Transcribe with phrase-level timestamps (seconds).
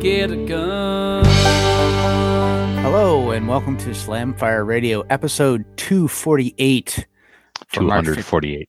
[0.00, 1.24] Get a gun.
[2.82, 7.06] Hello and welcome to Slamfire Radio, episode 248.
[7.72, 8.68] 248.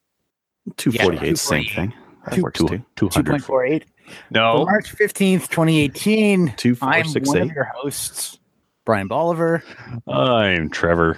[0.77, 1.94] 248, Yeah, same thing.
[2.26, 3.09] That Two- works Two, too.
[3.09, 3.84] 2.48.
[4.30, 4.66] No.
[4.66, 6.54] For March 15th, 2018.
[6.57, 7.41] Two, four, I'm six, one eight.
[7.43, 8.40] of your hosts,
[8.85, 9.63] Brian Bolivar.
[10.07, 11.18] I'm Trevor.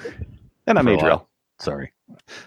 [0.68, 1.28] And I'm For Adriel.
[1.60, 1.92] Sorry.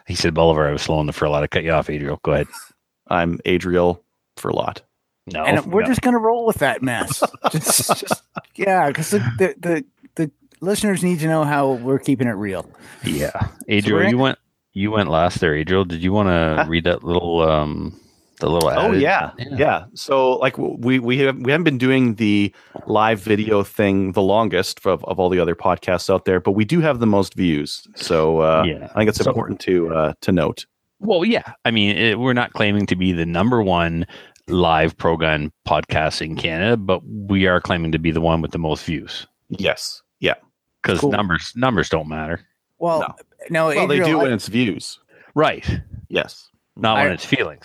[0.07, 0.69] He said Bolivar.
[0.69, 2.21] I was slowing the for a lot to cut you off, Adriel.
[2.23, 2.47] Go ahead.
[3.09, 4.03] I'm Adriel
[4.37, 4.83] for lot.
[5.33, 5.45] No.
[5.45, 5.87] and we're no.
[5.89, 7.23] just going to roll with that mess.
[7.51, 8.23] just, just-
[8.55, 12.69] yeah, because the, the, the, the listeners need to know how we're keeping it real.
[13.05, 13.33] Yeah.
[13.69, 14.39] Adriel, we're- you went
[14.73, 15.85] you went last there, Adriel.
[15.87, 16.69] Did you want to Huh?
[16.69, 17.99] read that little um
[18.41, 19.31] the little Oh added- yeah.
[19.39, 22.55] yeah, So like we we have we haven't been doing the
[22.87, 26.65] live video thing the longest of, of all the other podcasts out there, but we
[26.67, 27.87] do have the most views.
[27.97, 28.89] So uh, Yeah.
[28.95, 30.67] I think it's So- important to uh, to note.
[31.01, 31.53] Well, yeah.
[31.67, 34.07] I mean, it, we're not claiming to be the number one
[34.49, 38.53] live pro gun podcast in Canada, but we are claiming to be the one with
[38.53, 40.03] the most views Yes.
[40.21, 40.35] Yeah.
[40.83, 41.11] because Cool.
[41.13, 42.41] numbers numbers don't matter.
[42.79, 43.17] Well,
[43.51, 44.99] no, Well, they do I- when it's views.
[45.35, 45.81] Right.
[46.09, 46.49] Yes.
[46.77, 47.65] Not when it's feelings.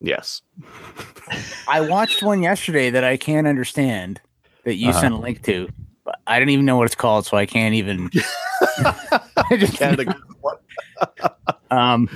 [0.00, 0.42] Yes.
[1.68, 4.20] I watched one yesterday that I can't understand
[4.64, 5.00] that you Uh-huh.
[5.00, 5.68] sent a link to.
[6.04, 8.10] But I don't even know what it's called, so I can't even.
[8.62, 10.16] I just, Canada.
[11.70, 12.08] um,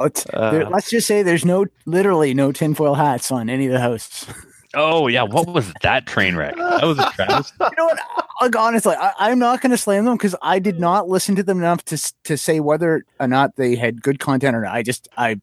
[0.00, 3.72] let's, there- Uh, let's just say there's no, literally no tinfoil hats on any of
[3.72, 4.26] the hosts.
[4.72, 6.54] Oh yeah, what was that train wreck?
[6.56, 7.56] That was a travesty.
[7.60, 7.98] you know what?
[8.40, 11.42] Like honestly, I, I'm not going to slam them because I did not listen to
[11.42, 14.72] them enough to to say whether or not they had good content or not.
[14.72, 15.40] I just I,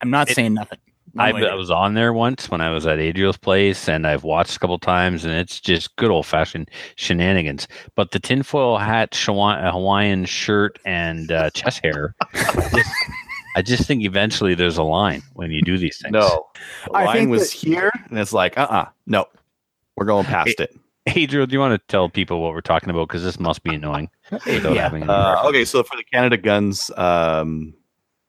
[0.00, 0.78] I'm not It- saying nothing.
[1.14, 1.30] No I.
[1.30, 4.58] I was on there once when I was at Adriel's place, and I've watched a
[4.60, 7.68] couple times, and it's just good old fashioned shenanigans.
[7.96, 12.14] But the tinfoil hat, uh, Hawaiian shirt, and uh, chest hair,
[12.72, 12.90] just,
[13.54, 16.12] I just think eventually there's a line when you do these things.
[16.12, 16.46] no.
[16.86, 19.26] The I line was that- here, and it's like, uh, uh no,
[19.96, 20.74] we're going past it.
[21.08, 23.08] Adriel, do you want to tell people what we're talking about?
[23.08, 24.08] Because this must be annoying.
[24.46, 24.86] Yeah.
[25.08, 27.74] Uh, okay, so for the Canada Guns um,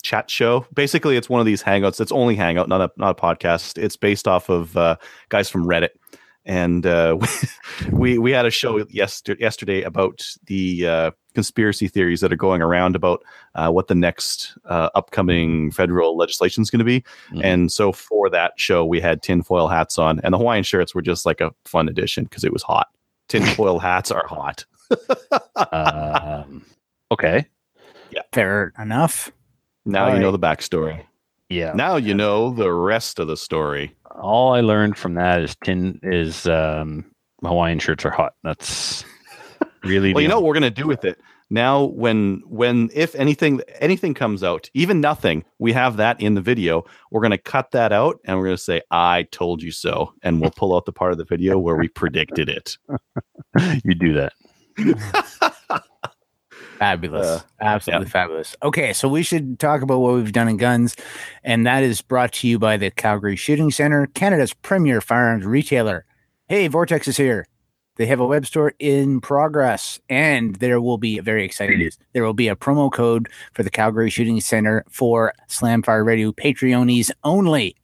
[0.04, 2.02] chat show, basically it's one of these hangouts.
[2.02, 3.78] It's only hangout, not a not a podcast.
[3.82, 4.98] It's based off of uh,
[5.30, 5.90] guys from Reddit,
[6.46, 7.18] and uh,
[7.92, 12.62] we we had a show yesterday yesterday about the uh, conspiracy theories that are going
[12.62, 13.24] around about
[13.56, 17.04] uh, what the next uh, upcoming federal legislation is going to be.
[17.32, 17.42] Mhm.
[17.44, 21.02] And so for that show, we had tinfoil hats on, and the Hawaiian shirts were
[21.02, 22.88] just like a fun addition because it was hot.
[23.30, 24.66] Tinfoil hats are hot.
[25.72, 26.66] um,
[27.12, 27.46] okay.
[28.32, 29.32] fair enough.
[29.86, 30.40] Now All you know right.
[30.40, 31.04] the backstory.
[31.50, 31.74] Yeah.
[31.74, 33.94] Now you know the rest of the story.
[34.20, 37.06] all I learned from that is tin is um,
[37.44, 38.34] Hawaiian shirts are hot.
[38.44, 39.04] That's
[39.84, 41.84] really Well, you know what we're gonna do with it now.
[41.86, 46.86] When when if anything anything comes out, even nothing, we have that in the video.
[47.12, 50.52] We're gonna cut that out and we're gonna say, "I told you so," and we'll
[50.52, 52.78] pull out the part of the video where we predicted it.
[53.84, 54.34] you do that.
[56.80, 57.26] Fabulous.
[57.26, 58.56] Uh, Absolutely fabulous.
[58.62, 60.96] Okay, so we should talk about what we've done in guns,
[61.44, 66.06] and that is brought to you by the Calgary Shooting Center, Canada's premier firearms retailer.
[66.50, 67.48] Hey, Vortex is here.
[67.96, 71.98] They have a web store in progress, and there will be very exciting news.
[72.14, 77.12] There will be a promo code for the Calgary Shooting Center for Slamfire Radio Patreonies
[77.24, 77.76] only.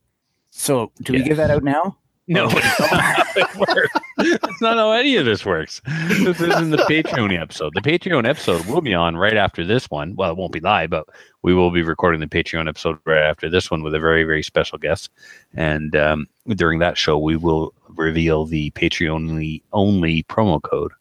[0.49, 1.97] So, do we give that out now?
[2.29, 4.39] No, that's not how it works.
[4.41, 5.81] That's not how any of this works.
[6.09, 7.73] This isn't the Patreon episode.
[7.73, 10.15] The Patreon episode will be on right after this one.
[10.15, 11.07] Well, it won't be live, but
[11.41, 14.43] we will be recording the Patreon episode right after this one with a very, very
[14.43, 15.09] special guest.
[15.55, 20.91] And um, during that show, we will reveal the Patreon only, only promo code.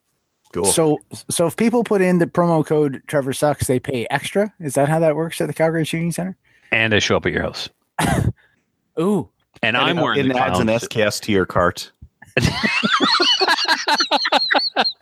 [0.51, 0.65] Cool.
[0.65, 0.97] So,
[1.29, 4.51] so if people put in the promo code Trevor sucks, they pay extra.
[4.59, 6.37] Is that how that works at the Calgary Shooting Center?
[6.71, 7.69] And I show up at your house.
[8.99, 9.29] Ooh,
[9.61, 11.91] And, And I'm it, wearing it the adds an clown- SKS to your cart.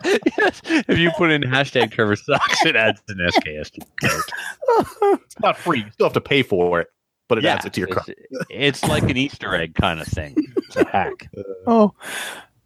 [0.04, 0.60] yes.
[0.88, 3.70] If you put in hashtag Trevor sucks, it adds an SKS.
[3.72, 5.20] to your cart.
[5.24, 5.80] It's not free.
[5.80, 6.88] You still have to pay for it,
[7.28, 8.08] but it Yeah, adds it to your cart.
[8.08, 10.34] it's, it's like an Easter egg kind of thing.
[10.56, 11.28] It's a hack.
[11.66, 11.94] oh,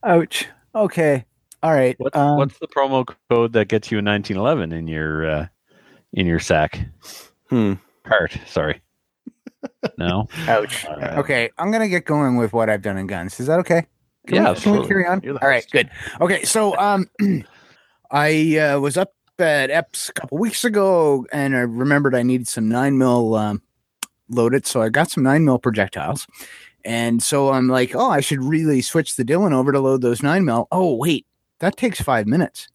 [0.05, 0.47] ouch.
[0.75, 1.25] Okay,
[1.63, 1.95] all right.
[1.99, 5.47] What's, um, what's the promo code that gets you a 1911 in your uh,
[6.13, 6.81] in your sack
[7.51, 7.75] Hmm.
[8.05, 8.37] cart?
[8.47, 8.81] Sorry.
[9.99, 10.27] No.
[10.49, 10.85] Ouch.
[10.87, 11.19] All right.
[11.19, 13.39] Okay, I'm gonna get going with what I've done in guns.
[13.41, 13.87] Is that okay?
[14.27, 15.21] Can Yeah, we, can we carry on?
[15.23, 15.91] You're the All right, good.
[16.21, 17.11] Okay, so um,
[18.11, 22.49] I uh, was up at Epps a couple weeks ago, and I remembered I needed
[22.49, 23.63] some nine mil um,
[24.29, 26.27] loaded, so I got some nine mil projectiles,
[26.85, 30.23] and so I'm like, oh, I should really switch the Dillon over to load those
[30.23, 30.69] nine mil.
[30.71, 31.27] Oh, wait,
[31.59, 32.69] that takes five minutes.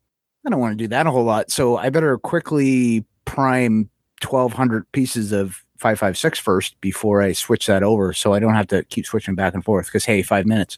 [0.45, 3.89] I don't want to do that a whole lot, so I better quickly prime
[4.21, 8.83] 1,200 pieces of 556 first before I switch that over, so I don't have to
[8.83, 9.87] keep switching back and forth.
[9.87, 10.77] Because hey, five minutes.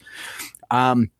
[0.71, 1.11] Um,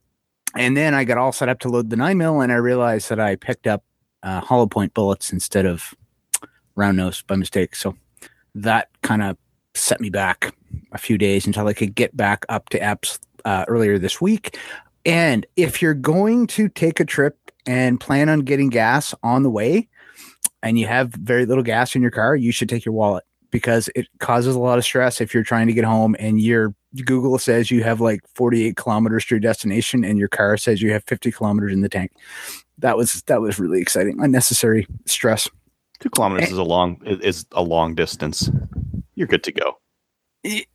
[0.56, 3.10] and then I got all set up to load the nine mil, and I realized
[3.10, 3.84] that I picked up
[4.24, 5.94] uh, hollow point bullets instead of
[6.76, 7.76] round nose by mistake.
[7.76, 7.96] So
[8.56, 9.38] that kind of
[9.76, 10.56] set me back
[10.92, 14.58] a few days until I could get back up to Epps uh, earlier this week.
[15.06, 19.50] And if you're going to take a trip and plan on getting gas on the
[19.50, 19.88] way,
[20.62, 23.90] and you have very little gas in your car, you should take your wallet because
[23.96, 26.74] it causes a lot of stress if you're trying to get home and your
[27.06, 30.92] Google says you have like 48 kilometers to your destination and your car says you
[30.92, 32.12] have 50 kilometers in the tank.
[32.80, 34.20] That was that was really exciting.
[34.20, 35.50] Unnecessary stress.
[36.00, 38.50] Two kilometers is a long is a long distance.
[39.16, 39.78] You're good to go.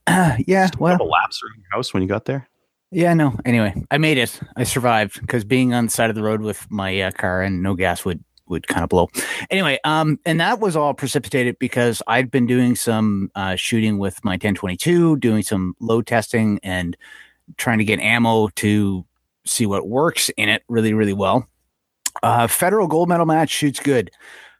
[0.06, 2.48] Uh, yeah, a well, couple laps around your house when you got there.
[2.90, 3.34] yeah, no.
[3.46, 4.38] Anyway, I made it.
[4.56, 7.62] I survived because being on the side of the road with my uh, car and
[7.62, 9.08] no gas would would kind of blow.
[9.50, 14.22] Anyway, um, and that was all precipitated because I'd been doing some uh, shooting with
[14.24, 16.96] my 1022, doing some load testing and
[17.56, 19.04] trying to get ammo to
[19.46, 21.46] see what works in it really, really well.
[22.22, 24.10] Uh, federal gold medal match shoots good.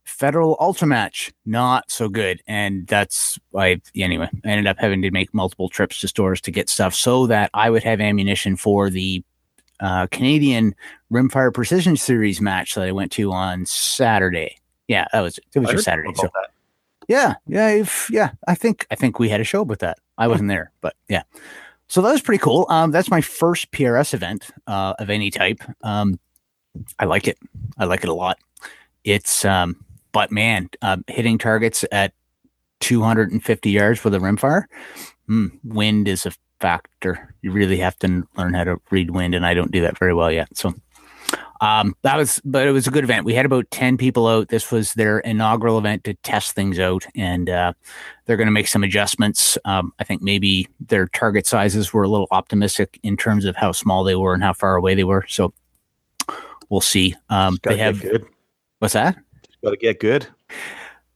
[0.05, 3.81] Federal ultra match not so good, and that's why.
[3.97, 7.27] Anyway, I ended up having to make multiple trips to stores to get stuff so
[7.29, 9.25] that I would have ammunition for the
[9.81, 10.75] uh, Canadian
[11.13, 14.59] Rimfire Precision Series match that I went to on Saturday.
[14.89, 16.13] Yeah, that was it was I just Saturday.
[16.15, 16.51] So that.
[17.09, 18.31] yeah, yeah, if, yeah.
[18.47, 19.99] I think I think we had a show with that.
[20.19, 21.23] I wasn't there, but yeah.
[21.89, 22.67] So that was pretty cool.
[22.71, 25.61] Um, that's my first PRS event uh, of any type.
[25.83, 26.19] Um,
[26.99, 27.39] I like it.
[27.79, 28.39] I like it a lot.
[29.05, 32.13] It's um, but man, um, hitting targets at
[32.81, 34.65] 250 yards with a rimfire,
[35.29, 37.35] mm, wind is a factor.
[37.43, 40.15] You really have to learn how to read wind, and I don't do that very
[40.15, 40.57] well yet.
[40.57, 40.75] So
[41.61, 43.25] um, that was, but it was a good event.
[43.25, 44.49] We had about 10 people out.
[44.49, 47.73] This was their inaugural event to test things out, and uh,
[48.27, 49.57] they're going to make some adjustments.
[49.65, 53.73] Um, I think maybe their target sizes were a little optimistic in terms of how
[53.73, 55.25] small they were and how far away they were.
[55.29, 55.53] So
[56.69, 57.15] we'll see.
[57.31, 58.27] Um, they have good.
[58.81, 59.17] what's that?
[59.63, 60.27] Got to get good.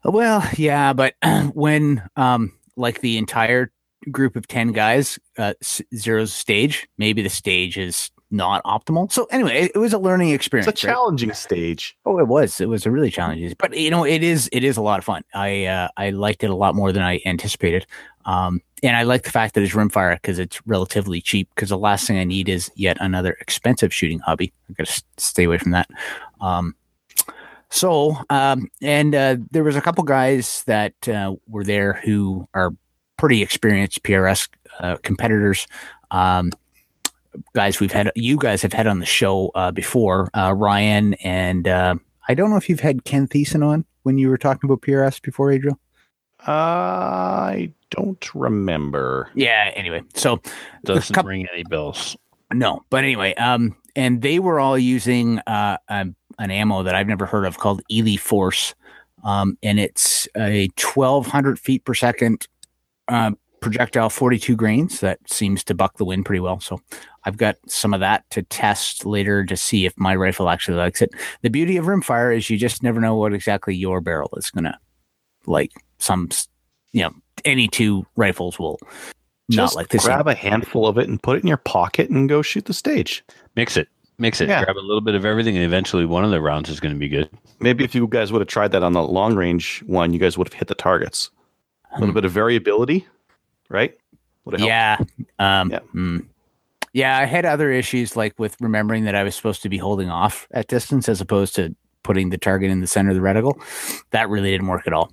[0.04, 1.14] Well, yeah, but
[1.52, 3.70] when um like the entire
[4.08, 5.54] group of 10 guys uh
[5.94, 9.10] zeros stage, maybe the stage is not optimal.
[9.10, 10.68] So anyway, it, it was a learning experience.
[10.68, 10.92] It's a right?
[10.92, 11.96] challenging stage.
[12.04, 12.60] Oh, it was.
[12.60, 14.48] It was a really challenging, but you know, it is.
[14.52, 15.24] It is a lot of fun.
[15.34, 17.86] I uh, I liked it a lot more than I anticipated,
[18.24, 21.48] um, and I like the fact that it's rimfire because it's relatively cheap.
[21.54, 24.52] Because the last thing I need is yet another expensive shooting hobby.
[24.68, 25.88] I got to s- stay away from that.
[26.40, 26.74] Um,
[27.70, 32.72] so, um, and uh, there was a couple guys that uh, were there who are
[33.18, 34.48] pretty experienced PRS
[34.80, 35.66] uh, competitors.
[36.10, 36.50] Um,
[37.54, 41.68] guys we've had you guys have had on the show uh, before uh, ryan and
[41.68, 41.94] uh,
[42.26, 45.20] i don't know if you've had ken thiessen on when you were talking about prs
[45.22, 45.78] before adriel
[46.46, 49.28] I don't remember.
[49.34, 50.40] yeah anyway so
[50.84, 52.16] Doesn't Coup- ring any bells.
[52.52, 57.06] no but anyway um and they were all using uh um, an ammo that i've
[57.08, 58.74] never heard of called Eley Force
[59.22, 62.48] um and it's a 1200 feet per second
[63.08, 66.80] uh, projectile 42 grains that seems to buck the wind pretty well so
[67.24, 71.02] i've got some of that to test later to see if my rifle actually likes
[71.02, 71.10] it
[71.42, 74.78] the beauty of rimfire is you just never know what exactly your barrel is gonna
[75.46, 76.28] like some
[76.92, 77.12] you know
[77.44, 78.78] any two rifles will
[79.50, 82.10] Just not like this grab a handful of it and put it in your pocket
[82.10, 83.24] and go shoot the stage.
[83.56, 83.88] Mix it.
[84.18, 84.48] Mix it.
[84.48, 84.64] Yeah.
[84.64, 86.98] Grab a little bit of everything, and eventually one of the rounds is going to
[86.98, 87.30] be good.
[87.60, 90.36] Maybe if you guys would have tried that on the long range one, you guys
[90.36, 91.30] would have hit the targets.
[91.92, 92.14] A little Hmm.
[92.14, 93.06] bit of variability,
[93.68, 93.94] right?
[94.44, 94.68] Would have
[94.98, 95.12] helped.
[95.38, 95.60] Yeah.
[95.60, 95.78] Um, Yeah.
[95.94, 96.26] mm.
[96.92, 100.08] yeah, I had other issues like with remembering that I was supposed to be holding
[100.10, 103.54] off at distance as opposed to putting the target in the center of the reticle.
[104.10, 105.12] That really didn't work at all.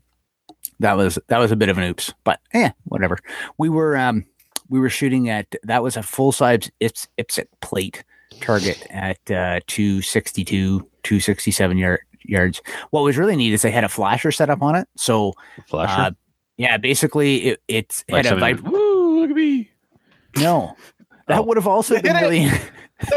[0.79, 3.17] That was that was a bit of an oops, but eh, whatever.
[3.57, 4.25] We were um
[4.69, 8.03] we were shooting at that was a full size Ips, IPSC plate
[8.41, 12.61] target at uh 262 267 yard, yards.
[12.91, 14.87] What was really neat is they had a flasher set up on it.
[14.97, 15.33] So
[15.67, 16.01] Flasher.
[16.01, 16.11] uh,
[16.57, 19.19] yeah, basically it, it's like had a somebody vib- Woo!
[19.21, 19.69] Look at me.
[20.37, 20.75] no.
[21.27, 21.41] That Oh.
[21.41, 22.45] would have also been really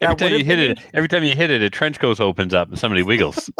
[0.00, 2.54] every time you hit been- it, every time you hit it, a trench coat opens
[2.54, 3.50] up and somebody wiggles.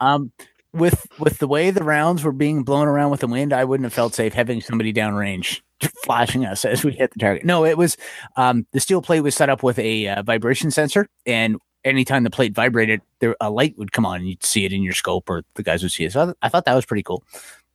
[0.00, 0.32] um
[0.72, 3.84] with with the way the rounds were being blown around with the wind, I wouldn't
[3.84, 5.60] have felt safe having somebody downrange
[6.04, 7.44] flashing us as we hit the target.
[7.44, 7.96] No, it was
[8.36, 12.30] um, the steel plate was set up with a uh, vibration sensor, and anytime the
[12.30, 15.28] plate vibrated, there a light would come on, and you'd see it in your scope,
[15.28, 16.12] or the guys would see it.
[16.12, 17.22] So I, I thought that was pretty cool.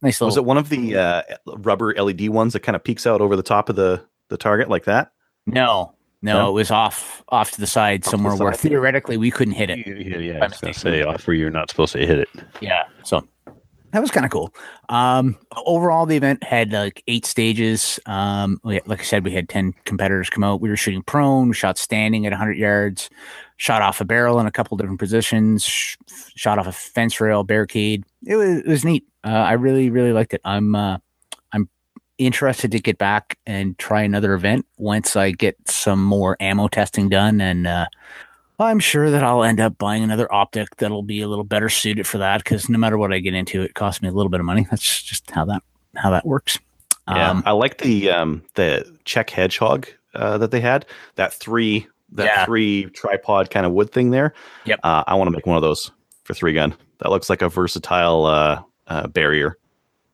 [0.02, 0.28] Nice little.
[0.28, 1.22] Was it one of the uh,
[1.58, 4.70] rubber LED ones that kind of peeks out over the top of the the target
[4.70, 5.12] like that?
[5.46, 6.50] No, no, No?
[6.50, 9.56] it was off off to the side Off to the somewhere where theoretically we couldn't
[9.56, 9.80] hit it.
[9.86, 12.30] Yeah, yeah, By I was gonna say off where you're not supposed to hit it.
[12.62, 12.84] Yeah.
[13.04, 13.28] So
[13.92, 14.54] that was kind of cool.
[14.90, 15.36] Um,
[15.66, 18.00] overall, the event had like eight stages.
[18.06, 20.62] Um, we, like I said, we had 10 competitors come out.
[20.62, 23.10] We were shooting prone, we shot standing at 100 yards,
[23.60, 25.98] shot off a barrel in a couple different positions, sh-
[26.36, 28.04] shot off a fence rail, barricade.
[28.26, 29.06] It was, it was neat.
[29.24, 30.42] Uh, I really, really liked it.
[30.46, 30.98] I'm, uh,
[31.52, 31.70] I'm
[32.18, 37.10] interested to get back and try another event once I get some more ammo testing
[37.10, 37.86] done and, uh,
[38.62, 42.06] I'm sure that I'll end up buying another optic that'll be a little better suited
[42.06, 44.42] for that because no matter what I get into, it costs me a little bit
[44.42, 44.68] of money.
[44.70, 45.64] That's just how that
[45.96, 46.60] how that works.
[47.08, 50.86] Yeah, Um, I like the um, the Czech hedgehog uh, that they had.
[51.16, 52.46] That three that Yeah.
[52.46, 54.34] three tripod kind of wood thing there.
[54.66, 54.80] Yep.
[54.84, 55.92] Uh, I want to make one of those
[56.24, 56.76] for three gun.
[57.00, 59.58] That looks like a versatile uh, uh, barrier.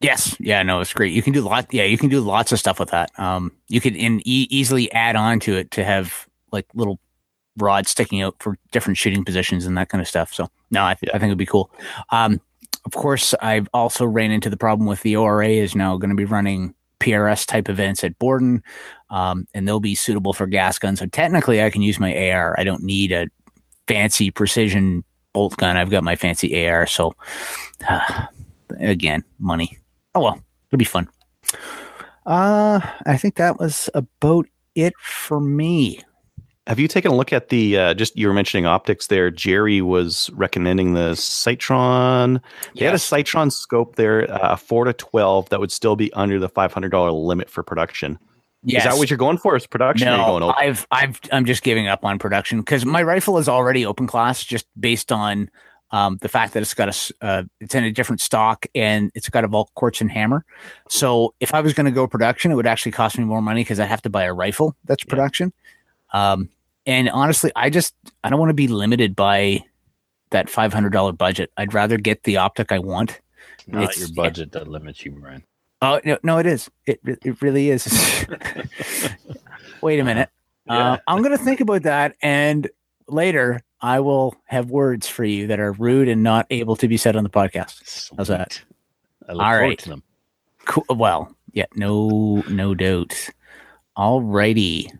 [0.01, 1.13] yes, yeah, no, it's great.
[1.13, 3.09] You can do lot, yeah, you can do lots of stuff with that.
[3.17, 6.99] Um, you could in e- easily add on to it to have like little
[7.57, 10.33] rods sticking out for different shooting positions and that kind of stuff.
[10.33, 11.71] So no, I, th- I think it'd be cool.
[12.11, 12.39] Um,
[12.85, 16.15] of course, I've also ran into the problem with the ORA is now going to
[16.15, 18.63] be running PRS type events at Borden,
[19.09, 20.99] um, and they'll be suitable for gas guns.
[20.99, 22.55] So technically, I can use my AR.
[22.59, 23.27] I don't need a
[23.87, 25.77] fancy precision bolt gun.
[25.77, 26.87] I've got my fancy AR.
[26.87, 27.13] So
[28.79, 29.77] again, money.
[30.13, 31.07] Oh well, it'll be fun.
[32.25, 36.01] Uh, I think that was about it for me.
[36.67, 39.29] Have you taken a look at the uh, just you were mentioning optics there?
[39.29, 42.41] Jerry was recommending the Sightron.
[42.75, 46.11] They had a Sightron scope there, uh, a four to twelve that would still be
[46.13, 48.17] under the five hundred dollar limit for production.
[48.63, 48.83] Yes.
[48.83, 49.55] Is that what you're going for?
[49.55, 50.07] Is production?
[50.07, 50.53] No?
[50.57, 54.43] I've I've I'm just giving up on production because my rifle is already open class,
[54.43, 55.51] just based on
[55.91, 59.29] um, the fact that it's got a uh, it's in a different stock and it's
[59.29, 60.43] got a Volquartsen and hammer.
[60.89, 63.61] So if I was going to go production, it would actually cost me more money
[63.61, 65.09] because I have to buy a rifle that's Yeah.
[65.11, 65.53] production.
[66.11, 66.49] Um,
[66.85, 69.63] and honestly, I just I don't want to be limited by
[70.31, 71.51] that five hundred dollar budget.
[71.57, 73.19] I'd rather get the optic I want.
[73.67, 75.43] Not It's- your budget that limits you, Brian.
[75.81, 76.69] Oh no, no, it is.
[76.85, 77.85] It it really is.
[79.81, 80.29] Wait a minute.
[80.67, 80.93] Yeah.
[80.93, 82.67] Uh, I'm going to think about that, and
[83.07, 86.97] later I will have words for you that are rude and not able to be
[86.97, 88.11] said on the podcast.
[88.17, 88.53] How's that?
[88.53, 88.65] Sweet.
[89.29, 89.79] I look All forward right.
[89.79, 90.03] to them.
[90.65, 90.85] Cool.
[90.89, 93.29] Well, yeah, no, no doubt.
[93.95, 94.91] All righty,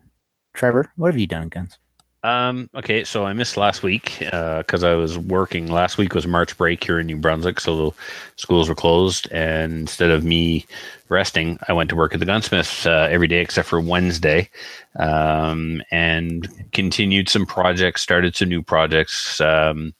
[0.56, 1.78] Trevor, what have you done, guns?
[2.22, 5.68] Um, okay, so I missed last week because I was working.
[5.68, 7.94] Last week was March break here in New Brunswick, so
[8.34, 9.30] schools were closed.
[9.30, 10.66] And instead of me
[11.08, 14.50] resting, I went to work at the gunsmith uh, every day except for Wednesday,
[14.98, 19.40] um, and continued some projects, started some new projects.
[19.40, 19.94] Um,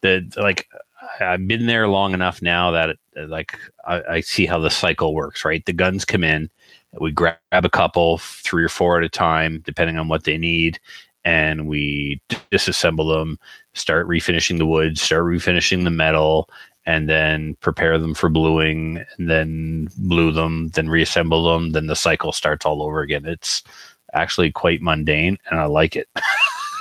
[0.00, 0.66] that like
[1.20, 5.14] I've been there long enough now that uh, like I, I see how the cycle
[5.14, 5.44] works.
[5.44, 6.50] Right, the guns come in,
[6.98, 10.80] we grab a couple, three or four at a time, depending on what they need
[11.24, 12.20] and we
[12.50, 13.38] disassemble them,
[13.74, 16.48] start refinishing the wood, start refinishing the metal,
[16.86, 21.72] and then prepare them for bluing, and then blue them, then reassemble them.
[21.72, 23.26] Then the cycle starts all over again.
[23.26, 23.62] It's
[24.14, 26.08] actually quite mundane, and I like it.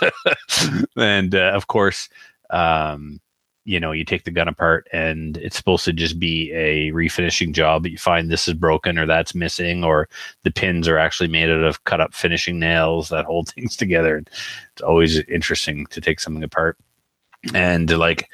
[0.96, 2.08] and uh, of course,
[2.50, 3.20] um,
[3.70, 7.54] you know, you take the gun apart, and it's supposed to just be a refinishing
[7.54, 7.84] job.
[7.84, 10.10] But you find this is broken, or that's missing, or
[10.44, 14.18] the pins are actually made out of cut up finishing nails that hold things together.
[14.18, 16.78] It's always interesting to take something apart.
[17.54, 18.28] And like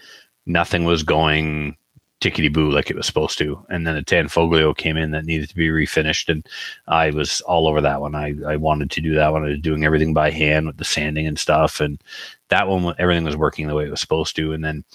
[0.45, 1.75] nothing was going
[2.21, 3.63] tickety boo like it was supposed to.
[3.69, 6.29] And then a Tanfoglio came in that needed to be refinished.
[6.29, 6.47] And
[6.87, 8.15] I was all over that one.
[8.15, 9.43] I, I wanted to do that one.
[9.43, 11.81] I was doing everything by hand with the sanding and stuff.
[11.81, 12.01] And
[12.47, 14.53] that one, everything was working the way it was supposed to.
[14.53, 14.85] And then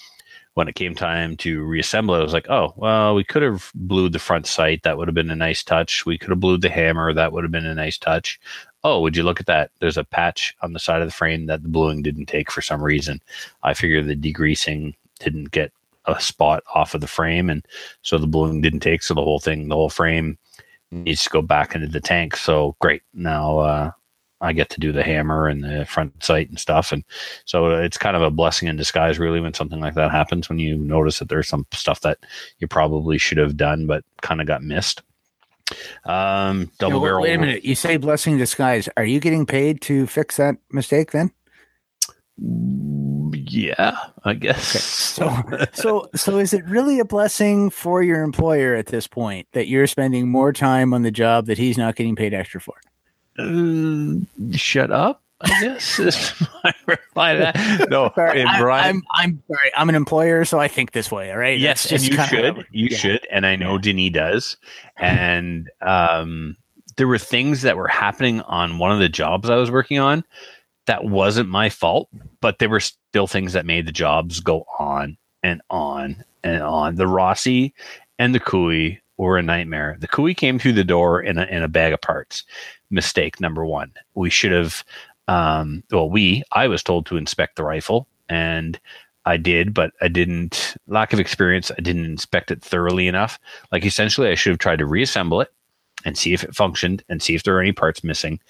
[0.61, 3.73] when it came time to reassemble it, I was like, oh, well, we could have
[3.75, 4.83] blued the front sight.
[4.83, 6.05] That would have been a nice touch.
[6.05, 7.15] We could have blued the hammer.
[7.15, 8.39] That would have been a nice touch.
[8.85, 9.71] Oh, would you look at that?
[9.79, 12.61] There's a patch on the side of the frame that the bluing didn't take for
[12.61, 13.23] some reason.
[13.63, 15.73] I figured the degreasing didn't get
[16.05, 17.49] a spot off of the frame.
[17.49, 17.65] And
[18.03, 19.03] so the bluing didn't take.
[19.03, 20.37] So the whole thing, the whole frame
[20.91, 22.37] needs to go back into the tank.
[22.37, 23.01] So great.
[23.15, 23.91] Now, uh,
[24.41, 26.93] I get to do the hammer and the front sight and stuff.
[26.93, 27.05] And
[27.45, 30.59] so it's kind of a blessing in disguise, really, when something like that happens, when
[30.59, 32.19] you notice that there's some stuff that
[32.59, 35.03] you probably should have done, but kind of got missed.
[36.05, 37.23] Um, double No, barrel.
[37.23, 37.65] Wait a minute.
[37.65, 38.89] You say blessing in disguise.
[38.97, 41.31] Are you getting paid to fix that mistake then?
[43.33, 44.83] Yeah, I guess.
[44.83, 45.31] So,
[45.73, 49.87] so, so is it really a blessing for your employer at this point that you're
[49.87, 52.75] spending more time on the job that he's not getting paid extra for?
[53.39, 55.23] Uh, shut up.
[55.43, 57.89] I guess is my reply to that.
[57.89, 59.73] No, Sorry, I, Brian, I'm, I'm sorry.
[59.77, 61.31] I'm an employer, so I think this way.
[61.31, 61.59] All right.
[61.59, 62.97] yes, That's and you should, you yeah.
[62.97, 64.57] should, and I know Denis does.
[65.03, 66.59] And um,
[66.99, 70.25] there were things that were happening on one of the jobs I was working on
[70.87, 72.11] that wasn't my fault,
[72.43, 76.97] but there were still things that made the jobs go on and on and on.
[76.97, 77.73] The Rossi
[78.19, 79.97] and the Cooey were a nightmare.
[80.01, 82.45] The Cooey came through the door in a, in a bag of parts.
[82.91, 83.93] Mistake number one.
[84.15, 84.85] We should have,
[85.29, 88.79] um, well, we, I was told to inspect the rifle and
[89.27, 93.39] I did, but I didn't, lack of experience, I didn't inspect it thoroughly enough.
[93.71, 95.53] Like essentially, I should have tried to reassemble it
[96.05, 98.41] and see if it functioned and see if there are any parts missing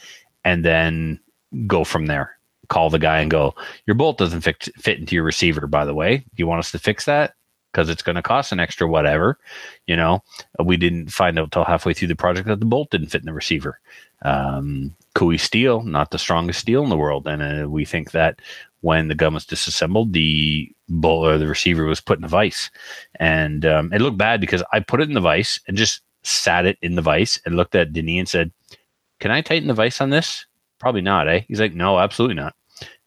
[0.44, 1.20] and then
[1.66, 2.38] go from there.
[2.68, 3.54] Call the guy and go,
[3.86, 6.18] your bolt doesn't fit, fit into your receiver, by the way.
[6.18, 7.34] Do you want us to fix that?
[7.72, 9.38] Because it's going to cost an extra whatever.
[9.86, 10.22] You know,
[10.64, 13.26] we didn't find out till halfway through the project that the bolt didn't fit in
[13.26, 13.78] the receiver.
[14.22, 14.94] Um,
[15.36, 17.26] steel, not the strongest steel in the world.
[17.26, 18.40] And uh, we think that
[18.80, 22.70] when the gun was disassembled, the bolt or the receiver was put in a vise.
[23.18, 26.66] And um, it looked bad because I put it in the vise and just sat
[26.66, 28.52] it in the vise and looked at Denis and said,
[29.20, 30.46] Can I tighten the vise on this?
[30.78, 31.42] Probably not, eh?
[31.48, 32.54] He's like, No, absolutely not.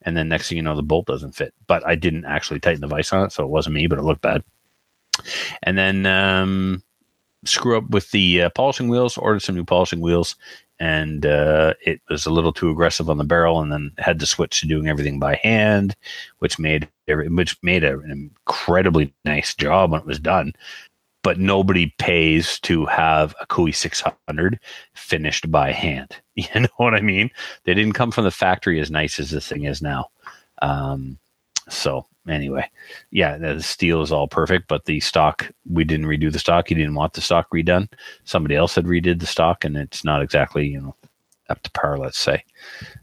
[0.05, 1.53] And then next thing you know, the bolt doesn't fit.
[1.67, 4.03] But I didn't actually tighten the vise on it, so it wasn't me, but it
[4.03, 4.43] looked bad.
[5.63, 6.83] And then um,
[7.45, 10.35] screw up with the uh, polishing wheels, ordered some new polishing wheels,
[10.79, 14.25] and uh, it was a little too aggressive on the barrel, and then had to
[14.25, 15.95] switch to doing everything by hand,
[16.39, 20.53] which made which made an incredibly nice job when it was done.
[21.23, 24.59] But nobody pays to have a Cooey 600
[24.93, 26.17] finished by hand.
[26.35, 27.29] You know what I mean?
[27.63, 30.09] They didn't come from the factory as nice as this thing is now.
[30.63, 31.19] Um,
[31.69, 32.69] so anyway,
[33.11, 36.69] yeah, the steel is all perfect, but the stock we didn't redo the stock.
[36.69, 37.87] He didn't want the stock redone.
[38.23, 40.95] Somebody else had redid the stock, and it's not exactly you know
[41.49, 41.97] up to par.
[41.97, 42.43] Let's say.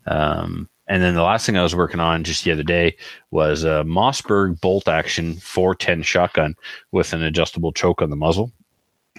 [0.06, 2.96] Um, and then the last thing I was working on just the other day
[3.30, 6.56] was a Mossberg bolt action 410 shotgun
[6.90, 8.50] with an adjustable choke on the muzzle.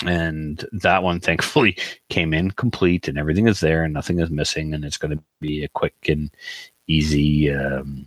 [0.06, 1.78] And that one thankfully
[2.10, 4.74] came in complete and everything is there and nothing is missing.
[4.74, 6.30] And it's going to be a quick and
[6.88, 8.06] easy, um,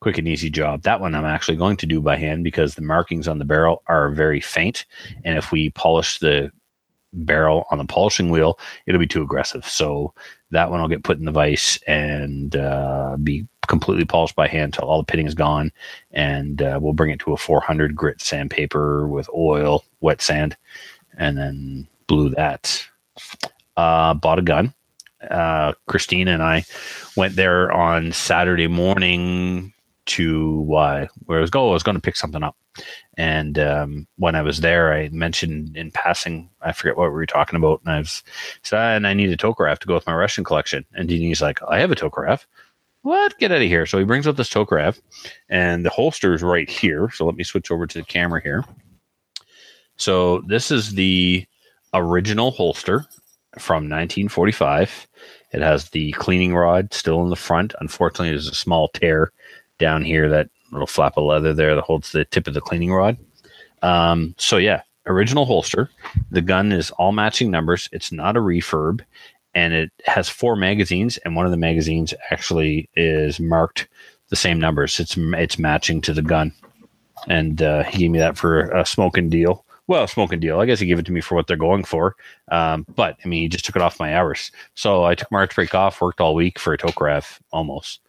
[0.00, 0.82] quick and easy job.
[0.82, 3.84] That one I'm actually going to do by hand because the markings on the barrel
[3.86, 4.84] are very faint.
[5.24, 6.50] And if we polish the
[7.12, 9.64] barrel on the polishing wheel, it'll be too aggressive.
[9.64, 10.12] So
[10.50, 14.74] that one will get put in the vise and uh, be completely polished by hand
[14.74, 15.70] till all the pitting is gone.
[16.10, 20.56] And uh, we'll bring it to a 400 grit sandpaper with oil, wet sand,
[21.16, 22.84] and then glue that.
[23.76, 24.74] Uh, bought a gun.
[25.30, 26.64] Uh, Christina and I
[27.16, 29.72] went there on Saturday morning
[30.06, 31.70] to where I was going.
[31.70, 32.56] I was going to pick something up,
[33.16, 37.26] and um, when I was there, I mentioned in passing, I forget what we were
[37.26, 38.22] talking about, and I was
[38.62, 40.84] said, "Ah, and I need a Tokarev to go with my Russian collection.
[40.94, 42.44] And Denis like, I have a Tokarev.
[43.02, 43.38] What?
[43.38, 43.86] Get out of here!
[43.86, 45.00] So he brings up this Tokarev,
[45.48, 47.10] and the holster is right here.
[47.10, 48.64] So let me switch over to the camera here.
[49.96, 51.46] So this is the
[51.92, 53.06] original holster
[53.58, 55.08] from 1945.
[55.52, 57.74] It has the cleaning rod still in the front.
[57.80, 59.32] Unfortunately, there's a small tear
[59.78, 62.92] down here, that little flap of leather there that holds the tip of the cleaning
[62.92, 63.16] rod.
[63.82, 65.90] Um, so yeah, original holster.
[66.30, 67.88] The gun is all matching numbers.
[67.92, 69.00] It's not a refurb,
[69.54, 73.88] and it has four magazines, and one of the magazines actually is marked
[74.28, 75.00] the same numbers.
[75.00, 76.52] It's it's matching to the gun,
[77.28, 79.64] and uh, he gave me that for a smoking deal.
[79.86, 80.60] Well, smoking deal.
[80.60, 82.14] I guess he gave it to me for what they're going for.
[82.52, 84.52] Um, but I mean, he just took it off my hours.
[84.76, 88.00] So I took March break off, worked all week for a Tokarev almost.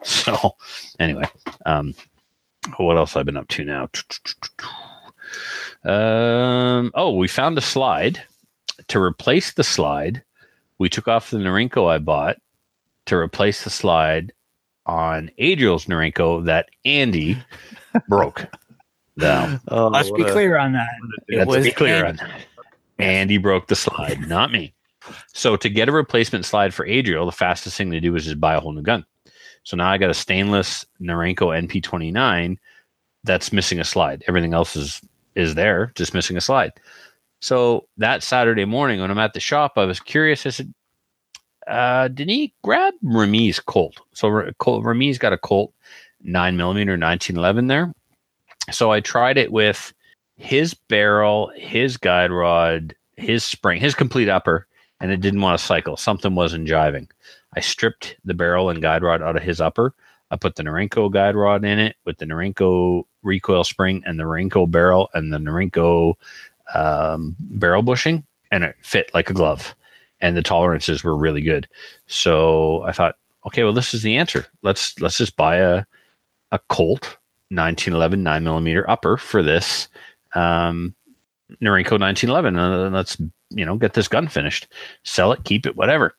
[0.04, 0.56] So
[0.98, 1.24] anyway,
[1.66, 1.94] um,
[2.78, 3.88] what else I've been up to now?
[5.84, 8.22] Um, oh, we found a slide.
[8.88, 10.22] To replace the slide,
[10.78, 12.38] we took off the Norinco I bought
[13.06, 14.32] to replace the slide
[14.86, 17.36] on Adriel's Norinco that Andy
[18.08, 18.46] broke.
[19.16, 20.88] Now, Oh, Let's be a- clear on that.
[21.28, 22.22] It let's was be clear Andy.
[22.22, 22.40] on that.
[22.98, 24.72] Andy broke the slide, not me.
[25.32, 28.40] So to get a replacement slide for Adriel, the fastest thing to do is just
[28.40, 29.04] buy a whole new gun.
[29.64, 32.56] So now I got a stainless Norinco NP29
[33.24, 34.24] that's missing a slide.
[34.26, 35.00] Everything else is
[35.36, 36.72] is there, just missing a slide.
[37.40, 40.44] So that Saturday morning when I'm at the shop, I was curious.
[40.44, 40.74] I said,
[41.66, 44.00] uh, Denis, grab Remy's Colt.
[44.12, 45.72] So Remy's got a Colt
[46.22, 47.94] 9 millimeter 1911 there.
[48.70, 49.92] So I tried it with
[50.36, 54.66] his barrel, his guide rod, his spring, his complete upper,
[55.00, 55.96] and it didn't want to cycle.
[55.96, 57.08] Something wasn't jiving.
[57.54, 59.94] I stripped the barrel and guide rod out of his upper.
[60.30, 64.24] I put the Norinco guide rod in it with the Norinco recoil spring and the
[64.24, 66.14] Norinco barrel and the Norinco
[66.74, 69.74] um, barrel bushing, and it fit like a glove.
[70.20, 71.66] And the tolerances were really good.
[72.06, 74.46] So I thought, okay, well, this is the answer.
[74.62, 75.84] Let's let's just buy a
[76.52, 77.16] a Colt
[77.50, 79.88] 1911 nine millimeter upper for this
[80.34, 80.94] um,
[81.60, 83.16] Norinco 1911, and let's
[83.50, 84.68] you know get this gun finished,
[85.04, 86.14] sell it, keep it, whatever.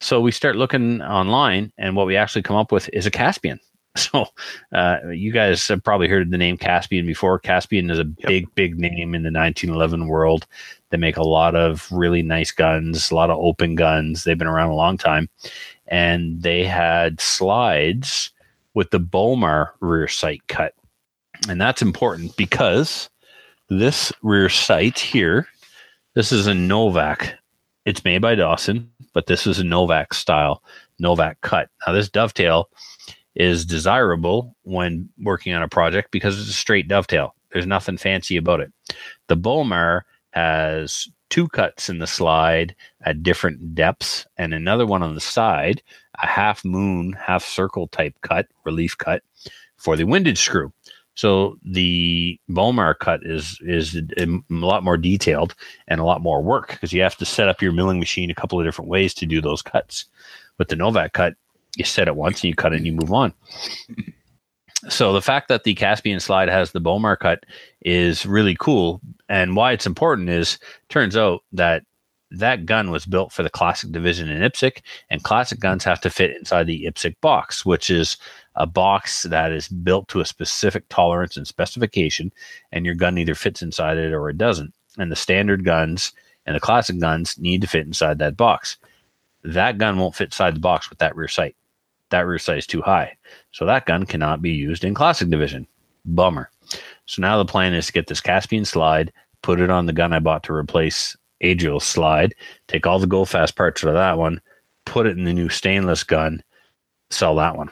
[0.00, 3.60] So we start looking online, and what we actually come up with is a Caspian.
[3.98, 4.26] So
[4.74, 7.38] uh, you guys have probably heard the name Caspian before.
[7.38, 8.28] Caspian is a Yep.
[8.28, 10.46] big, big name in the 1911 world.
[10.90, 14.24] They make a lot of really nice guns, a lot of open guns.
[14.24, 15.30] They've been around a long time,
[15.88, 18.32] and they had slides
[18.74, 20.74] with the Bomar rear sight cut,
[21.48, 23.08] and that's important because
[23.70, 25.48] this rear sight here,
[26.14, 27.32] this is a Novak.
[27.86, 30.62] It's made by Dawson, but this is a Novak style,
[30.98, 31.70] Novak cut.
[31.86, 32.68] Now, this dovetail
[33.36, 37.36] is desirable when working on a project because it's a straight dovetail.
[37.52, 38.72] There's nothing fancy about it.
[39.28, 45.14] The Bomar has two cuts in the slide at different depths and another one on
[45.14, 45.80] the side,
[46.20, 49.22] a half moon, half circle type cut, relief cut
[49.76, 50.72] for the windage screw.
[51.16, 55.54] So the Bomar cut is is a lot more detailed
[55.88, 58.34] and a lot more work because you have to set up your milling machine a
[58.34, 60.04] couple of different ways to do those cuts.
[60.58, 61.34] With the Novak cut,
[61.76, 63.32] you set it once and you cut it and you move on.
[64.88, 67.44] So the fact that the Caspian slide has the Bomar cut
[67.80, 70.58] is really cool, and why it's important is
[70.90, 71.82] turns out that
[72.30, 76.10] that gun was built for the classic division in IPSC, and classic guns have to
[76.10, 78.16] fit inside the IPSC box, which is
[78.56, 82.32] a box that is built to a specific tolerance and specification,
[82.72, 84.72] and your gun either fits inside it or it doesn't.
[84.98, 86.12] And the standard guns
[86.46, 88.78] and the classic guns need to fit inside that box.
[89.44, 91.54] That gun won't fit inside the box with that rear sight.
[92.10, 93.16] That rear sight is too high.
[93.52, 95.66] So that gun cannot be used in classic division.
[96.04, 96.50] Bummer.
[97.06, 100.12] So now the plan is to get this Caspian slide, put it on the gun
[100.12, 102.34] I bought to replace Adriel's slide,
[102.68, 104.40] take all the go fast parts out of that one,
[104.84, 106.42] put it in the new stainless gun,
[107.10, 107.70] sell that one.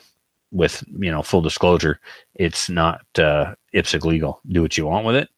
[0.55, 1.99] With you know full disclosure,
[2.37, 4.40] it's not uh, IPSC legal.
[4.47, 5.29] Do what you want with it.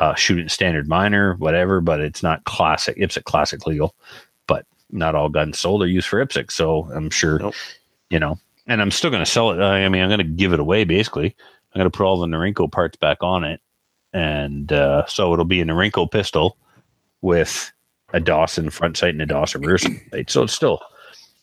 [0.00, 3.94] Uh, shoot it in standard minor, whatever, but it's not classic IPSC classic legal.
[4.46, 7.54] But not all guns sold are used for IPSC, so I'm sure Nope.
[8.08, 8.38] you know.
[8.68, 9.60] And I'm still going to sell it.
[9.60, 11.34] I mean, I'm going to give it away basically.
[11.74, 13.60] I'm going to put all the Norinco parts back on it,
[14.12, 16.56] and uh, so it'll be a Norinco pistol
[17.20, 17.72] with
[18.12, 20.30] a Dawson front sight and a Dawson rear sight.
[20.30, 20.80] So it's still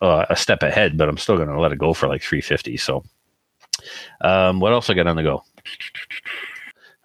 [0.02, 2.78] uh, a step ahead, but I'm still going to let it go for like 350.
[2.78, 3.04] So,
[4.22, 5.44] um, what else I got on the go?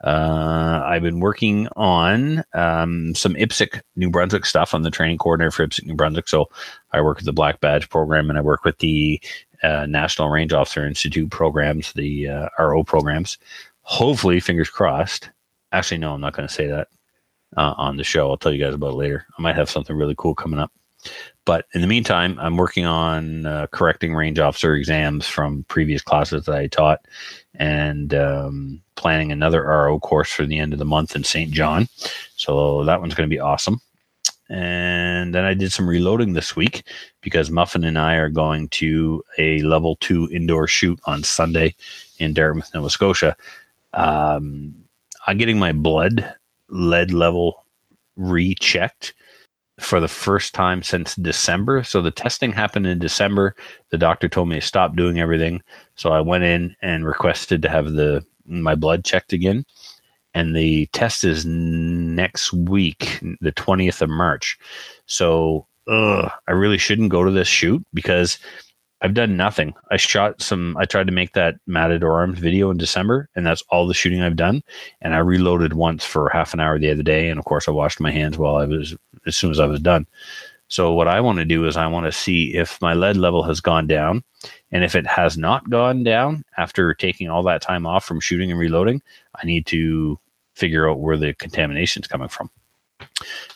[0.02, 4.74] Uh, I've been working on um, some IPSC New Brunswick stuff.
[4.74, 6.28] I'm the training coordinator for IPSC New Brunswick.
[6.28, 6.50] So
[6.92, 9.20] I work with the Black Badge program and I work with the
[9.62, 13.38] uh, National Range Officer Institute programs, the uh, RO programs.
[13.80, 15.30] Hopefully, fingers crossed.
[15.72, 16.88] Actually, no, I'm not going to say that
[17.57, 18.30] uh, on the show.
[18.30, 19.26] I'll tell you guys about it later.
[19.38, 20.70] I might have something really cool coming up.
[21.44, 26.46] But in the meantime, I'm working on uh, correcting range officer exams from previous classes
[26.46, 27.07] that I taught
[27.54, 31.50] and um, planning another RO course for the end of the month in St.
[31.50, 31.88] John.
[32.37, 33.80] So that one's going to be awesome.
[34.48, 36.87] And then I did some reloading this week
[37.20, 41.74] because Muffin and I are going to a level two indoor shoot on Sunday
[42.18, 43.37] in Dartmouth, Nova Scotia.
[43.94, 44.74] Um,
[45.26, 46.35] I'm getting my blood
[46.68, 47.64] lead level
[48.16, 49.14] rechecked
[49.80, 51.82] for the first time since December.
[51.82, 53.56] So the testing happened in December.
[53.90, 55.62] The doctor told me to stop doing everything.
[55.96, 59.64] So I went in and requested to have the my blood checked again.
[60.34, 64.58] And the test is next week, the 20th of March.
[65.06, 68.38] So ugh, I really shouldn't go to this shoot because
[69.00, 69.74] I've done nothing.
[69.90, 73.62] I shot some, I tried to make that Matador Arms video in December, and that's
[73.68, 74.62] all the shooting I've done.
[75.02, 77.28] And I reloaded once for half an hour the other day.
[77.28, 79.80] And of course, I washed my hands while I was, as soon as I was
[79.80, 80.06] done.
[80.68, 83.42] So, what I want to do is I want to see if my lead level
[83.42, 84.24] has gone down.
[84.72, 88.50] And if it has not gone down after taking all that time off from shooting
[88.50, 89.02] and reloading,
[89.40, 90.18] I need to
[90.54, 92.50] figure out where the contamination is coming from.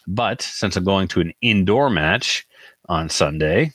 [0.06, 2.46] But since I'm going to an indoor match
[2.88, 3.72] on Sunday,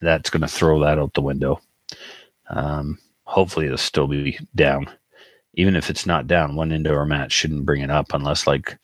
[0.00, 1.60] that's going to throw that out the window.
[2.50, 4.88] Um, hopefully, it'll still be down.
[5.54, 8.76] Even if it's not down, one indoor match shouldn't bring it up unless like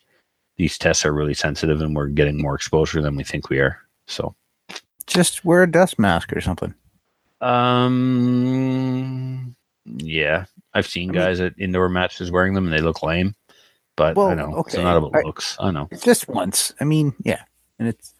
[0.57, 3.79] these tests are really sensitive and we're getting more exposure than we think we are.
[4.07, 4.35] So,
[5.07, 6.75] Just wear a dust mask or something.
[8.25, 13.03] um, yeah, I've seen I mean- guys at indoor matches wearing them and they look
[13.03, 13.35] lame.
[13.97, 14.83] But I Well, know it's okay.
[14.83, 15.57] not about I- looks.
[15.61, 15.87] I know.
[15.93, 16.75] It's just once.
[16.81, 17.43] I mean, yeah,
[17.79, 18.13] and it's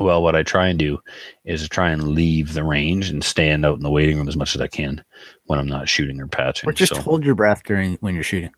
[0.00, 0.98] Well, what I try and do
[1.44, 4.56] is try and leave the range and stand out in the waiting room as much
[4.56, 5.04] as I can
[5.44, 6.68] when I'm not shooting or patching.
[6.68, 8.50] Or just So hold your breath during when you're shooting.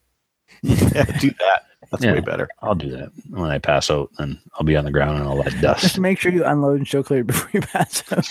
[0.63, 1.65] Yeah, do that.
[1.95, 2.13] That's Yeah.
[2.15, 2.49] way better.
[2.63, 5.37] I'll do that when I pass out, and I'll be on the ground and I'll
[5.37, 5.95] let Just dust.
[5.95, 8.27] to make sure you unload and show clear before you pass out.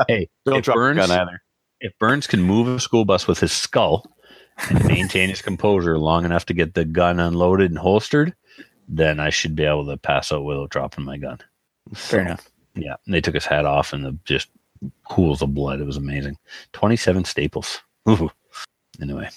[0.08, 1.42] hey, Don't if drop Burns, gun either.
[1.80, 4.04] if Burns can move a school bus with his skull
[4.68, 8.34] and maintain his composure long enough to get the gun unloaded and holstered,
[8.88, 11.38] then I should be able to pass out without dropping my gun.
[11.94, 12.48] Fair enough.
[12.74, 14.48] Yeah, and they took his hat off and the just
[15.10, 15.80] pools of blood.
[15.80, 16.36] It was amazing.
[16.72, 17.80] Twenty-seven staples.
[18.08, 18.30] Ooh.
[19.00, 19.28] Anyway,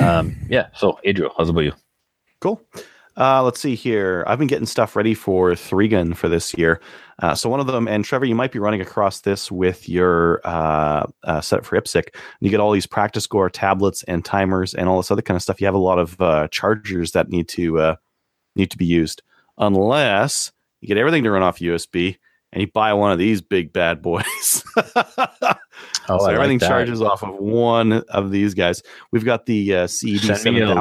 [0.00, 0.68] um, yeah.
[0.74, 1.72] So, Adriel, how's about you?
[2.40, 2.60] Cool.
[3.16, 4.24] Uh, let's see here.
[4.26, 6.80] I've been getting stuff ready for three gun for this year.
[7.18, 10.40] Uh, so one of them, and Trevor, you might be running across this with your
[10.44, 12.04] uh, uh, setup for IPSC.
[12.40, 15.42] You get all these practice score tablets and timers and all this other kind of
[15.42, 15.60] stuff.
[15.60, 17.96] You have a lot of uh, chargers that need to uh,
[18.56, 19.22] need to be used,
[19.58, 20.50] unless
[20.80, 22.16] you get everything to run off USB
[22.52, 24.64] and you buy one of these big bad boys.
[26.08, 26.68] Oh, so I everything that.
[26.68, 28.82] charges off of one of these guys.
[29.12, 30.74] We've got the uh, CED Send me, a,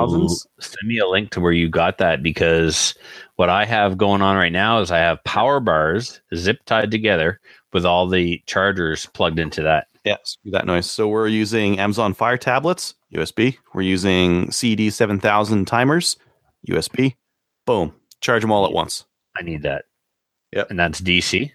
[0.59, 2.95] send me a link to where you got that because
[3.35, 7.39] what I have going on right now is I have power bars zip tied together
[7.73, 9.87] with all the chargers plugged into that.
[10.03, 10.89] Yeah, screw that noise.
[10.89, 13.57] So we're using Amazon Fire tablets, USB.
[13.75, 16.17] We're using CD seven thousand timers,
[16.67, 17.17] USB.
[17.67, 19.05] Boom, charge them all at once.
[19.37, 19.85] I need that.
[20.53, 20.71] Yep.
[20.71, 21.51] And that's DC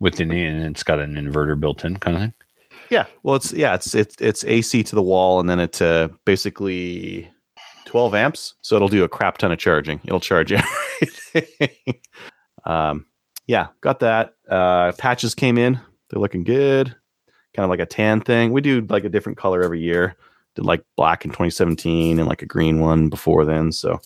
[0.00, 2.34] with the and it's got an inverter built in kind of thing.
[2.90, 6.08] Yeah, well, it's yeah, it's it's it's AC to the wall, and then it's uh,
[6.24, 7.30] basically
[7.84, 8.54] twelve amps.
[8.62, 10.00] So it'll do a crap ton of charging.
[10.04, 10.52] It'll charge
[11.32, 12.00] everything.
[12.64, 13.06] um,
[13.46, 14.34] yeah, got that.
[14.48, 15.78] Uh, patches came in.
[16.08, 16.94] They're looking good.
[17.54, 18.52] Kind of like a tan thing.
[18.52, 20.16] We do like a different color every year.
[20.56, 23.70] Did like black in 2017 and like a green one before then.
[23.70, 24.00] So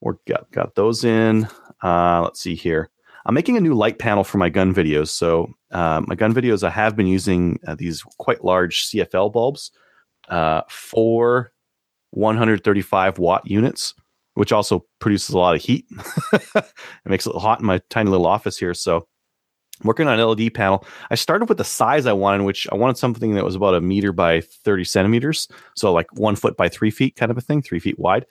[0.00, 1.48] we're got got those in.
[1.82, 2.90] Uh, let's see here.
[3.26, 5.08] I'm making a new light panel for my gun videos.
[5.08, 9.72] So uh, my gun videos, I have been using uh, these quite large CFL bulbs,
[10.28, 11.52] uh, four
[12.12, 13.94] 135 watt units,
[14.34, 15.86] which also produces a lot of heat.
[16.32, 16.72] it
[17.04, 18.74] makes it hot in my tiny little office here.
[18.74, 18.98] So
[19.80, 20.86] I'm working on an LED panel.
[21.10, 23.80] I started with the size I wanted, which I wanted something that was about a
[23.80, 25.48] meter by 30 centimeters.
[25.74, 28.24] So like one foot by three feet kind of a thing, three feet wide.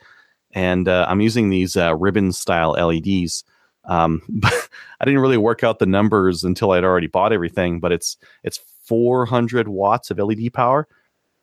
[0.53, 3.43] And uh, I'm using these uh, ribbon style LEDs.
[3.87, 4.69] Um, but
[4.99, 8.59] I didn't really work out the numbers until I'd already bought everything, but it's it's
[8.83, 10.87] 400 watts of LED power.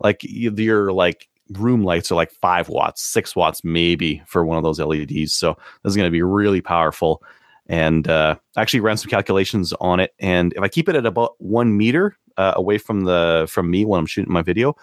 [0.01, 4.65] Like your like room lights are like five watts, six watts maybe for one of
[4.65, 5.33] those LEDs.
[5.33, 7.23] So this is going to be really powerful.
[7.67, 11.07] And uh, I actually ran some calculations on it, and if I keep it at
[11.07, 14.75] about one meter uh, away from the from me when I'm shooting my video,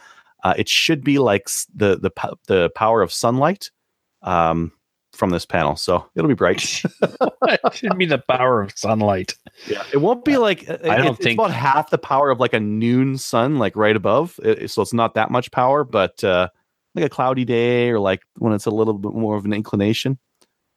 [0.43, 2.11] uh, it should be like the the
[2.47, 3.69] the power of sunlight
[4.21, 4.71] um,
[5.19, 5.75] from this panel.
[5.75, 6.63] So it'll be bright.
[7.01, 9.35] it should be the power of sunlight.
[9.67, 12.53] Yeah, it won't be like I don't it's think- about half the power of like
[12.53, 14.39] a noon sun, like right above.
[14.41, 16.47] It- so it's not that much power, but uh,
[16.95, 20.17] like a cloudy day or like when it's a little bit more of an inclination.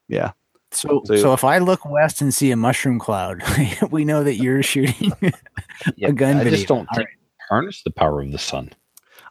[0.08, 0.32] Yeah,
[0.72, 3.42] So, So- so if I look west and see a mushroom cloud,
[3.90, 5.12] we know that you're shooting
[6.02, 6.56] a gun I video.
[6.56, 7.08] just don't All think
[7.48, 8.70] harness the power of the sun.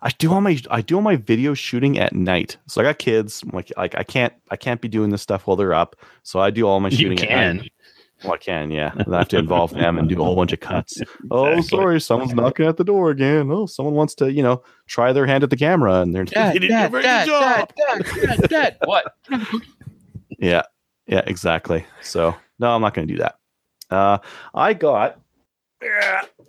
[0.04, 2.58] I do all my I do all my video shooting at night.
[2.68, 3.44] So I got kids.
[3.44, 5.96] I'm like like I can't I can't be doing this stuff while they're up.
[6.24, 7.20] So I do all my You shooting.
[7.22, 7.58] At can.
[7.58, 7.74] night.
[8.24, 8.70] Well, I can.
[8.70, 11.02] Yeah, I have to involve them and do a whole bunch of cuts.
[11.32, 13.50] Oh, sorry, someone's knocking at the door again.
[13.52, 16.60] Oh, someone wants to you know try their hand at the camera and they're they
[16.60, 17.74] didn't do a job.
[17.76, 19.16] dad, dad, what?
[20.40, 20.64] Yeah,
[21.08, 21.86] yeah, exactly.
[22.02, 23.36] So no, I'm not going to do that.
[23.90, 24.20] Uh,
[24.54, 25.16] I got uh,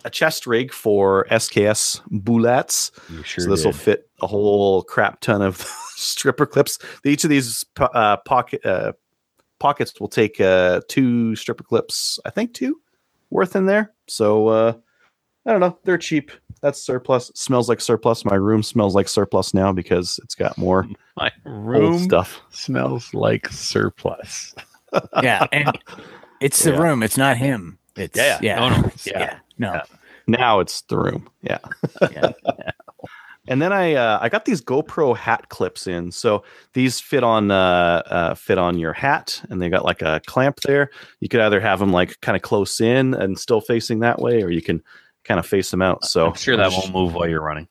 [0.05, 2.91] a chest rig for SKS bullets.
[3.25, 5.57] Sure so this will fit a whole crap ton of
[5.97, 6.79] stripper clips.
[7.05, 8.93] Each of these uh, pocket uh,
[9.61, 12.19] pockets will take uh, two stripper clips.
[12.25, 12.81] I think two
[13.31, 13.93] worth in there.
[14.09, 14.73] So uh,
[15.47, 15.79] I don't know.
[15.85, 16.31] They're cheap.
[16.61, 17.33] That's surplus.
[17.35, 18.25] Smells like surplus.
[18.25, 22.41] My room smells like surplus now because it's got more My old room stuff.
[22.51, 24.55] smells like surplus.
[25.23, 25.77] yeah, and
[26.41, 26.79] it's the Yeah.
[26.83, 27.03] room.
[27.03, 27.79] It's not him.
[27.97, 28.69] It's Yeah, yeah, yeah.
[28.69, 28.91] No, no.
[29.05, 29.39] yeah, Yeah.
[29.59, 29.73] no.
[29.75, 29.83] Yeah.
[30.27, 31.29] Now it's the room.
[31.43, 31.59] Yeah.
[32.01, 32.33] Yeah.
[33.49, 36.13] And then I uh, I got these GoPro hat clips in.
[36.13, 40.21] So these fit on uh, uh, fit on your hat, and they got like a
[40.27, 40.91] clamp there.
[41.19, 44.43] You could either have them like kind of close in and still facing that way,
[44.45, 44.81] or you can
[45.25, 46.05] kind of face them out.
[46.05, 47.67] So I'm sure that won't move while you're running.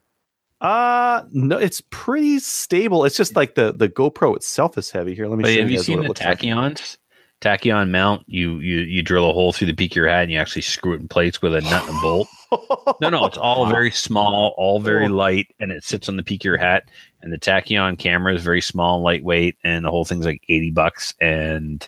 [0.59, 3.05] Uh no, it's pretty stable.
[3.05, 5.15] It's just like the the GoPro itself is heavy.
[5.15, 6.43] Here, let me But show have you you seen the it looks like.
[7.41, 7.59] Tachyons?
[7.61, 10.31] Tachyon mount, you you you drill a hole through the peak of your hat and
[10.31, 12.27] you actually screw it in place with a nut and a bolt.
[13.01, 15.09] No, no, it's all very small, all very Oh.
[15.13, 16.83] light, and it sits on the peak of your hat.
[17.21, 21.13] And the Tachyon camera is very small, lightweight, and the whole thing's like eighty bucks.
[21.21, 21.87] And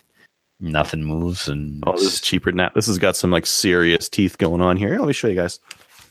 [0.60, 2.74] Nothing moves, and Oh, this is cheaper than that.
[2.74, 4.96] This has got some like serious teeth going on here.
[4.98, 5.58] Let me show you guys.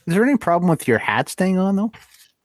[0.06, 1.90] Is there any problem with your hat staying on though?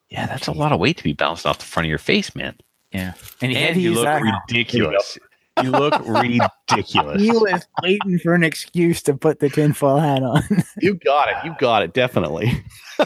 [0.09, 2.33] yeah, that's a lot of weight to be bounced off the front of your face,
[2.33, 2.55] man.
[2.91, 3.13] Yeah.
[3.41, 4.23] And, he had And you look that.
[4.47, 5.19] ridiculous.
[5.63, 7.21] You look ridiculous.
[7.21, 10.43] He was waiting for an excuse to put the tinfoil hat on.
[10.81, 11.35] You got it.
[11.45, 11.93] You got it.
[11.93, 12.63] Definitely.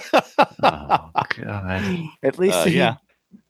[0.63, 1.99] oh god.
[2.21, 2.95] At least Uh, he- yeah.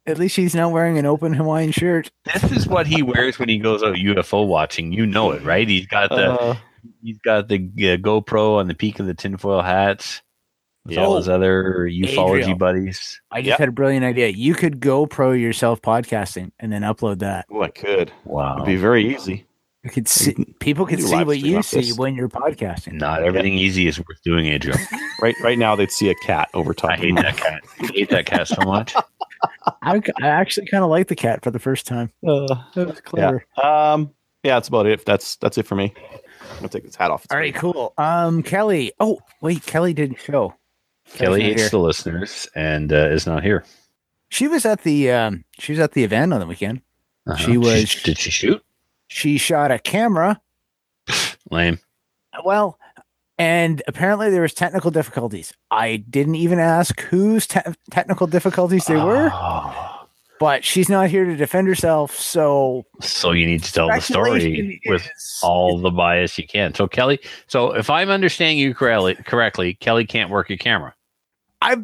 [0.06, 2.12] At least he's not wearing an open Hawaiian shirt.
[2.34, 4.91] This is what he wears when he goes out UFO watching.
[4.91, 5.65] You know it, right?
[5.67, 6.56] He's got the Uh,
[7.01, 10.21] he's got the uh, GoPro on the peak of the tinfoil hats.
[10.86, 12.58] With all his other ufology Adriel.
[12.58, 13.22] buddies.
[13.32, 13.60] I just Yep.
[13.60, 14.28] had a brilliant idea.
[14.28, 17.46] You could GoPro yourself podcasting and then upload that.
[17.52, 18.12] oh, I could.
[18.26, 18.56] Wow.
[18.56, 19.46] It'd be very easy.
[19.84, 21.98] You could see people could see what you see this.
[21.98, 22.93] when you're podcasting.
[22.93, 24.78] Not everything easy is worth doing, Adriel.
[25.22, 25.36] Right.
[25.41, 26.91] Right now, they'd see a cat over top.
[26.91, 27.62] I hate that cat.
[27.80, 28.93] I hate that cat so much.
[29.82, 32.12] I, I actually kind of like the cat for the first time.
[32.28, 33.46] Uh, That was clever.
[33.63, 34.12] um.
[34.43, 35.06] Yeah, that's about it.
[35.06, 35.93] That's that's it for me.
[36.52, 37.24] I'm gonna take this hat off.
[37.24, 37.93] It's All right, cool.
[37.98, 38.91] Um, Kelly.
[39.00, 40.54] Oh, wait, Kelly didn't show.
[41.13, 41.70] Kelly hates here.
[41.70, 43.63] the listeners and uh, is not here.
[44.30, 46.82] She was at the um, she was at the event on the weekend.
[47.28, 47.38] Uh-huh.
[47.38, 48.63] She was- Did she shoot?
[49.08, 50.42] She shot a camera.
[51.52, 51.80] Lame.
[52.44, 52.80] Well,
[53.38, 55.54] and apparently there was technical difficulties.
[55.70, 57.60] I didn't even ask whose te-
[57.92, 59.92] technical difficulties they were, Oh,
[60.43, 62.19] but she's not here to defend herself.
[62.19, 65.10] So so you need to tell the story speculation with
[65.41, 66.73] all the bias you can.
[66.73, 70.93] So Kelly, so if I'm understanding you correctly, correctly, Kelly can't work a camera.
[71.62, 71.77] I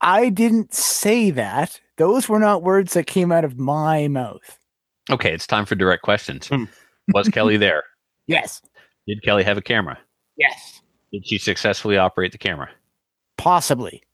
[0.00, 1.82] I didn't say that.
[1.98, 4.58] Those were not words that came out of my mouth.
[5.10, 6.48] Okay, it's time for direct questions.
[6.48, 6.64] Hmm.
[7.12, 7.84] Was Kelly there?
[8.28, 8.62] Yes.
[9.08, 9.98] Did Kelly have a camera?
[10.36, 10.80] Yes.
[11.12, 12.70] Did she successfully operate the camera?
[13.36, 14.04] Possibly.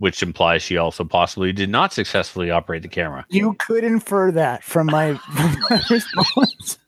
[0.00, 3.26] Which implies she also possibly did not successfully operate the camera.
[3.28, 6.78] You could infer that from my, from my response.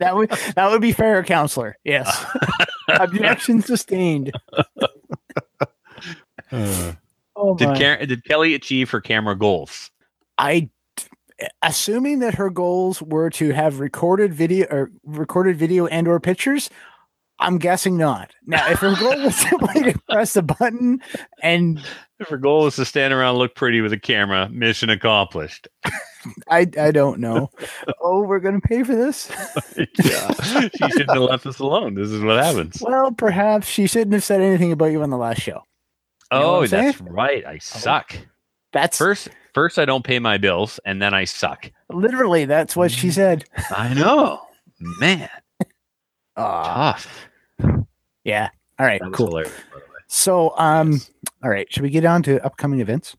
[0.00, 1.76] that would that would be fair, counselor.
[1.84, 2.24] Yes.
[2.88, 4.32] Objection sustained.
[6.50, 6.92] Uh,
[7.36, 7.78] oh Did my.
[7.78, 9.90] Karen, did Kelly achieve her camera goals?
[10.38, 10.70] I
[11.62, 16.70] assuming that her goals were to have recorded video or recorded video and or pictures,
[17.38, 18.32] I'm guessing not.
[18.46, 21.00] Now, if her goal was simply to press a button
[21.42, 21.80] and
[22.20, 25.66] If her goal was to stand around, and look pretty with a camera, mission accomplished.
[26.48, 27.50] I I don't know.
[28.00, 29.28] oh, we're gonna pay for this?
[29.76, 31.94] yeah, she shouldn't have left us alone.
[31.94, 32.80] This is what happens.
[32.80, 35.64] Well, perhaps she shouldn't have said anything about you on the last show.
[36.30, 37.12] what oh, that's saying?
[37.12, 37.44] right.
[37.44, 38.16] I oh, suck.
[38.72, 41.70] That's First, first I don't pay my bills, and then I suck.
[41.90, 43.12] literally that's what she mm.
[43.12, 43.44] said.
[43.70, 44.40] I know,
[44.78, 45.28] man.
[46.36, 46.92] Ah,
[47.58, 47.86] Tough.
[48.24, 48.48] yeah.
[48.78, 49.26] All right, That cool.
[49.28, 50.00] hilarious, by the way.
[50.08, 51.00] So, um,
[51.42, 53.16] all right, should we get on to upcoming events?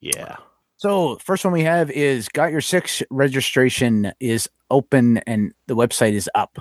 [0.00, 0.36] Yeah.
[0.76, 6.12] So, first one we have is Got Your Six registration is open and the website
[6.12, 6.58] is up.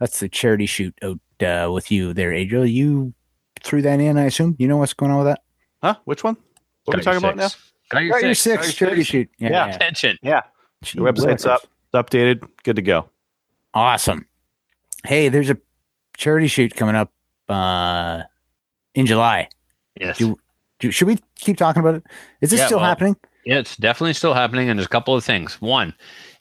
[0.00, 2.66] That's the charity shoot out uh, with you there, Adriel.
[2.66, 3.14] You
[3.62, 4.56] threw that in, I assume.
[4.58, 5.40] You know what's going on with that?
[5.82, 5.96] Huh?
[6.04, 6.36] Which one?
[6.84, 7.48] What are we talking your about now?
[7.90, 8.42] Got your Got Your six.
[8.42, 9.10] Six Got Your charity Six.
[9.10, 9.30] shoot.
[9.38, 9.50] Yeah.
[9.50, 9.66] Yeah.
[9.66, 9.74] yeah.
[9.76, 10.18] Attention.
[10.22, 10.40] Yeah.
[10.82, 11.46] Gee The website's whiz.
[11.46, 11.60] up.
[11.62, 12.48] It's updated.
[12.64, 13.08] Good to go.
[13.72, 14.26] Awesome.
[15.04, 15.58] Hey, there's a
[16.16, 17.12] charity shoot coming up
[17.48, 18.22] uh,
[18.94, 19.48] in July.
[20.00, 20.18] Yes.
[20.18, 20.38] Do,
[20.80, 22.04] do, should we keep talking about it?
[22.40, 23.16] Is this Yeah, still well, happening?
[23.44, 24.70] Yeah, it's definitely still happening.
[24.70, 25.60] And there's a couple of things.
[25.60, 25.94] One,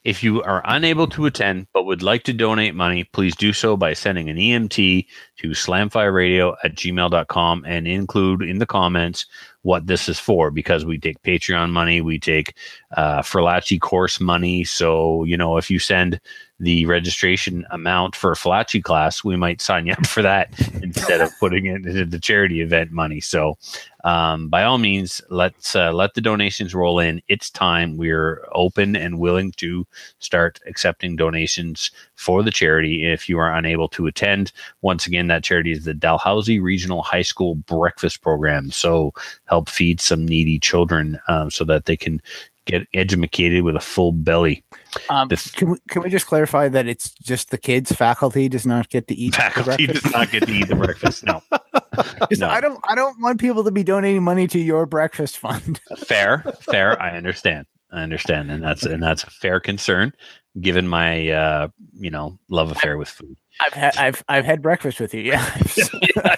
[0.04, 3.78] if you are unable to attend but would like to donate money, please do so
[3.78, 5.06] by sending an EMT
[5.38, 9.26] to slamfireradio at gmail.com and include in the comments
[9.62, 12.56] what this is for because we take Patreon money, we take
[12.97, 14.63] uh, Ferlacci course money.
[14.63, 16.19] So, you know, if you send
[16.60, 20.50] the registration amount for a Falachi class, we might sign you up for that
[20.82, 23.20] instead of putting it into the charity event money.
[23.20, 23.58] So,
[24.06, 27.22] um, by all means, let's uh, let the donations roll in.
[27.28, 27.98] It's time.
[27.98, 29.88] We're open and willing to
[30.20, 33.06] start accepting donations for the charity.
[33.06, 37.22] If you are unable to attend, once again, that charity is the Dalhousie Regional High
[37.22, 38.72] School Breakfast Program.
[38.72, 39.13] So,
[39.46, 42.22] help feed some needy children um, so that they can
[42.65, 44.63] get educated with a full belly.
[45.10, 47.91] Um, this- can, we, can we just clarify that it's just the kids?
[47.91, 50.04] Faculty does not get to eat the Faculty breakfast?
[50.04, 51.23] does not get to eat the breakfast.
[51.26, 51.41] No,
[51.93, 52.49] 'Cause no.
[52.49, 52.80] I don't.
[52.88, 55.80] I don't want people to be donating money to your breakfast fund.
[55.97, 57.01] fair, fair.
[57.01, 57.66] I understand.
[57.91, 60.14] I understand, and that's and that's a fair concern,
[60.59, 63.36] given my uh, you know love affair with food.
[63.59, 63.97] I've had.
[63.97, 64.24] I've.
[64.28, 65.22] I've had breakfast with you.
[65.22, 65.45] Yeah.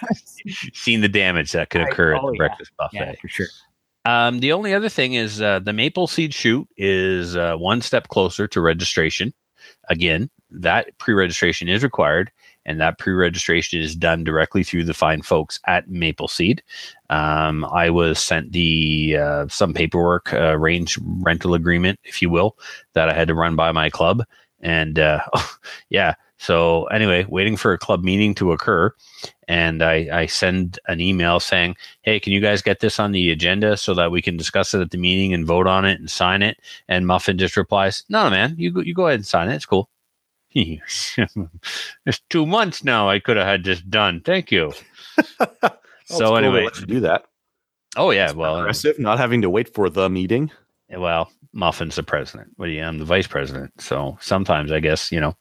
[0.73, 2.37] Seen the damage that could I- occur at oh, the yeah.
[2.37, 2.97] breakfast buffet.
[2.97, 3.47] yeah, for sure.
[4.05, 8.07] Um, the only other thing is uh, the Maple Seed Shoot is uh, one step
[8.07, 9.33] closer to registration.
[9.89, 12.31] Again, that pre-registration is required,
[12.65, 16.63] and that pre-registration is done directly through the fine folks at Maple Seed.
[17.09, 22.57] Um, I was sent the uh, some paperwork, uh, range rental agreement, if you will,
[22.93, 24.23] that I had to run by my club.
[24.61, 25.19] And uh,
[25.89, 26.13] yeah.
[26.37, 28.93] So anyway, waiting for a club meeting to occur,
[29.47, 33.31] and I, I send an email saying, "Hey, can you guys get this on the
[33.31, 36.09] agenda so that we can discuss it at the meeting and vote on it and
[36.09, 36.57] sign it?"
[36.87, 39.55] And Muffin just replies, "No, man, you go, you go ahead and sign it.
[39.55, 39.89] It's cool."
[40.55, 43.09] it's two months now.
[43.09, 44.21] I could have had this done.
[44.21, 44.73] Thank you.
[46.07, 47.25] Well, so cool anyway, you do that.
[47.97, 50.51] oh yeah, well, Aggressive, not having to wait for the meeting.
[50.89, 52.49] Well, Muffin's the president.
[52.57, 52.83] What do you?
[52.83, 53.79] I'm the vice president.
[53.81, 55.35] So sometimes I guess you know.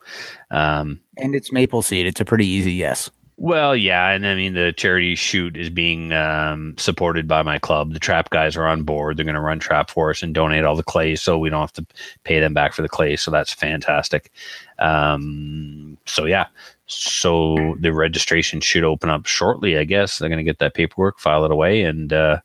[0.51, 2.07] Um, And it's maple seed.
[2.07, 3.11] It's a pretty easy yes.
[3.37, 7.93] Well, yeah, and I mean the charity shoot is being um, supported by my club.
[7.93, 9.17] The trap guys are on board.
[9.17, 11.61] They're going to run trap for us and donate all the clay, so we don't
[11.61, 11.87] have to
[12.23, 13.17] pay them back for the clay.
[13.17, 14.31] So that's fantastic.
[14.79, 16.47] Um, so yeah,
[16.87, 19.79] so the registration should open up shortly.
[19.79, 22.39] I guess they're going to get that paperwork, file it away, and uh,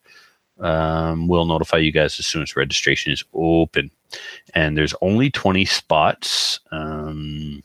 [0.59, 3.91] um, we'll notify you guys as soon as registration is open.
[4.53, 6.59] And there's only 20 spots.
[6.71, 7.63] Um,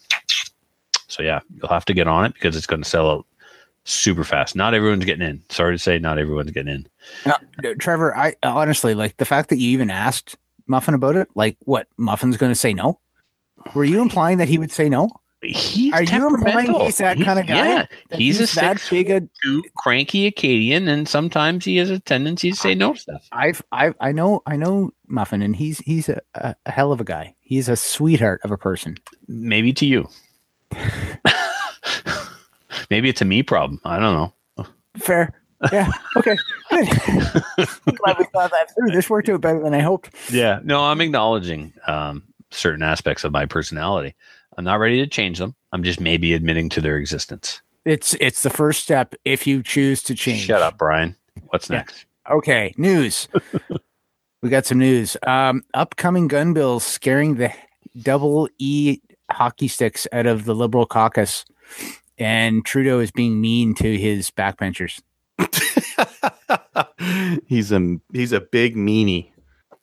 [1.08, 3.26] so yeah, you'll have to get on it because it's going to sell out
[3.84, 4.56] super fast.
[4.56, 5.42] Not everyone's getting in.
[5.48, 6.86] Sorry to say, not everyone's getting in.
[7.78, 10.36] Trevor, I honestly like the fact that you even asked
[10.66, 11.28] Muffin about it.
[11.34, 11.86] Like, what?
[11.96, 12.98] Muffin's going to say no?
[13.74, 15.10] Were you implying that he would say no?
[15.52, 17.54] He's Are you implying he's that kinda guy?
[17.54, 19.10] Yeah, That he's, a that big.
[19.10, 19.22] A,
[19.76, 23.26] cranky Acadian, and sometimes he has a tendency to say no stuff.
[23.32, 27.00] I've, I, I know, I know Muffin, and he's he's a, a, a hell of
[27.00, 27.34] a guy.
[27.40, 28.96] He's a sweetheart of a person.
[29.28, 30.08] Maybe to you.
[32.90, 33.80] Maybe it's a me problem.
[33.84, 34.66] I don't know.
[34.96, 35.32] Fair.
[35.72, 35.90] Yeah.
[36.16, 36.36] Okay.
[36.70, 36.88] Good.
[37.58, 38.90] I'm glad we thought that through.
[38.90, 40.10] This worked out better than I hoped.
[40.30, 40.60] Yeah.
[40.62, 44.14] No, I'm acknowledging um, certain aspects of my personality.
[44.56, 45.54] I'm not ready to change them.
[45.72, 47.60] I'm just maybe admitting to their existence.
[47.84, 50.42] It's it's the first step if you choose to change.
[50.46, 51.16] Shut up, Brian.
[51.48, 51.78] What's Yeah.
[51.78, 52.06] next?
[52.30, 53.28] Okay, news.
[54.42, 55.16] we got some news.
[55.26, 57.52] Um, upcoming gun bills scaring the
[58.00, 59.00] double E
[59.30, 61.44] hockey sticks out of the Liberal caucus,
[62.16, 65.02] and Trudeau is being mean to his backbenchers.
[67.46, 69.30] he's a he's a big meanie.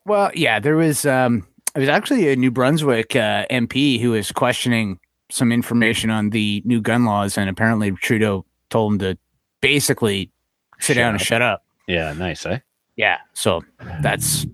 [0.05, 1.45] Well, yeah, there was um,
[1.75, 4.99] it was actually a New Brunswick uh, MP who was questioning
[5.29, 9.17] some information on the new gun laws, and apparently Trudeau told him to
[9.61, 10.31] basically
[10.79, 11.63] sit Shut down and shut up.
[11.87, 12.59] Yeah, nice, eh?
[12.95, 13.63] Yeah, so
[14.01, 14.45] that's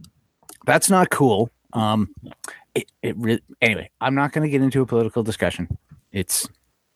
[0.66, 1.50] that's not cool.
[1.74, 2.14] Um,
[2.76, 3.90] it it re- anyway.
[4.00, 5.78] I'm not going to get into a political discussion.
[6.12, 6.48] It's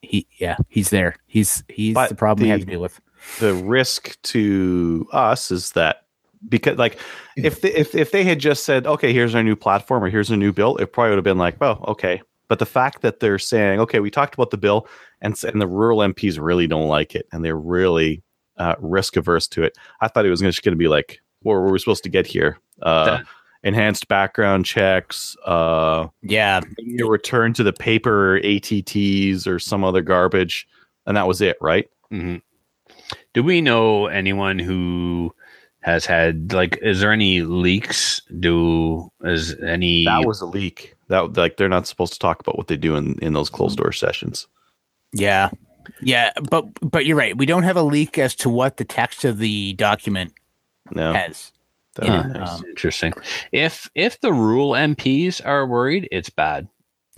[0.01, 1.15] he, yeah, he's there.
[1.27, 2.99] He's he's But the problem we have to deal with.
[3.39, 6.00] The risk to us is that
[6.49, 6.99] because like
[7.37, 10.31] if they, if if they had just said okay here's our new platform or here's
[10.31, 12.21] a new bill it probably would have been like well okay.
[12.47, 14.87] But the fact that they're saying okay we talked about the bill
[15.21, 18.23] and and the rural MPs really don't like it and they're really
[18.57, 21.53] uh, risk averse to it I thought it was just going to be like what
[21.53, 22.59] were we supposed to get here?
[22.81, 23.19] Uh,
[23.63, 26.61] enhanced background checks uh Yeah,
[26.99, 30.67] a return to the paper ATTs or some other garbage
[31.05, 31.87] and that was it right?
[32.09, 32.37] Hmm
[33.33, 35.33] Do we know anyone who
[35.81, 36.79] has had like?
[36.81, 38.21] Is there any leaks?
[38.39, 40.05] Do is any?
[40.05, 42.95] that was a leak that like they're not supposed to talk about what they do
[42.95, 44.47] in in those closed door sessions
[45.13, 45.49] yeah,
[46.01, 46.31] yeah.
[46.49, 47.37] But but you're right.
[47.37, 50.33] We don't have a leak as to what the text of the document
[50.91, 51.51] no has.
[51.95, 52.43] that- Yeah.
[52.43, 53.13] Um, interesting.
[53.51, 56.67] If if the rule MPs are worried, it's bad.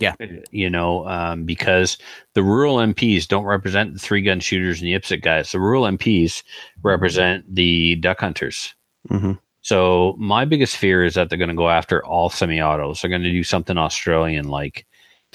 [0.00, 0.14] Yeah.
[0.50, 1.98] you know, um, because
[2.34, 5.52] the rural MPs don't represent the three gun shooters and the IPSC guys.
[5.52, 6.42] The rural MPs
[6.82, 8.74] represent the duck hunters.
[9.08, 9.38] Mhm.
[9.60, 13.00] So my biggest fear is that they're going to go after all semi-autos.
[13.00, 14.84] They're going to do something Australian like.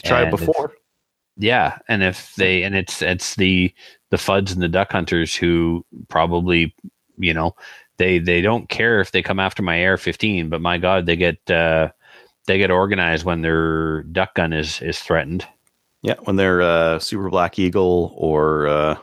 [0.03, 0.73] Try it before.
[1.37, 3.73] Yeah, and if they and it's it's the
[4.11, 6.75] the fuds and the duck hunters who probably
[7.17, 7.55] you know
[7.97, 11.15] they they don't care if they come after my AR 15, but my God, they
[11.15, 11.89] get uh,
[12.49, 15.45] they get organized when their duck gun is is threatened.
[16.01, 18.97] Yeah, when they're uh, Super Black Eagle or uh,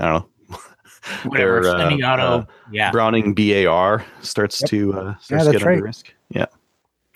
[0.00, 0.58] I don't know,
[1.24, 1.62] Whatever.
[1.62, 2.22] Their, uh, semi-auto.
[2.22, 2.90] uh, yeah.
[2.90, 4.70] Browning BAR starts Yep.
[4.70, 6.14] to uh, starts that's to get under risk.
[6.30, 6.46] Yeah,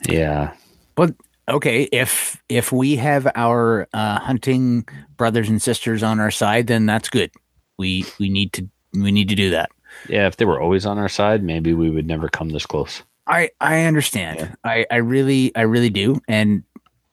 [0.07, 0.53] Yeah,
[0.97, 1.15] But
[1.49, 4.87] okay if if we have our uh, hunting
[5.17, 7.31] brothers and sisters on our side then that's good
[7.77, 9.71] we we need to we need to do that
[10.09, 10.27] yeah.
[10.27, 13.03] If they were always on our side, maybe we would never come this close.
[13.27, 14.55] I i understand Yeah.
[14.65, 16.63] i i really i really do and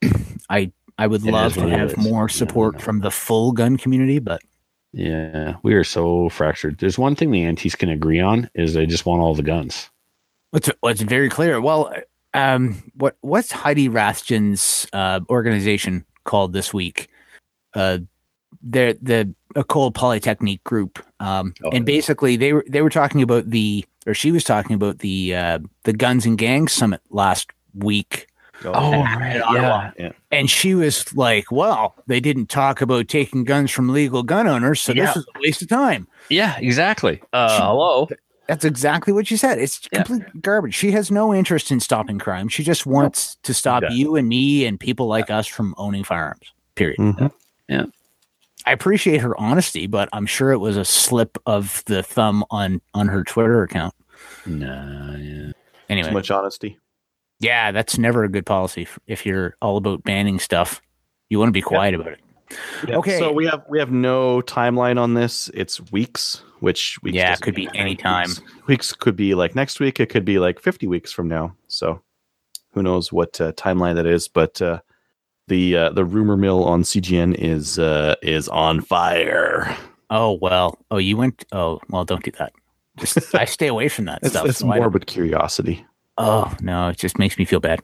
[0.50, 2.80] i i would It love to have more support no.
[2.80, 4.42] from the full gun community but
[4.94, 6.80] Yeah, we are so fractured.
[6.80, 9.90] There's one thing the antis can agree on is they just want all the guns.
[10.52, 11.94] what's what's very clear well
[12.34, 17.08] um what what's heidi rathjen's uh organization called this week
[17.74, 18.00] uh
[18.62, 21.72] the the Ecole Polytechnique group, um, Oh.
[21.72, 25.36] and basically they were they were talking about the or she was talking about the
[25.36, 28.28] uh, the Guns and Gangs summit last week,
[28.64, 30.12] Oh, right, yeah.
[30.32, 34.80] And she was like, Well, they didn't talk about taking guns from legal gun owners,
[34.82, 35.08] so Yeah.
[35.08, 36.08] this is a waste of time.
[36.30, 37.22] Yeah, exactly.
[37.34, 38.08] Uh, hello.
[38.48, 39.58] That's exactly what she said.
[39.60, 40.04] It's Yeah.
[40.04, 40.76] complete garbage.
[40.76, 42.50] She has no interest in stopping crime.
[42.50, 43.92] She just wants to stop Yeah.
[43.92, 46.52] you and me and people like us from owning firearms.
[46.76, 47.00] Period.
[47.00, 47.32] Mhm.
[48.66, 52.82] I appreciate her honesty, but I'm sure it was a slip of the thumb on
[52.94, 53.94] on her Twitter account.
[54.46, 55.52] Nah, yeah.
[55.90, 56.78] Anyway, Too much honesty.
[57.40, 60.82] yeah, that's never a good policy if you're all about banning stuff.
[61.30, 62.20] You want to be quiet about it.
[62.88, 63.18] Yeah, Okay.
[63.18, 65.50] So we have we have no timeline on this.
[65.54, 68.28] It's weeks, which weeks Yeah, it could be any time.
[68.28, 70.00] Weeks, weeks could be like next week.
[70.00, 71.56] It could be like fifty weeks from now.
[71.68, 72.02] So
[72.74, 74.28] who knows what uh, timeline that is?
[74.28, 74.80] But uh,
[75.52, 79.76] the uh, the rumor mill on CGN is uh, is on fire.
[80.10, 80.80] Oh well.
[80.90, 81.44] Oh, you went.
[81.52, 82.54] Oh well, don't do that.
[82.98, 84.48] Just I stay away from that It's, stuff.
[84.48, 85.86] it's so morbid curiosity.
[86.18, 87.82] Oh no, it just makes me feel bad.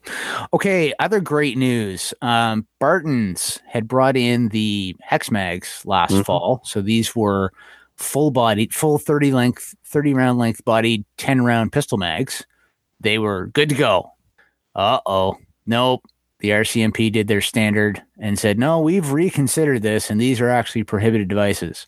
[0.53, 2.13] Okay, other great news.
[2.22, 6.26] Um, Barton's had brought in the hex mags last Mhm.
[6.26, 7.51] fall, so these were
[7.95, 12.45] full bodied, full thirty length, thirty round length bodied, ten round pistol mags.
[12.99, 14.11] They were good to go.
[14.76, 16.03] Uh oh, nope.
[16.40, 20.84] The RCMP did their standard and said, no, we've reconsidered this, and these are actually
[20.84, 21.88] prohibited devices.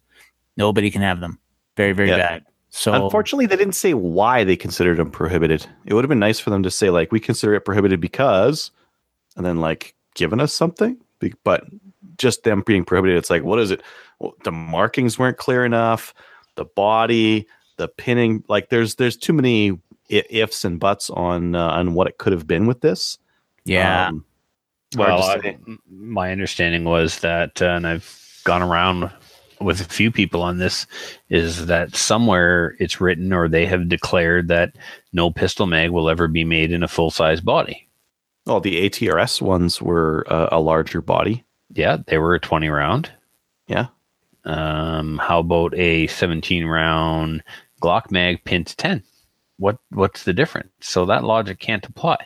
[0.58, 1.39] Nobody can have them.
[1.78, 2.18] Very, very Yeah.
[2.18, 2.45] bad.
[2.72, 5.66] So Unfortunately, they didn't say why they considered them prohibited.
[5.86, 8.70] It would have been nice for them to say like we consider it prohibited because,
[9.36, 10.97] and then like giving us something.
[11.43, 11.64] But
[12.18, 13.82] just them being prohibited, it's like what is it?
[14.20, 16.14] Well, the markings weren't clear enough.
[16.56, 17.47] The body,
[17.78, 19.80] the pinning, like there's there's too many
[20.10, 23.18] ifs and buts on uh, on what it could have been with this.
[23.66, 24.26] yeah, Um,
[24.95, 25.23] Well.
[25.23, 25.57] I,
[25.89, 29.11] my understanding was that, uh, and I've gone around
[29.61, 30.87] with a few people on this,
[31.29, 34.75] is that somewhere it's written or they have declared that
[35.13, 37.87] no pistol mag will ever be made in a full size body.
[38.47, 41.43] oh, the ATRS ones were uh, a larger body.
[41.71, 43.11] Yeah, they were a 20 round.
[43.67, 43.87] Yeah.
[44.45, 47.43] Um, how about a 17 round
[47.81, 49.03] Glock mag pinned to 10?
[49.57, 50.71] What what's the difference?
[50.79, 52.17] So that logic can't apply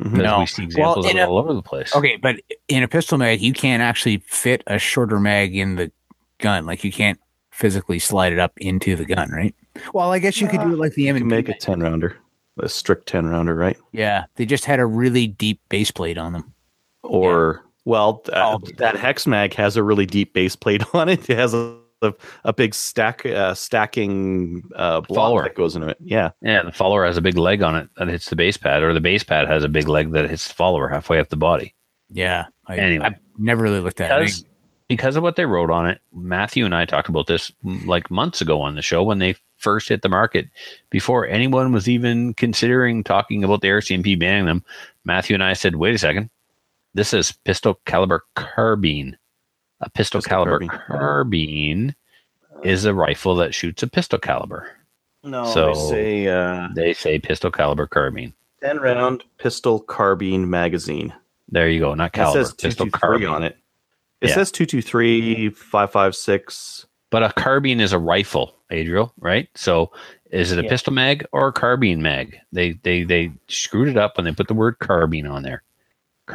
[0.00, 0.12] Mhm.
[0.22, 0.40] No.
[0.40, 1.94] we see examples Well, of it a- all over the place.
[1.94, 2.36] Okay, but
[2.68, 5.92] in a pistol mag, you can't actually fit a shorter mag in the
[6.38, 6.66] gun.
[6.66, 7.18] Like you can't
[7.52, 9.54] physically slide it up into the gun, right?
[9.92, 11.48] Well, I guess you could do it like the M You and can P.
[11.48, 12.16] make a ten rounder,
[12.58, 13.76] a strict ten rounder, right?
[13.92, 16.52] Yeah, they just had a really deep base plate on them.
[17.02, 18.58] or well th- Oh.
[18.78, 22.12] that hex mag has a really deep base plate on it it has a, a,
[22.44, 25.42] a big stack uh, stacking uh block Follower.
[25.44, 28.08] that goes into it yeah Yeah, the follower has a big leg on it that
[28.08, 30.54] hits the base pad, or the base pad has a big leg that hits the
[30.54, 31.74] follower halfway up the body.
[32.10, 33.06] Yeah, I, Anyway.
[33.06, 34.24] I've never really looked at it.
[34.24, 34.44] Because,
[34.88, 38.10] because of what they wrote on it, Matthew and I talked about this mm, like
[38.10, 40.48] months ago on the show when they first hit the market.
[40.90, 44.64] Before anyone was even considering talking about the RCMP banning them,
[45.04, 46.30] Matthew and I said, wait a second.
[46.92, 49.16] This is pistol caliber carbine.
[49.84, 50.78] A pistol, Pistol caliber carbine.
[50.98, 51.94] carbine
[52.64, 54.68] is a rifle that shoots a pistol caliber.
[55.22, 58.32] no So- they say uh They say pistol caliber carbine.
[58.62, 61.12] 10 round pistol carbine magazine
[61.48, 61.94] There you go.
[61.94, 62.40] Not caliber.
[62.40, 63.28] it says pistol 223 carbine.
[63.28, 63.58] on it
[64.22, 64.34] it Yeah.
[64.36, 69.48] says 223 556 But a carbine is a rifle, Adriel, right?
[69.54, 69.92] So
[70.30, 70.68] is it a Yeah.
[70.70, 72.38] pistol mag or a carbine mag?
[72.52, 75.62] They they they screwed it up when they put the word carbine on there.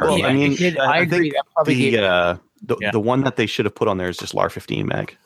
[0.00, 0.24] well Carbine.
[0.24, 2.90] i mean i, I I agree, think that probably the gave- uh the, Yeah.
[2.90, 5.16] the one that they should have put on there is just lar 15 mag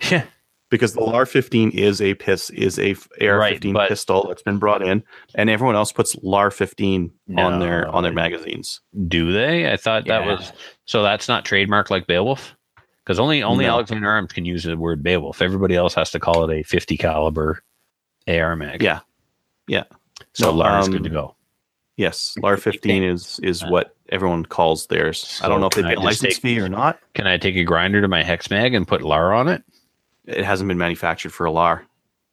[0.10, 0.24] yeah,
[0.70, 4.58] because the LAR 15 is a piss is a AR 15 but- pistol that's been
[4.58, 5.02] brought in,
[5.34, 8.80] and everyone else puts LAR 15 on their on their magazines.
[9.08, 9.70] do they?
[9.72, 10.52] I thought that was
[10.84, 11.02] so.
[11.02, 12.54] That's not trademark like Beowulf,
[13.04, 13.72] because only only No.
[13.72, 15.42] Alexander Arms can use the word Beowulf.
[15.42, 17.60] Everybody else has to call it a 50 caliber
[18.28, 18.82] AR mag.
[18.82, 19.00] Yeah,
[19.66, 19.84] yeah.
[20.34, 21.34] so No, Lars um, good to go.
[21.96, 25.40] Yes, LAR 15 is is Uh, what everyone calls theirs.
[25.42, 26.98] I don't know if they can pay I a just license take- fee or not.
[27.14, 29.62] Can I take a grinder to my hex mag and put Lar on it?
[30.26, 31.84] It hasn't been manufactured for a LAR.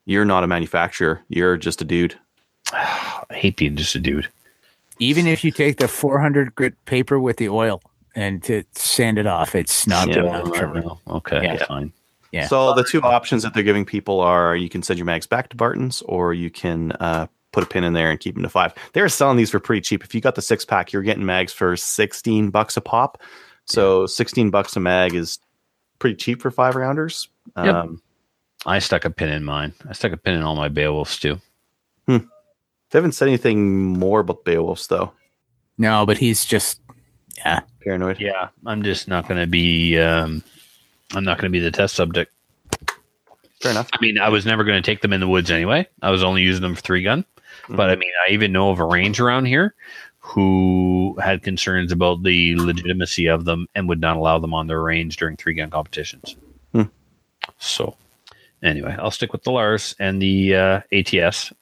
[0.04, 1.22] You're not a manufacturer.
[1.28, 2.16] You're just a dude.
[2.72, 4.28] I hate being just a dude.
[4.98, 7.82] Even if you take the 400 grit paper with the oil
[8.14, 10.54] and to sand it off, it's not Yeah, good well, enough.
[10.56, 10.80] Trevor.
[10.80, 11.00] No.
[11.08, 11.64] Okay, Yeah.
[11.66, 11.92] fine.
[12.32, 12.46] Yeah.
[12.48, 15.48] So the two options that they're giving people are you can send your mags back
[15.50, 17.26] to Barton's or you can uh,
[17.56, 18.74] put a pin in there and keep them to five.
[18.92, 20.04] They're selling these for pretty cheap.
[20.04, 23.22] If you got the six pack, you're getting mags for 16 bucks a pop.
[23.64, 25.38] So 16 bucks a mag is
[25.98, 27.28] pretty cheap for five rounders.
[27.56, 27.74] Yep.
[27.74, 28.02] Um,
[28.66, 29.72] I stuck a pin in mine.
[29.88, 31.40] I stuck a pin in all my Beowulfs too.
[32.06, 32.26] Hmm.
[32.90, 35.12] they haven't said anything more about Beowulfs though.
[35.78, 36.82] No, but he's just,
[37.38, 37.60] yeah.
[37.82, 38.20] Paranoid.
[38.20, 39.98] Yeah, I'm just not going to be.
[39.98, 40.42] Um,
[41.14, 42.32] I'm not going to be the test subject.
[43.62, 43.88] Fair enough.
[43.94, 45.88] I mean, I was never going to take them in the woods anyway.
[46.02, 47.24] I was only using them for three gun.
[47.68, 49.74] But I mean, I even know of a range around here
[50.18, 54.82] who had concerns about the legitimacy of them and would not allow them on their
[54.82, 56.36] range during three gun competitions.
[56.72, 56.82] Hmm.
[57.58, 57.96] So,
[58.62, 61.52] anyway, I'll stick with the Lars and the uh, ATS.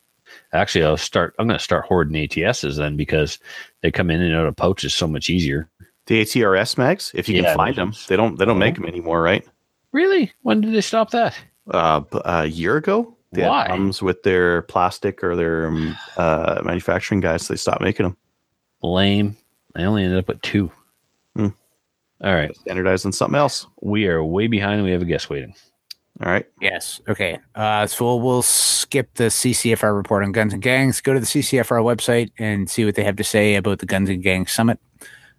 [0.53, 1.35] Actually, I'll start.
[1.39, 3.39] I'm going to start hoarding ATSs then because
[3.83, 5.69] they come in and out of pouches so much easier.
[6.07, 8.61] The ATRS mags, if you Yeah, can find them, they don't they don't Oh.
[8.61, 9.47] make them anymore, right?
[9.93, 10.33] Really?
[10.43, 11.37] When did they stop that?
[11.71, 13.67] Uh, a year ago, they had Why?
[13.67, 17.47] problems with their plastic or their um, uh, manufacturing guys.
[17.47, 18.17] So they stopped making them.
[18.83, 19.37] Lame.
[19.77, 20.71] I only ended up with two.
[21.37, 21.49] Hmm.
[22.23, 22.55] All right.
[22.57, 23.67] Standardized on something else.
[23.83, 25.55] We are way behind and we have a guest waiting.
[26.23, 26.47] All right.
[26.61, 27.01] Yes.
[27.09, 27.41] Okay.
[27.57, 31.01] Uh, so we'll, we'll skip the CCFR report on guns and gangs.
[31.01, 34.09] Go to the CCFR website and see what they have to say about the Guns
[34.09, 34.79] and Gangs Summit.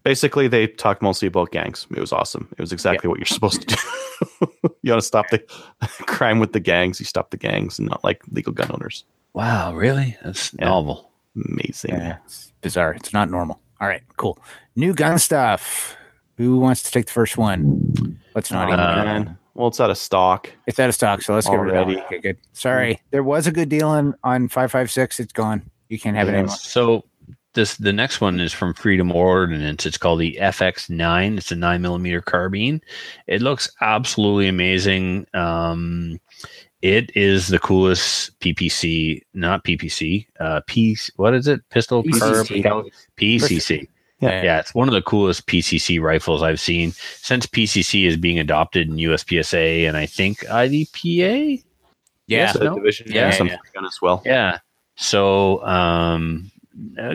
[0.06, 1.88] Basically, they talked mostly about gangs.
[1.90, 2.48] It was awesome.
[2.52, 4.48] It was exactly what you're supposed to do.
[4.84, 5.40] you want to stop the
[6.06, 9.04] crime with the gangs, you stop the gangs, and not like legal gun owners.
[9.34, 10.16] Wow, really?
[10.24, 10.66] That's Yeah.
[10.66, 11.12] novel.
[11.36, 11.96] Amazing.
[11.96, 12.94] Yeah, it's bizarre.
[12.94, 13.60] It's not normal.
[13.82, 14.04] All right.
[14.16, 14.38] Cool.
[14.76, 15.98] New gun stuff.
[16.38, 18.20] Who wants to take the first one?
[18.36, 18.80] Let's not even.
[18.80, 19.38] Uh, man.
[19.56, 20.52] Well, it's out of stock.
[20.68, 21.98] It's out of stock, so let's get rid of it.
[22.06, 22.38] Okay, good.
[22.54, 25.20] Sorry, there was a good deal on on five five six.
[25.20, 25.72] It's gone.
[25.90, 26.56] You can't have it anymore.
[26.56, 27.06] So
[27.56, 29.86] this the next one is from Freedom Ordnance.
[29.86, 31.38] It's called the FX9.
[31.38, 32.82] It's a nine millimeter carbine.
[33.28, 35.26] It looks absolutely amazing.
[35.34, 36.20] Um,
[36.82, 40.28] it is the coolest PPC, not PPC.
[40.40, 40.96] Uh, P.
[41.16, 41.68] What is it?
[41.70, 42.64] Pistol PCC.
[42.64, 43.88] Carb- PCC.
[44.22, 44.44] Yeah.
[44.44, 48.88] Yeah, it's one of the coolest PCC rifles I've seen since PCC is being adopted
[48.88, 51.64] in USPSA and I think IDPA.
[52.28, 52.50] Yeah.
[52.50, 52.76] It's a no?
[52.76, 53.58] division Yeah, and some yeah.
[53.74, 54.22] gun as well.
[54.26, 54.60] Yeah.
[54.96, 56.52] So, um,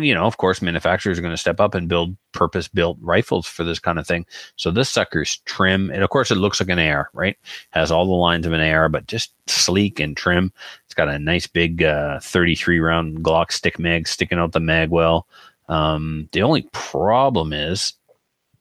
[0.00, 3.46] you know, of course, manufacturers are going to step up and build purpose built rifles
[3.46, 4.24] for this kind of thing.
[4.56, 5.90] So this sucker's trim.
[5.90, 7.36] And of course, it looks like an AR, right?
[7.70, 10.52] Has all the lines of an AR, but just sleek and trim.
[10.86, 14.90] It's got a nice big uh, 33 round Glock stick mag sticking out the mag
[14.90, 15.26] well.
[15.68, 17.92] Um, the only problem is,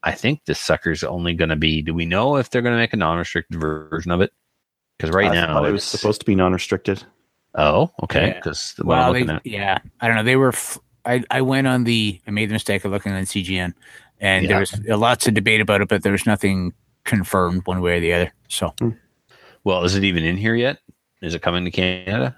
[0.03, 1.81] I think this sucker's only going to be.
[1.81, 4.31] Do we know if they're going to make a non-restricted version of it?
[4.97, 7.03] Because right I now it was supposed to be non-restricted.
[7.55, 8.27] Oh, okay.
[8.27, 8.33] Yeah.
[8.35, 10.23] Because what Well, I'm they, yeah, I don't know.
[10.23, 10.49] They were.
[10.49, 12.19] F- I I went on the.
[12.27, 13.73] I made the mistake of looking on CGN,
[14.19, 14.49] and Yeah.
[14.49, 16.73] there was lots of debate about it, but there was nothing
[17.05, 18.33] confirmed one way or the other.
[18.47, 18.73] So
[19.63, 20.77] Well, is it even in here yet?
[21.21, 22.35] Is it coming to Canada?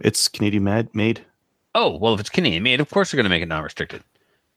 [0.00, 1.24] It's Canadian mad made.
[1.74, 4.02] Oh, well, if it's Canadian made, of course they're going to make it non-restricted.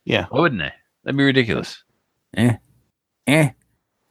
[0.04, 0.26] Yeah.
[0.30, 0.72] Why wouldn't they?
[1.04, 1.82] That'd be ridiculous.
[2.36, 2.56] eh,
[3.26, 3.50] eh.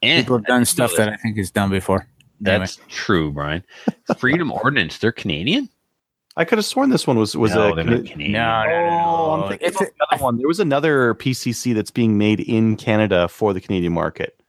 [0.01, 2.07] Eh, People have done stuff that I think is done before.
[2.45, 2.59] Anyway.
[2.59, 3.63] That's true, Brian.
[4.17, 4.97] Freedom Ordnance.
[4.97, 5.69] They're Canadian?
[6.36, 8.31] I could have sworn this one was was no, a they're Cana- not Canadian.
[8.31, 9.43] No, no, no, Oh, no.
[9.43, 10.38] I'm thinking It's about the one.
[10.38, 14.39] There was another PCC that's being made in Canada for the Canadian market.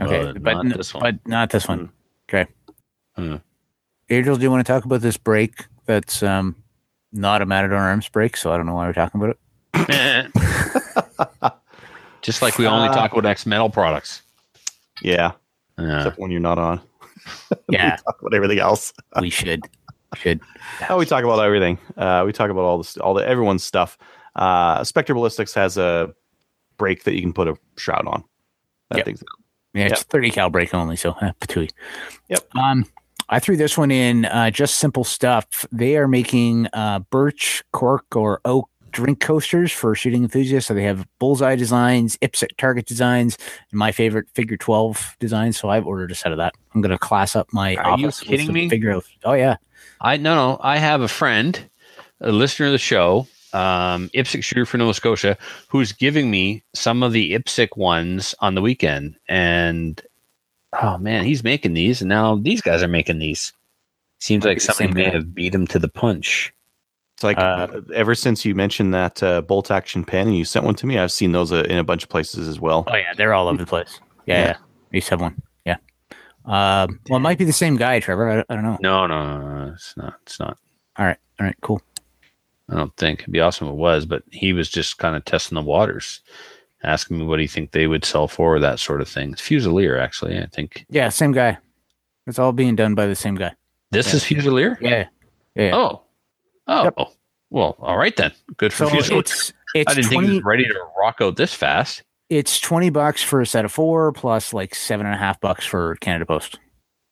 [0.00, 1.02] okay, Uh, but not n- this one.
[1.02, 1.90] but not this one.
[2.28, 2.46] Okay.
[3.16, 3.36] Hmm.
[4.10, 5.64] Adriel, do you want to talk about this break?
[5.86, 6.54] That's um
[7.12, 9.38] not a Matador Arms break, so I don't know why we're talking about it.
[12.22, 14.22] Just like we only Uh, talk about X metal products.
[15.02, 15.32] Yeah,
[15.78, 16.80] Uh, except when you're not on.
[17.70, 18.92] Yeah, we talk about everything else.
[19.20, 19.62] we should.
[20.14, 20.40] Should.
[20.88, 21.78] Oh, we talk about everything.
[21.96, 23.98] Uh, we talk about all this, all the everyone's stuff.
[24.36, 26.12] Uh, Spectre Ballistics has a
[26.76, 28.24] brake that you can put a shroud on.
[28.90, 29.06] That Yep.
[29.06, 29.24] thing's
[29.74, 31.70] Yeah, it's 30 cal break only, so patooey.
[32.28, 32.54] Yep.
[32.56, 32.86] Um,
[33.28, 34.24] I threw this one in.
[34.26, 35.66] Uh, just simple stuff.
[35.72, 40.68] They are making uh, birch, cork, or oak drink coasters for shooting enthusiasts.
[40.68, 43.36] So they have bullseye designs, IPSC target designs,
[43.70, 45.58] and my favorite figure 12 designs.
[45.58, 46.54] So I've ordered a set of that.
[46.74, 47.76] I'm going to class up my.
[47.76, 48.70] Are you office with kidding some me?
[48.70, 49.00] Figure.
[49.24, 49.56] Oh yeah.
[50.00, 50.58] I no no.
[50.60, 51.68] I have a friend,
[52.20, 55.36] a listener of the show, um, IPSC shooter for Nova Scotia,
[55.68, 60.00] who's giving me some of the IPSC ones on the weekend, and
[60.80, 63.52] oh man, he's making these, and now these guys are making these.
[64.20, 66.53] Seems like somebody may have beat him to the punch.
[67.24, 70.64] It's like Uh, ever since you mentioned that uh, bolt action pen and you sent
[70.66, 72.84] one to me, I've seen those uh, in a bunch of places as well.
[72.86, 73.98] Oh yeah, they're all over the place.
[74.26, 74.46] Yeah, Yeah.
[74.46, 74.56] yeah.
[74.58, 75.42] I used to have one.
[75.64, 75.76] Yeah.
[76.44, 78.28] Um, well, it might be the same guy, Trevor.
[78.30, 78.78] I, I don't know.
[78.82, 80.14] No, no, no, no, it's not.
[80.22, 80.58] It's not.
[80.98, 81.16] All right.
[81.40, 81.56] All right.
[81.62, 81.80] Cool.
[82.68, 85.24] I don't think it'd be awesome if it was, but he was just kind of
[85.24, 86.20] testing the waters,
[86.82, 89.32] asking me what he think they would sell for, that sort of thing.
[89.32, 90.38] It's Fusilier, actually.
[90.38, 91.58] I think Yeah, same guy.
[92.26, 93.54] It's all being done by the same guy.
[93.90, 94.16] this Yeah.
[94.16, 94.76] is Fusilier.
[94.80, 95.08] Yeah.
[95.54, 95.74] Yeah.
[95.74, 96.03] Oh,
[96.66, 96.94] oh, Yep.
[97.50, 98.32] well, all right then.
[98.56, 99.18] Good for so Fusilier.
[99.20, 102.02] it's it's I didn't think he was ready to rock out this fast.
[102.30, 105.64] it's twenty bucks for a set of four plus like seven and a half bucks
[105.66, 106.58] for Canada Post.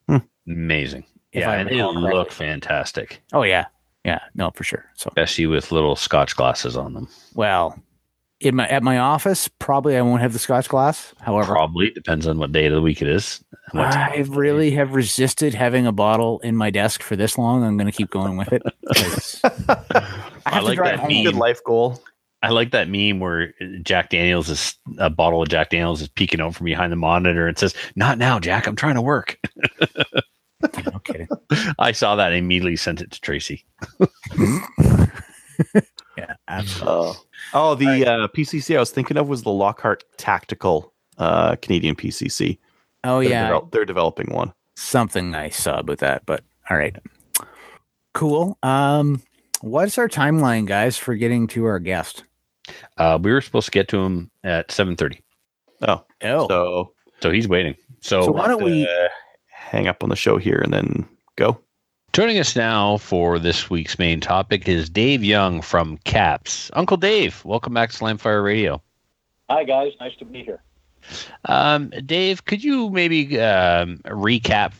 [0.07, 0.17] Hmm.
[0.47, 1.05] Amazing.
[1.33, 2.13] Yeah, and they recall correctly.
[2.19, 3.65] look fantastic, Oh yeah.
[4.05, 4.85] Yeah, no, for sure.
[4.95, 7.07] So especially with little Scotch glasses on them.
[7.35, 7.77] well,
[8.43, 11.13] in my at my office, probably I won't have the Scotch glass.
[11.19, 13.43] However, Probably depends on what day of the week it is.
[13.71, 17.37] and what time I really have resisted having a bottle in my desk for this
[17.37, 17.63] long.
[17.63, 18.61] I'm going to keep going with it.
[19.43, 20.11] I
[20.45, 21.09] I like that home.
[21.11, 21.23] meme.
[21.23, 22.01] Good life goal.
[22.41, 26.41] I like that meme where Jack Daniels is a bottle of Jack Daniels is peeking
[26.41, 28.67] out from behind the monitor and says, "Not now, Jack.
[28.67, 29.39] I'm trying to work."
[30.85, 31.27] no kidding.
[31.79, 33.65] I saw that and immediately sent it to Tracy.
[36.17, 37.09] Yeah, absolutely.
[37.09, 37.13] Uh,
[37.53, 42.59] oh, the uh, PCC I was thinking of was the Lockhart Tactical uh, Canadian PCC.
[43.03, 44.53] oh They're, yeah, devel- they're developing one.
[44.75, 46.95] something I saw about that, but all right.
[48.13, 48.57] Cool.
[48.63, 49.21] Um,
[49.61, 52.23] what's our timeline, guys, for getting to our guest?
[52.97, 55.19] Uh, we were supposed to get to him at 7:30,
[55.87, 57.75] Oh, Oh, so so he's waiting.
[58.01, 59.07] So, So why don't we- uh,
[59.47, 61.07] hang up on the show here and then
[61.37, 61.57] go?
[62.13, 66.69] Joining us now for this week's main topic is Dave Young from CAPS.
[66.73, 68.79] Uncle Dave, welcome back to Slamfire Radio.
[69.49, 69.93] Hi, guys.
[69.99, 70.61] Nice to be here.
[71.45, 74.73] Um, Dave, could you maybe um, recap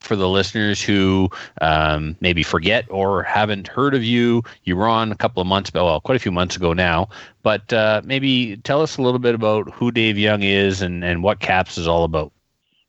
[0.00, 1.30] for the listeners who
[1.62, 4.42] um, maybe forget or haven't heard of you?
[4.64, 7.08] You were on a couple of months, ago, well, quite a few months ago now,
[7.42, 11.22] but uh, maybe tell us a little bit about who Dave Young is and, and
[11.22, 12.32] what CAPS is all about.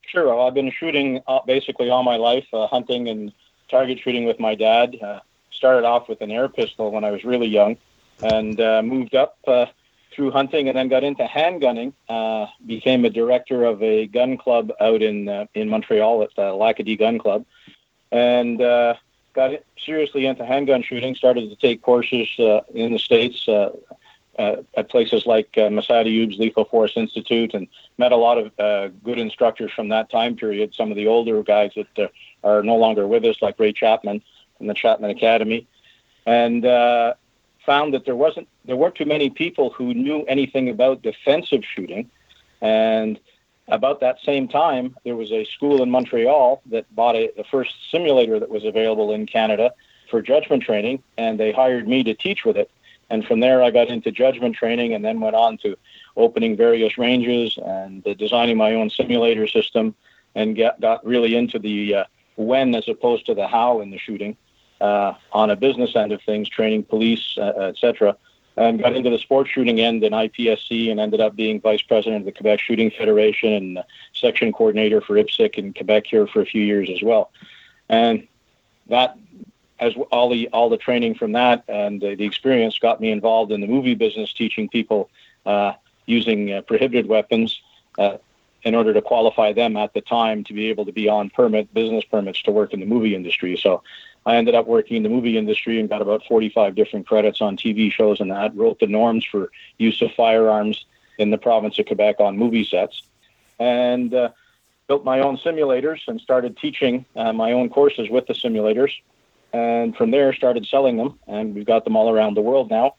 [0.06, 0.28] Sure.
[0.28, 3.32] Well, I've been shooting uh, basically all my life, uh, hunting and
[3.70, 4.97] target shooting with my dad.
[5.01, 5.20] Uh,
[5.51, 7.78] started off with an air pistol when I was really young,
[8.22, 9.65] and uh, moved up uh,
[10.13, 11.93] through hunting, and then got into handgunning.
[12.07, 16.43] Uh, became a director of a gun club out in uh, in Montreal at the
[16.43, 17.45] Lacadie Gun Club,
[18.11, 18.95] and uh,
[19.34, 19.51] got
[19.84, 21.15] seriously into handgun shooting.
[21.15, 23.47] Started to take courses uh, in the states.
[23.47, 23.72] Uh,
[24.39, 28.51] uh, at places like uh, Massad Ayoob's Lethal Force Institute, and met a lot of
[28.59, 30.76] uh, good instructors from that time period.
[30.76, 32.07] Some of the older guys that uh,
[32.48, 34.18] are no longer with us, like Ray Chapman
[34.58, 35.62] from the Chapman Academy,
[36.26, 37.14] and uh,
[37.66, 42.10] found that there wasn't there weren't too many people who knew anything about defensive shooting.
[42.62, 43.20] And
[43.68, 47.74] about that same time, there was a school in Montreal that bought a, the first
[47.91, 49.74] simulator that was available in Canada
[50.10, 52.72] for judgment training, and they hired me to teach with it.
[53.10, 55.78] And from there, I got into judgment training, and then went on to
[56.16, 59.93] opening various ranges and uh, designing my own simulator system,
[60.34, 62.04] and get, got really into the uh,
[62.38, 64.38] when as opposed to the how in the shooting
[64.80, 68.16] uh, on a business end of things, training police, uh, etc.
[68.56, 72.22] And got into the sports shooting end in IPSC and ended up being vice president
[72.22, 73.84] of the Quebec Shooting Federation and uh,
[74.14, 77.32] section coordinator for IPSC in Quebec here for a few years as well.
[77.88, 78.28] And
[78.88, 79.18] that,
[79.80, 83.52] as all the all the training from that and uh, the experience got me involved
[83.52, 85.10] in the movie business, teaching people
[85.46, 85.74] uh,
[86.08, 87.62] using uh, prohibited weapons
[88.00, 88.18] uh,
[88.68, 91.74] in order to qualify them at the time to be able to be on permit
[91.74, 93.55] business permits to work in the movie industry.
[93.55, 93.82] So
[94.26, 97.55] I ended up working in the movie industry and got about 45 different credits on
[97.55, 98.53] TV shows and that.
[98.57, 100.86] Wrote the norms for use of firearms
[101.18, 103.03] in the province of Quebec on movie sets,
[103.57, 104.32] and uh,
[104.88, 108.91] built my own simulators and started teaching uh, my own courses with the simulators.
[109.53, 112.95] And from there, started selling them, and we've got them all around the world now.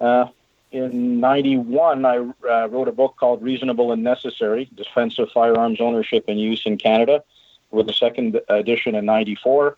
[0.00, 0.26] Uh,
[0.72, 6.24] in 91, I uh, wrote a book called Reasonable and Necessary Defense of Firearms Ownership
[6.28, 7.22] and Use in Canada,
[7.70, 9.76] with a second edition in 94.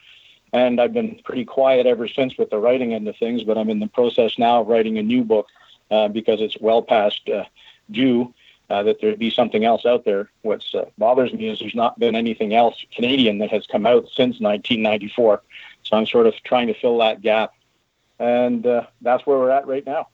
[0.53, 3.69] And I've been pretty quiet ever since with the writing end of things, but I'm
[3.69, 5.49] in the process now of writing a new book
[5.91, 7.45] uh, because it's well past uh,
[7.91, 8.33] due
[8.71, 10.31] uh, that there'd be something else out there.
[10.43, 14.05] What uh, bothers me is there's not been anything else Canadian that has come out
[14.09, 15.43] since 1994.
[15.83, 17.53] So I'm sort of trying to fill that gap.
[18.19, 20.09] And uh, that's where we're at right now.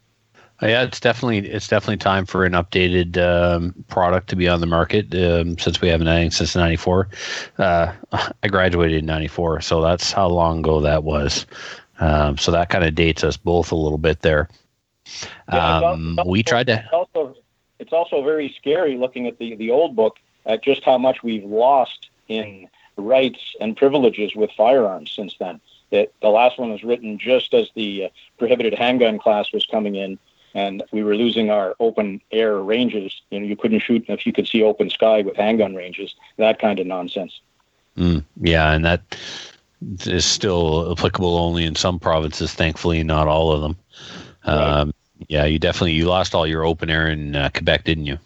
[0.62, 4.61] Uh, Yeah, it's definitely it's definitely time for an updated um, product to be on
[4.61, 5.14] the market.
[5.14, 7.09] Um, since we haven't had anything since '94,
[7.59, 7.92] uh,
[8.42, 11.46] I graduated in '94, so that's how long ago that was.
[12.00, 14.48] Um, so that kind of dates us both a little bit there.
[15.52, 16.74] Yeah, it's Um, also- we tried to.
[16.84, 17.36] It's also
[17.80, 21.44] it's also very scary looking at the the old book at just how much we've
[21.44, 25.61] lost in rights and privileges with firearms since then.
[25.90, 29.94] That the last one was written just as the uh, prohibited handgun class was coming
[29.96, 30.18] in,
[30.55, 33.20] and we were losing our open air ranges.
[33.30, 36.14] You know, you couldn't shoot if you could see open sky with handgun ranges.
[36.36, 37.40] That kind of nonsense.
[37.96, 39.02] Mm, yeah, and that
[40.07, 42.52] is still applicable only in some provinces.
[42.55, 43.76] Thankfully, not all of them.
[44.44, 44.94] Um,
[45.28, 48.18] yeah, you definitely you lost all your open air in uh, Quebec, didn't you?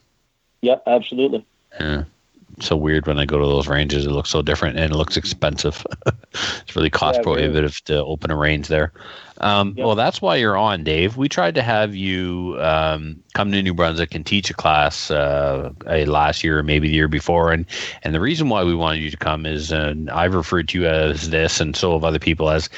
[0.60, 1.44] Yeah, absolutely.
[1.78, 2.04] Yeah.
[2.60, 4.04] So weird when I go to those ranges.
[4.04, 5.86] It looks so different and it looks expensive.
[6.34, 8.92] it's really cost Yeah, prohibitive to open a range there.
[9.40, 9.86] Um, Yep.
[9.86, 11.16] Well, that's why you're on, Dave.
[11.16, 15.70] We tried to have you um, come to New Brunswick and teach a class uh,
[15.86, 17.52] a last year or maybe the year before.
[17.52, 17.64] And,
[18.02, 20.88] and the reason why we wanted you to come is uh, I've referred to you
[20.88, 22.68] as this, and so have other people as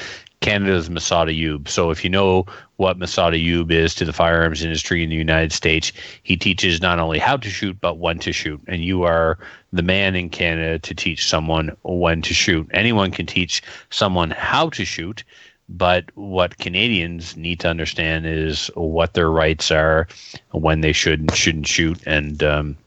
[0.41, 1.67] Canada's Massad Ayoob.
[1.69, 2.45] So if you know
[2.77, 5.91] what Massad Ayoob is to the firearms industry in the United States,
[6.23, 8.59] he teaches not only how to shoot but when to shoot.
[8.67, 9.37] And you are
[9.71, 12.67] the man in Canada to teach someone when to shoot.
[12.73, 13.61] Anyone can teach
[13.91, 15.23] someone how to shoot,
[15.71, 20.07] But what Canadians need to understand is what their rights are,
[20.51, 22.77] when they should and shouldn't shoot, and um,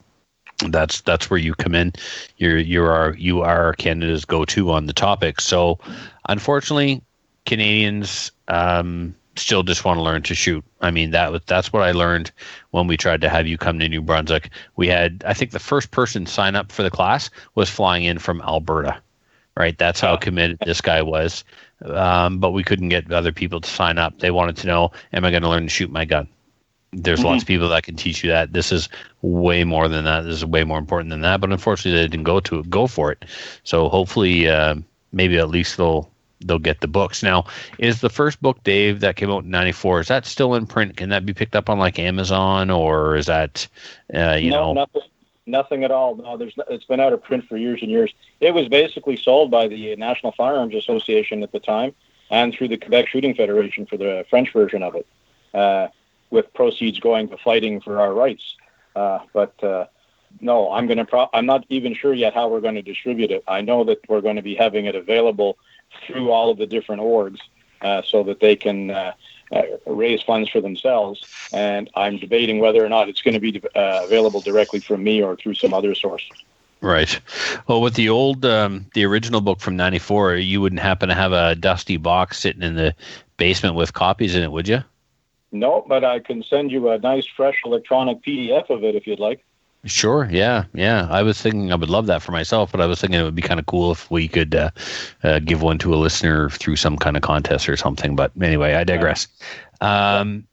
[0.69, 1.95] that's that's where you come in.
[2.37, 5.41] You're you are you are Canada's go to on the topic.
[5.41, 5.79] So,
[6.29, 7.01] unfortunately,
[7.47, 10.65] Canadians um, still just want to learn to shoot.
[10.81, 12.31] I mean that was that's what I learned
[12.71, 14.51] when we tried to have you come to New Brunswick.
[14.77, 18.19] We had I think the first person sign up for the class was flying in
[18.19, 19.01] from Alberta.
[19.57, 21.45] Right, that's how committed this guy was.
[21.85, 24.19] Um, but we couldn't get other people to sign up.
[24.19, 26.27] They wanted to know, am I going to learn to shoot my gun?
[26.93, 27.25] There's Mhm.
[27.25, 28.53] lots of people that can teach you that.
[28.53, 28.89] This is
[29.23, 30.23] way more than that.
[30.23, 31.41] This is way more important than that.
[31.41, 33.25] But unfortunately, they didn't go to it, go for it.
[33.63, 34.75] So hopefully, uh,
[35.13, 36.11] maybe at least they'll
[36.45, 37.23] they'll get the books.
[37.23, 37.45] Now,
[37.79, 40.01] is the first book, Dave, that came out in '94?
[40.01, 40.97] Is that still in print?
[40.97, 43.67] Can that be picked up on like Amazon, or is that
[44.15, 44.73] uh, you no, know?
[44.75, 45.03] nothing,
[45.47, 46.17] nothing at all.
[46.17, 48.13] No, there's it's been out of print for years and years.
[48.41, 51.95] It was basically sold by the National Firearms Association at the time,
[52.31, 55.07] and through the Quebec Shooting Federation for the French version of it,
[55.53, 55.89] uh,
[56.31, 58.57] with proceeds going to fighting for our rights.
[58.95, 59.87] Uh, but uh,
[60.41, 61.05] no, I'm going to.
[61.05, 63.45] Pro- I'm not even sure yet how we're going to distribute it.
[63.47, 65.59] I know that we're going to be having it available
[66.07, 67.39] through all of the different orgs,
[67.83, 68.91] uh, so that they can.
[68.91, 69.13] Uh,
[69.53, 71.23] uh, raise funds for themselves,
[71.53, 75.23] and I'm debating whether or not it's going to be uh, available directly from me
[75.23, 76.29] or through some other source.
[76.81, 77.21] Right.
[77.67, 81.33] Well, with the old, um, the original book from '94, you wouldn't happen to have
[81.33, 82.95] a dusty box sitting in the
[83.37, 84.83] basement with copies in it, would you?
[85.53, 89.21] No, but I can send you a nice, fresh electronic PDF of it if you'd
[89.21, 89.45] like.
[89.85, 90.29] Sure.
[90.31, 90.65] Yeah.
[90.73, 91.07] Yeah.
[91.11, 93.35] I was thinking I would love that for myself, but I was thinking it would
[93.35, 94.71] be kind of cool if we could uh,
[95.23, 98.17] uh, give one to a listener through some kind of contest or something.
[98.17, 99.29] But anyway, I digress.
[99.81, 100.47] Um,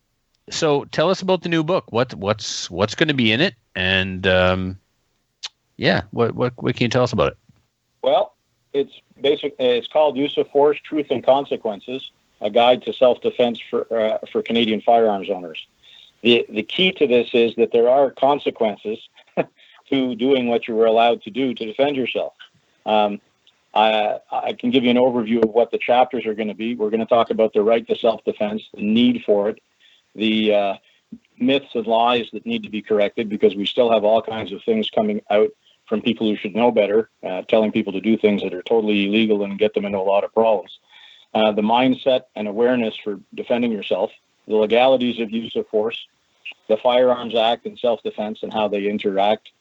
[0.50, 1.92] so tell us about the new book.
[1.92, 4.78] What what's what's going to be in it, and um,
[5.78, 7.38] yeah, what what what can you tell us about it?
[8.02, 8.36] Well,
[8.74, 9.56] it's basic.
[9.60, 12.12] It's called Use of Force: Truth and Consequences:
[12.42, 15.66] A Guide to Self-Defense for uh, for Canadian firearms owners.
[16.22, 19.00] The the key to this is that there are consequences
[19.92, 22.34] to doing what you were allowed to do to defend yourself.
[22.86, 23.22] Um,
[23.74, 26.76] I, I can give you an overview of what the chapters are going to be.
[26.76, 29.62] We're going to talk about the right to self-defense, the need for it,
[30.16, 30.74] the uh,
[31.39, 34.64] myths and lies that need to be corrected because we still have all kinds of
[34.64, 35.50] things coming out
[35.88, 39.06] from people who should know better, uh, telling people to do things that are totally
[39.08, 40.80] illegal and get them into a lot of problems.
[41.34, 44.12] Uh, the mindset and awareness for defending yourself,
[44.48, 46.08] the legalities of use of force,
[46.68, 49.52] the Firearms Act and self-defense and how they interact,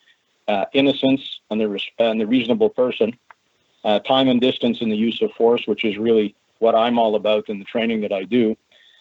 [0.48, 3.16] uh, innocence and the and the reasonable person,
[3.84, 7.14] uh, time and distance in the use of force, which is really what I'm all
[7.14, 8.56] about in the training that I do,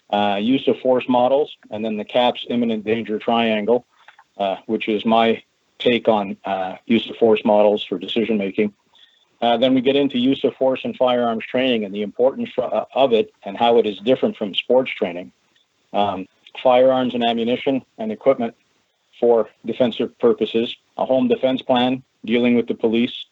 [0.10, 3.86] uh, use of force models, and then the CAPS imminent danger triangle,
[4.38, 5.44] uh, which is my
[5.78, 8.74] take on uh, use of force models for decision making.
[9.42, 13.14] Uh, then we get into use of force and firearms training and the importance of
[13.14, 15.32] it and how it is different from sports training.
[15.94, 16.28] Um,
[16.62, 18.56] firearms and ammunition and equipment
[19.20, 23.26] for defensive purposes, a home defense plan dealing with the police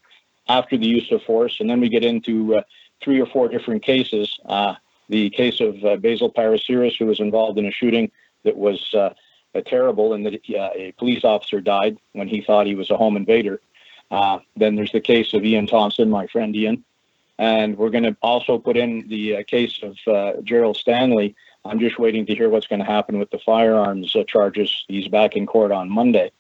[0.49, 2.61] after the use of force, and then we get into uh,
[3.01, 4.39] three or four different cases.
[4.45, 4.75] Uh,
[5.09, 8.11] the case of uh, Basil Parasiris, who was involved in a shooting
[8.43, 9.09] that was uh,
[9.65, 13.17] terrible, and that uh, a police officer died when he thought he was a home
[13.17, 13.59] invader.
[14.11, 16.83] Uh, then there's the case of Ian Thompson, my friend Ian,
[17.37, 21.35] and we're going to also put in the case of Gerald Stanley.
[21.67, 24.85] I'm just waiting to hear what's going to happen with the firearms uh, charges.
[24.87, 26.31] He's back in court on Monday,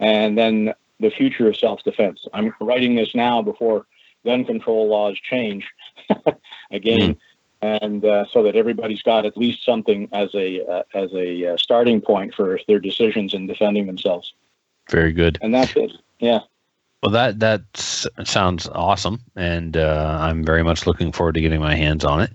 [0.00, 2.26] and then the future of self-defense.
[2.32, 3.86] I'm writing this now before
[4.24, 5.68] gun control laws change
[6.70, 7.16] again,
[7.60, 11.56] and uh, so that everybody's got at least something as a uh, as a uh,
[11.56, 14.32] starting point for their decisions in defending themselves.
[14.90, 15.38] Very good.
[15.42, 15.92] And that's it.
[16.18, 16.40] Yeah.
[17.02, 21.74] Well, that that sounds awesome, and uh, I'm very much looking forward to getting my
[21.74, 22.30] hands on it.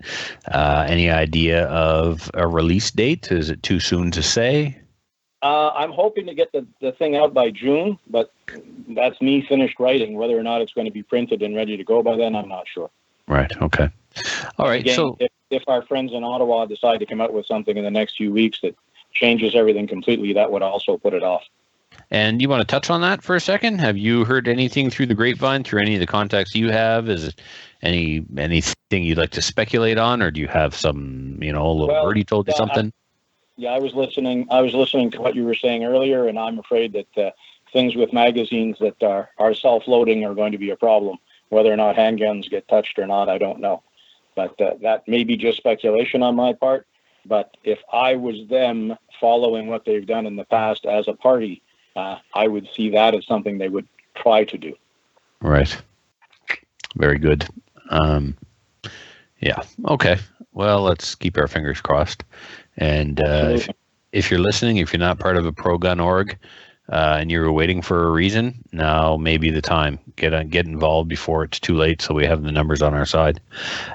[0.51, 3.31] Uh, any idea of a release date?
[3.31, 4.77] Is it too soon to say?
[5.41, 8.33] Uh, I'm hoping to get the, the thing out by June, but
[8.89, 10.17] that's me finished writing.
[10.17, 12.49] Whether or not it's going to be printed and ready to go by then, I'm
[12.49, 12.89] not sure.
[13.27, 13.55] Right.
[13.61, 13.89] Okay.
[14.57, 14.81] All right.
[14.81, 17.85] Again, so if, if our friends in Ottawa decide to come out with something in
[17.85, 18.75] the next few weeks that
[19.13, 21.43] changes everything completely, that would also put it off.
[22.09, 23.79] And you want to touch on that for a second?
[23.79, 27.09] Have you heard anything through the grapevine, through any of the contacts you have?
[27.09, 27.41] Is it
[27.81, 31.71] any anything you'd like to speculate on, or do you have some, you know, a
[31.71, 32.93] little Well, birdie told you yeah, something?
[33.57, 34.47] Yeah, I was listening.
[34.49, 37.31] I was listening to what you were saying earlier, and I'm afraid that uh,
[37.73, 41.17] things with magazines that are, are self-loading are going to be a problem.
[41.49, 43.83] Whether or not handguns get touched or not, I don't know.
[44.35, 46.87] But uh, that may be just speculation on my part.
[47.25, 51.63] But if I was them following what they've done in the past as a party,
[51.97, 54.73] uh, I would see that as something they would try to do.
[55.41, 55.75] Right.
[56.95, 57.47] Very good.
[57.89, 58.37] Um,
[59.39, 59.61] yeah.
[59.87, 60.17] Okay.
[60.53, 62.23] Well, let's keep our fingers crossed.
[62.77, 63.69] And uh, if,
[64.11, 66.37] if you're listening, if you're not part of a pro gun org
[66.91, 69.99] uh, and you're waiting for a reason, now may be the time.
[70.15, 73.05] Get uh, get involved before it's too late, so we have the numbers on our
[73.05, 73.39] side.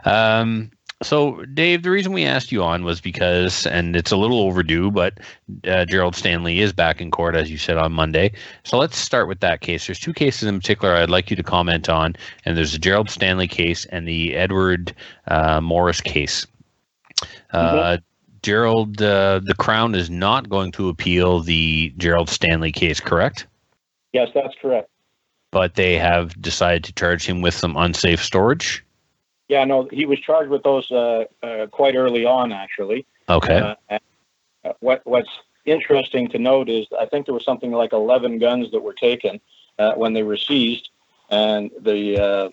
[0.05, 0.71] Um,
[1.03, 4.91] so, Dave, the reason we asked you on was because, and it's a little overdue,
[4.91, 5.19] but
[5.67, 8.33] uh, Gerald Stanley is back in court, as you said on Monday.
[8.65, 9.87] So let's start with that case.
[9.87, 13.11] There's two cases in particular I'd like you to comment on, and there's the Gerald
[13.11, 14.95] Stanley case and the Edward
[15.29, 16.47] uh, Maurice case.
[17.53, 17.99] Uh,
[18.43, 23.47] Gerald, uh, the Crown is not going to appeal the Gerald Stanley case, correct?
[24.13, 24.91] Yes, that's correct.
[25.51, 28.85] But they have decided to charge him with some unsafe storage.
[29.53, 33.05] Yeah, no, he was charged with those uh, uh, quite early on, actually.
[33.29, 33.75] Okay.
[33.91, 33.99] Uh,
[34.65, 35.29] uh, what What's
[35.67, 39.43] interesting to note is I think there was something like 11 guns that were taken
[39.79, 40.89] uh, when they were seized,
[41.29, 42.51] and the uh,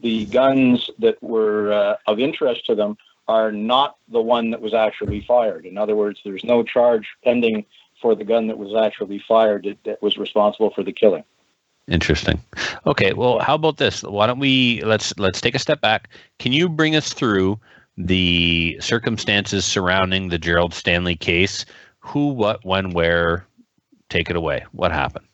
[0.00, 2.98] the guns that were uh, of interest to them
[3.28, 5.66] are not the one that was actually fired.
[5.66, 7.64] In other words, there's no charge pending
[8.02, 11.22] for the gun that was actually fired that, that was responsible for the killing.
[11.90, 12.40] Interesting.
[12.86, 14.02] Okay, well, how about this?
[14.02, 16.08] Why don't we let's let's take a step back.
[16.38, 17.58] Can you bring us through
[17.98, 21.66] the circumstances surrounding the Gerald Stanley case?
[21.98, 23.44] Who, what, when, where?
[24.08, 24.64] Take it away.
[24.72, 25.26] What happened?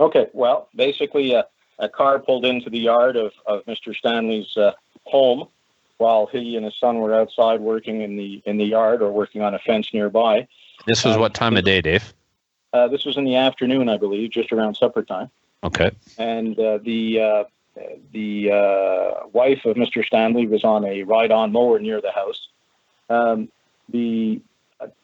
[0.00, 1.42] Okay, well, basically, uh,
[1.78, 3.94] a car pulled into the yard of, of Mr.
[3.94, 4.72] Stanley's uh,
[5.04, 5.48] home
[5.98, 9.42] while he and his son were outside working in the in the yard or working
[9.42, 10.46] on a fence nearby.
[10.86, 12.14] This was Um, what time of day, Dave?
[12.72, 15.30] Uh, this was in the afternoon, I believe, just around supper time.
[15.64, 15.90] Okay.
[16.18, 17.44] And uh, the uh,
[18.12, 20.04] the uh, wife of Mr.
[20.04, 22.48] Stanley was on a ride-on mower near the house.
[23.10, 23.48] Um,
[23.88, 24.40] the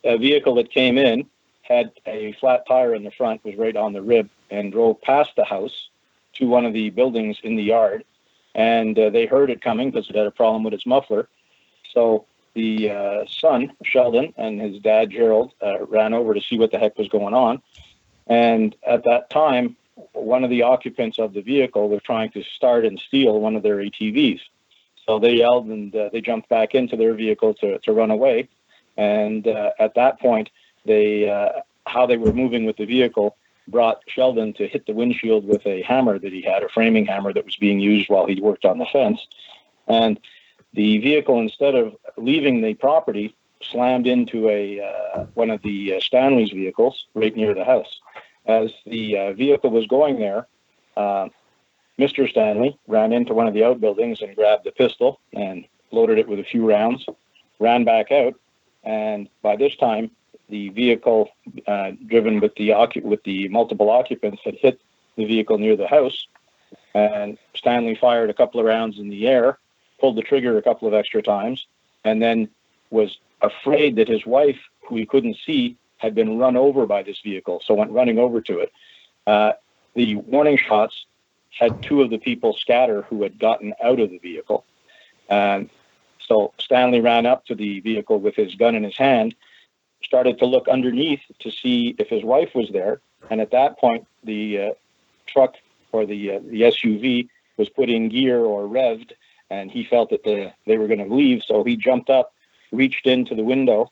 [0.04, 1.26] a vehicle that came in
[1.62, 5.32] had a flat tire in the front, was right on the rib, and drove past
[5.36, 5.88] the house
[6.34, 8.04] to one of the buildings in the yard.
[8.54, 11.28] And uh, they heard it coming because it had a problem with its muffler.
[11.92, 16.70] So the uh, son, Sheldon, and his dad, Gerald, uh, ran over to see what
[16.70, 17.62] the heck was going on.
[18.26, 19.76] And at that time,
[20.12, 23.62] one of the occupants of the vehicle was trying to start and steal one of
[23.62, 24.40] their ATVs.
[25.06, 28.48] So they yelled and uh, they jumped back into their vehicle to, to run away.
[28.96, 30.50] And uh, at that point,
[30.84, 33.36] they uh, how they were moving with the vehicle
[33.68, 37.32] brought Sheldon to hit the windshield with a hammer that he had, a framing hammer
[37.32, 39.26] that was being used while he worked on the fence.
[39.88, 40.20] And
[40.74, 46.00] the vehicle, instead of leaving the property, slammed into a uh, one of the uh,
[46.00, 48.00] Stanley's vehicles right near the house.
[48.46, 50.46] As the uh, vehicle was going there,
[50.96, 51.28] uh,
[51.98, 52.28] Mr.
[52.28, 56.40] Stanley ran into one of the outbuildings and grabbed the pistol and loaded it with
[56.40, 57.06] a few rounds,
[57.58, 58.34] ran back out,
[58.82, 60.10] and by this time,
[60.48, 61.30] the vehicle
[61.66, 62.72] uh, driven with the
[63.02, 64.80] with the multiple occupants had hit
[65.16, 66.26] the vehicle near the house,
[66.94, 69.58] and Stanley fired a couple of rounds in the air,
[70.00, 71.66] pulled the trigger a couple of extra times,
[72.04, 72.48] and then
[72.90, 77.18] was afraid that his wife, who he couldn't see, had been run over by this
[77.20, 78.72] vehicle, so went running over to it.
[79.26, 79.52] Uh,
[79.94, 81.06] the warning shots
[81.58, 84.64] had two of the people scatter who had gotten out of the vehicle.
[85.28, 85.70] And
[86.18, 89.34] so Stanley ran up to the vehicle with his gun in his hand,
[90.02, 93.00] started to look underneath to see if his wife was there.
[93.30, 94.70] And at that point, the uh,
[95.26, 95.54] truck
[95.92, 99.12] or the, uh, the SUV was put in gear or revved,
[99.48, 101.42] and he felt that the, they were going to leave.
[101.46, 102.34] So he jumped up,
[102.72, 103.90] reached into the window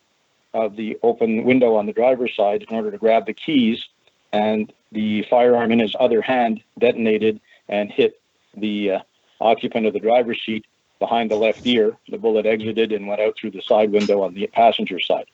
[0.53, 3.85] of the open window on the driver's side in order to grab the keys,
[4.31, 8.19] and the firearm in his other hand detonated and hit
[8.55, 8.99] the uh,
[9.41, 10.65] occupant of the driver's seat
[10.99, 11.97] behind the left ear.
[12.09, 15.25] The bullet exited and went out through the side window on the passenger side.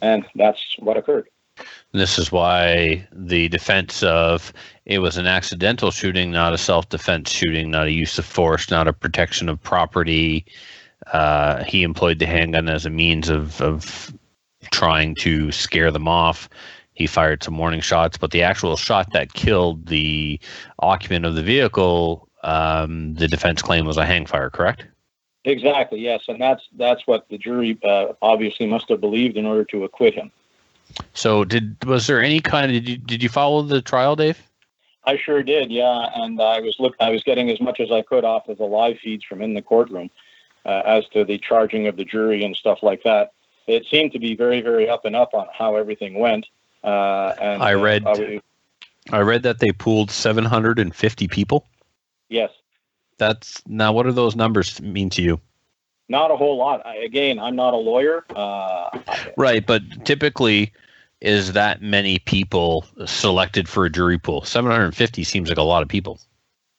[0.00, 1.28] And that's what occurred.
[1.92, 4.52] This is why the defense of
[4.86, 8.70] it was an accidental shooting, not a self defense shooting, not a use of force,
[8.70, 10.46] not a protection of property.
[11.06, 14.12] Uh, he employed the handgun as a means of, of
[14.70, 16.48] trying to scare them off.
[16.94, 20.38] He fired some warning shots, but the actual shot that killed the
[20.80, 24.86] occupant of the vehicle, um, the defense claim was a hang fire, correct?
[25.44, 26.24] Exactly, yes.
[26.28, 30.14] And that's that's what the jury uh, obviously must have believed in order to acquit
[30.14, 30.30] him.
[31.14, 34.42] So, did was there any kind of did you did you follow the trial, Dave?
[35.04, 36.10] I sure did, yeah.
[36.14, 38.64] And I was look, I was getting as much as I could off of the
[38.64, 40.10] live feeds from in the courtroom
[40.64, 43.32] uh, as to the charging of the jury and stuff like that.
[43.66, 46.46] It seemed to be very, very up and up on how everything went.
[46.82, 48.40] Uh, and I read- I-
[49.12, 51.66] I read that they pooled 750 people.
[52.28, 52.50] yes,
[53.18, 55.40] That's now what do those numbers mean to you?
[56.08, 56.84] not a whole lot.
[56.84, 58.24] I, again, I'm not a lawyer.
[58.34, 58.90] Uh,
[59.36, 60.72] Right, but typically
[61.20, 64.42] is that many people selected for a jury pool?
[64.42, 66.18] 750 seems like a lot of people.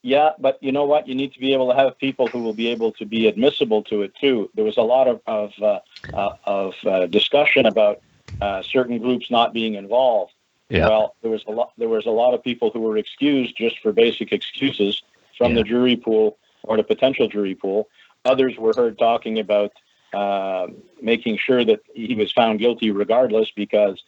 [0.04, 1.08] Yeah, but you know what?
[1.08, 3.84] You need to be able to have people who will be able to be admissible
[3.84, 4.50] to it too.
[4.56, 5.80] There was a lot of of, uh,
[6.14, 8.02] uh, of uh, discussion about
[8.42, 10.34] uh, certain groups not being involved.
[10.70, 10.88] Yeah.
[10.88, 11.74] Well, there was a lot.
[11.78, 15.04] There was a lot of people who were excused just for basic excuses
[15.38, 15.58] from Yeah.
[15.60, 17.88] the jury pool or the potential jury pool.
[18.26, 19.72] Others were heard talking about
[20.14, 20.68] uh,
[21.02, 24.04] making sure that he was found guilty regardless, because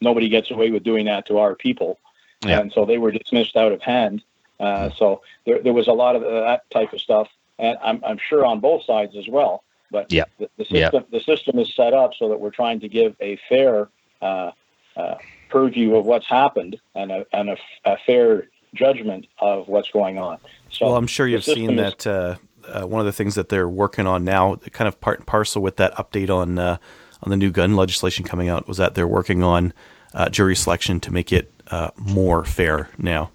[0.00, 1.98] nobody gets away with doing that to our people,
[2.44, 2.60] Yeah.
[2.60, 4.22] and so they were dismissed out of hand.
[4.58, 7.28] Uh, so there, there was a lot of that type of stuff,
[7.58, 9.62] and I'm, I'm sure on both sides as well.
[9.90, 10.24] But Yeah.
[10.38, 10.90] the, the Yeah.
[10.90, 13.88] system the system is set up so that we're trying to give a fair
[14.20, 14.50] uh,
[14.96, 15.14] uh,
[15.48, 20.38] purview of what's happened and a, and a, a fair judgment of what's going on.
[20.70, 22.36] So well, I'm sure you've seen system is- that uh,
[22.66, 25.62] uh, one of the things that they're working on now, kind of part and parcel
[25.62, 26.78] with that update on uh,
[27.22, 29.72] on the new gun legislation coming out, was that they're working on
[30.14, 33.30] uh, jury selection to make it uh, more fair now.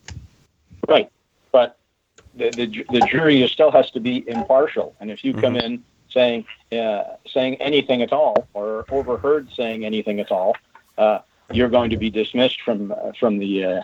[0.92, 1.10] Right,
[1.52, 1.78] but
[2.36, 5.66] the, the the jury still has to be impartial, and if you come Mm-hmm.
[5.66, 10.56] in saying uh, saying anything at all or overheard saying anything at all,
[10.98, 11.20] uh,
[11.52, 13.82] you're going to be dismissed from uh, from the uh,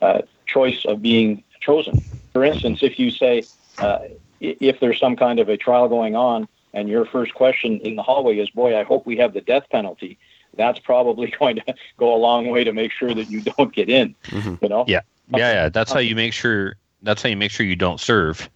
[0.00, 2.00] uh, choice of being chosen.
[2.32, 3.48] For instance, if you say
[3.78, 3.98] uh,
[4.40, 8.02] if there's some kind of a trial going on, and your first question in the
[8.02, 10.18] hallway is, "Boy, I hope we have the death penalty."
[10.56, 13.88] That's probably going to go a long way to make sure that you don't get
[13.90, 14.14] in.
[14.32, 14.58] Mhm.
[14.62, 14.84] You know.
[14.86, 15.00] Yeah.
[15.30, 15.68] Yeah, yeah.
[15.68, 16.76] That's how you make sure.
[17.02, 18.48] That's how you make sure you don't serve.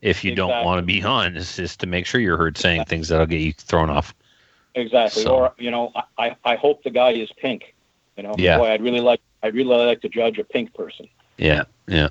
[0.00, 2.84] If you don't want to be on, is is to make sure you're heard saying
[2.86, 4.14] things that'll get you thrown off.
[4.74, 5.22] Exactly.
[5.22, 7.74] So- Or you know, I- I, I hope the guy is pink.
[8.16, 8.58] You know, Yeah.
[8.58, 11.08] boy, I'd really like I'd really like to judge a pink person.
[11.38, 12.08] Yeah, yeah.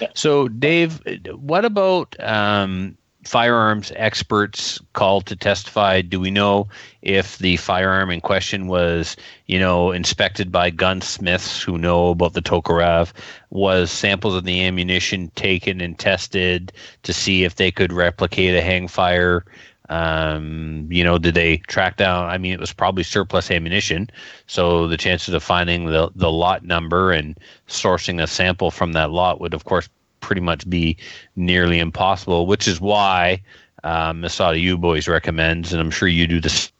[0.00, 0.08] Yeah.
[0.14, 1.00] So, Dave,
[1.34, 2.96] what about um,
[3.26, 6.00] firearms experts called to testify?
[6.00, 6.68] Do we know
[7.02, 9.16] if the firearm in question was,
[9.46, 13.12] you know, inspected by gunsmiths who know about the Tokarev?
[13.50, 16.72] Was samples of the ammunition taken and tested
[17.02, 19.44] to see if they could replicate a hang fire?
[19.88, 22.28] Um, you know, did they track down?
[22.28, 24.10] I mean, it was probably surplus ammunition,
[24.46, 29.12] so the chances of finding the the lot number and sourcing a sample from that
[29.12, 29.88] lot would, of course,
[30.20, 30.96] pretty much be
[31.36, 32.46] nearly impossible.
[32.46, 33.42] Which is why
[33.84, 36.70] um, Massad Ayoob's recommends, and I'm sure you do the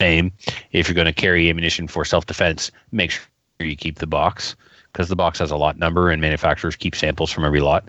[0.00, 0.32] same.
[0.72, 3.22] If you're going to carry ammunition for self defense, make sure
[3.60, 4.56] you keep the box
[4.92, 7.88] because the box has a lot number, and manufacturers keep samples from every lot.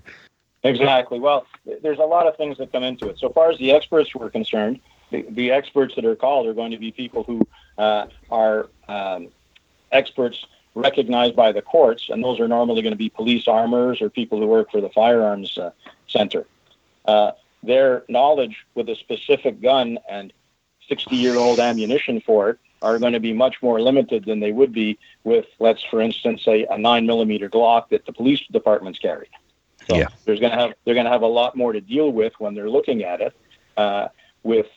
[0.63, 1.19] Exactly.
[1.19, 1.45] Well,
[1.81, 3.17] there's a lot of things that come into it.
[3.17, 4.79] So far as the experts were concerned,
[5.09, 9.29] the, the experts that are called are going to be people who uh, are um,
[9.91, 10.45] experts
[10.75, 14.39] recognized by the courts, and those are normally going to be police armors or people
[14.39, 15.71] who work for the firearms uh,
[16.07, 16.45] center.
[17.05, 17.31] Uh,
[17.63, 20.31] their knowledge with a specific gun and
[20.87, 24.51] 60 year old ammunition for it are going to be much more limited than they
[24.51, 28.99] would be with, let's for instance, say a nine millimeter Glock that the police departments
[28.99, 29.29] carry.
[29.85, 30.07] So Yeah.
[30.25, 32.53] there's going to have they're going to have a lot more to deal with when
[32.55, 33.33] they're looking at it
[33.75, 34.07] uh,
[34.43, 34.67] with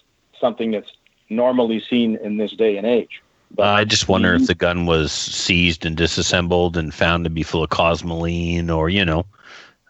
[0.40, 0.90] something that's
[1.30, 3.22] normally seen in this day and age.
[3.55, 7.42] But I just wonder if the gun was seized and disassembled and found to be
[7.42, 9.26] full of cosmoline, or you know,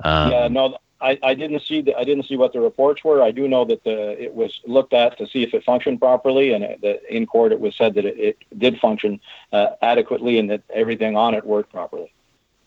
[0.02, 3.22] um, yeah, no, I, I didn't see the, I didn't see what the reports were.
[3.22, 6.52] I do know that the it was looked at to see if it functioned properly,
[6.52, 9.20] and it, that in court it was said that it, it did function
[9.52, 12.12] uh, adequately and that everything on it worked properly.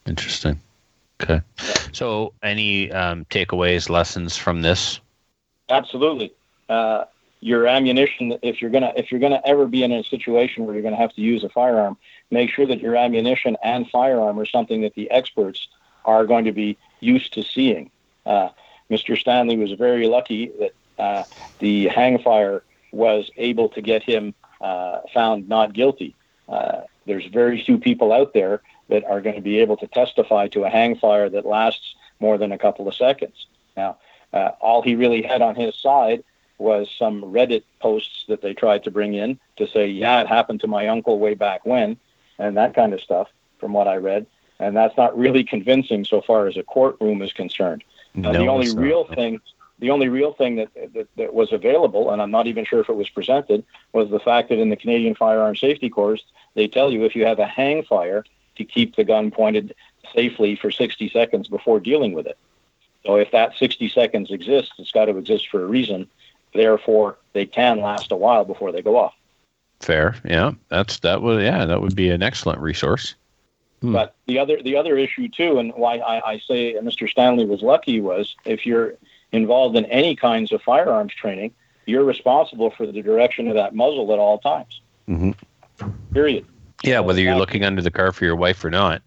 [0.05, 0.59] Interesting.
[1.21, 1.41] Okay.
[1.93, 4.99] So, any um, takeaways, lessons from this?
[5.69, 6.33] Absolutely.
[6.67, 7.05] Uh,
[7.45, 10.81] your ammunition, if you're gonna if you're gonna ever be in a situation where you're
[10.81, 11.95] gonna have to use a firearm,
[12.31, 15.67] make sure that your ammunition and firearm are something that the experts
[16.05, 17.91] are going to be used to seeing.
[18.25, 18.49] Uh,
[18.89, 19.15] Mr.
[19.15, 21.23] Stanley was very lucky that uh,
[21.59, 26.15] the hang fire was able to get him uh, found not guilty.
[26.49, 30.47] Uh, there's very few people out there that are going to be able to testify
[30.47, 33.45] to a hang fire that lasts more than a couple of seconds.
[33.77, 33.97] Now,
[34.33, 36.23] uh, all he really had on his side
[36.57, 40.61] was some Reddit posts that they tried to bring in to say, yeah, it happened
[40.61, 41.97] to my uncle way back when,
[42.39, 43.29] and that kind of stuff,
[43.59, 44.25] from what I read.
[44.59, 47.83] And that's not really convincing so far as a courtroom is concerned.
[48.23, 48.81] Uh, the only not.
[48.81, 49.41] real thing,
[49.79, 52.87] the only real thing that, that that was available, and I'm not even sure if
[52.87, 56.23] it was presented, was the fact that in the Canadian Firearm Safety Course,
[56.53, 58.23] they tell you if you have a hang fire
[58.55, 59.75] to keep the gun pointed
[60.13, 62.37] safely for 60 seconds before dealing with it.
[63.05, 66.09] So if that 60 seconds exists, it's got to exist for a reason.
[66.55, 69.13] Therefore, they can last a while before they go off.
[69.81, 70.15] Fair.
[70.23, 73.15] Yeah, that's that would yeah that would be an excellent resource.
[73.81, 73.93] Hmm.
[73.93, 77.09] But the other the other issue too, and why I, I say Mr.
[77.09, 78.93] Stanley was lucky was if you're
[79.31, 81.53] involved in any kinds of firearms training,
[81.85, 84.81] you're responsible for the direction of that muzzle at all times.
[85.09, 85.35] Mhm.
[86.13, 86.45] Period.
[86.83, 89.01] Yeah, whether you're looking under the car for your wife or not.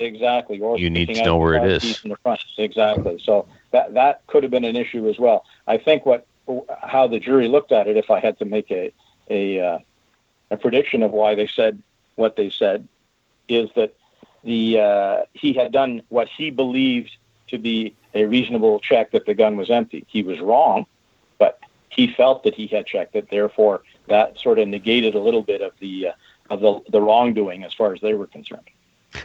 [0.00, 0.60] Exactly.
[0.60, 1.82] Or You need to know where it car is.
[1.82, 2.44] keys In the front.
[2.58, 3.18] Exactly.
[3.24, 5.44] So that that could have been an issue as well.
[5.66, 6.26] I think what
[6.82, 8.92] how the jury looked at it, if I had to make a
[9.30, 9.78] a uh,
[10.50, 11.82] a prediction of why they said
[12.16, 12.86] what they said,
[13.48, 13.94] is that
[14.42, 17.16] the uh, he had done what he believed
[17.48, 20.04] to be a reasonable check that the gun was empty.
[20.08, 20.86] He was wrong,
[21.38, 21.58] but
[21.88, 23.28] he felt that he had checked it.
[23.30, 26.12] Therefore, that sort of negated a little bit of the uh,
[26.50, 28.68] of the, the wrongdoing as far as they were concerned.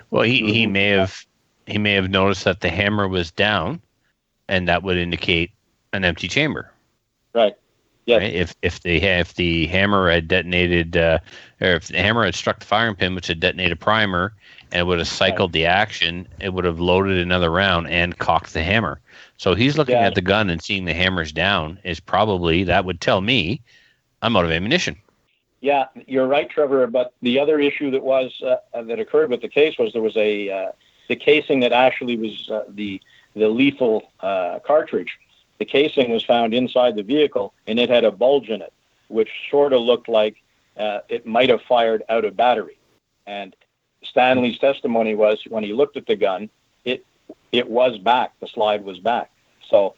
[0.10, 1.26] Well, he, he may have
[1.66, 3.82] he may have noticed that the hammer was down,
[4.48, 5.52] and that would indicate
[5.94, 6.72] an empty chamber.
[7.34, 7.56] Right.
[8.06, 8.18] Yeah.
[8.18, 8.34] Right?
[8.34, 11.19] If if the if the hammer had detonated, uh,
[11.61, 14.34] or if the hammer had struck the firing pin, which had detonated primer,
[14.72, 18.53] and it would have cycled the action, it would have loaded another round and cocked
[18.53, 18.99] the hammer.
[19.38, 20.07] So he's looking Yeah.
[20.07, 23.61] at the gun and seeing the hammer's down is probably that would tell me
[24.22, 24.97] I'm out of ammunition.
[25.61, 26.88] Yeah, you're right, Trevor.
[26.88, 30.01] But the other issue that was uh, uh, that occurred with the case was there
[30.01, 30.72] was a uh,
[31.10, 33.01] the casing that actually was uh, the
[33.35, 35.18] the lethal uh, cartridge.
[35.60, 38.73] The casing was found inside the vehicle, and it had a bulge in it,
[39.10, 40.38] which sort of looked like
[40.77, 42.77] uh, it might have fired out of battery.
[43.27, 43.56] And
[44.03, 46.49] Stanley's testimony was when he looked at the gun,
[46.86, 47.06] it
[47.52, 48.34] it was back.
[48.40, 49.31] The slide was back.
[49.69, 49.95] So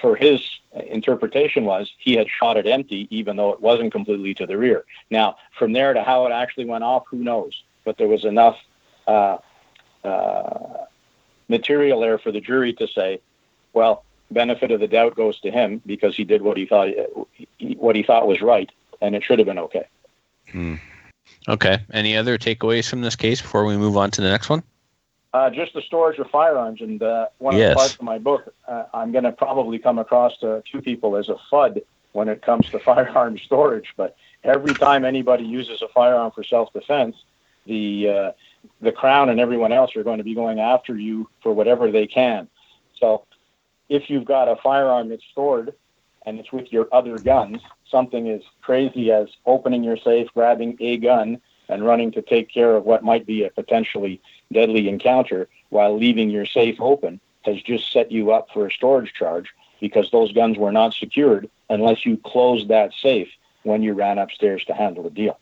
[0.00, 0.40] for his
[0.86, 4.84] interpretation was he had shot it empty, even though it wasn't completely to the rear.
[5.10, 7.62] Now, from there to how it actually went off, who knows?
[7.84, 8.58] But there was enough
[9.06, 9.38] uh,
[10.04, 10.84] uh,
[11.48, 13.20] material there for the jury to say,
[13.72, 16.88] well, benefit of the doubt goes to him because he did what he thought
[17.76, 18.70] what he thought was right,
[19.00, 19.86] and it should have been okay.
[21.48, 21.78] Okay.
[21.92, 24.62] Any other takeaways from this case before we move on to the next one?
[25.32, 28.52] Uh, just the storage of firearms, and uh, one of the parts of my book,
[28.66, 31.82] uh, I'm going to probably come across to a few people as a FUD
[32.12, 33.94] when it comes to firearm storage.
[33.96, 37.14] But every time anybody uses a firearm for self-defense,
[37.66, 38.32] the uh,
[38.80, 42.08] the crown and everyone else are going to be going after you for whatever they
[42.08, 42.48] can.
[42.98, 43.24] So,
[43.90, 45.74] if you've got a firearm that's stored
[46.24, 47.60] and it's with your other guns,
[47.90, 52.74] something as crazy as opening your safe, grabbing a gun, and running to take care
[52.74, 54.20] of what might be a potentially
[54.52, 59.12] deadly encounter while leaving your safe open has just set you up for a storage
[59.12, 59.50] charge
[59.80, 63.28] because those guns were not secured unless you closed that safe
[63.62, 65.38] when you ran upstairs to handle the deal.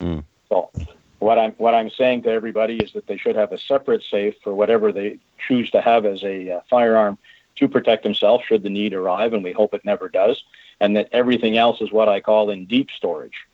[0.00, 0.24] Mm.
[0.48, 0.70] So
[1.18, 4.34] what I'm what I'm saying to everybody is that they should have a separate safe
[4.42, 7.18] for whatever they choose to have as a uh, firearm
[7.56, 10.44] to protect themselves should the need arrive, and we hope it never does,
[10.80, 13.46] and that everything else is what I call in deep storage.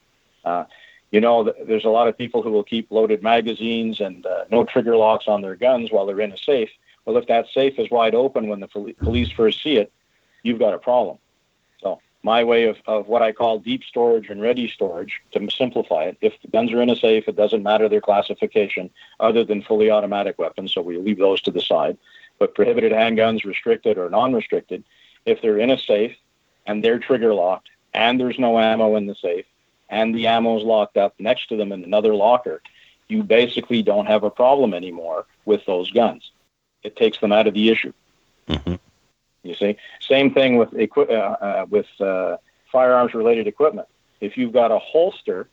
[0.45, 0.65] Uh,
[1.13, 4.65] you know, there's a lot of people who will keep loaded magazines and uh, no
[4.65, 6.71] trigger locks on their guns while they're in a safe.
[7.05, 9.93] Well, if that safe is wide open when the police first see it,
[10.43, 11.19] you've got a problem.
[11.83, 16.05] So my way of, of what I call deep storage and ready storage, to simplify
[16.05, 18.89] it, if the guns are in a safe, it doesn't matter their classification
[19.21, 21.99] other than fully automatic weapons, so we leave those to the side.
[22.39, 24.85] But prohibited handguns, restricted or non-restricted,
[25.25, 26.17] if they're in a safe
[26.67, 29.45] and they're trigger locked and there's no ammo in the safe,
[29.89, 32.63] and the ammo is locked up next to them in another locker,
[33.09, 36.31] you basically don't have a problem anymore with those guns.
[36.83, 37.93] It takes them out of the issue.
[38.49, 38.79] Mhm.
[39.45, 42.39] You see, same thing with equi- uh, uh, with uh,
[42.71, 43.87] firearms related equipment.
[44.21, 45.49] If you've got a holster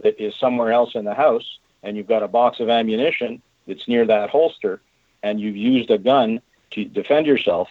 [0.00, 3.86] that is somewhere else in the house, and you've got a box of ammunition that's
[3.86, 4.80] near that holster,
[5.24, 6.40] and you've used a gun
[6.72, 7.68] to defend yourself,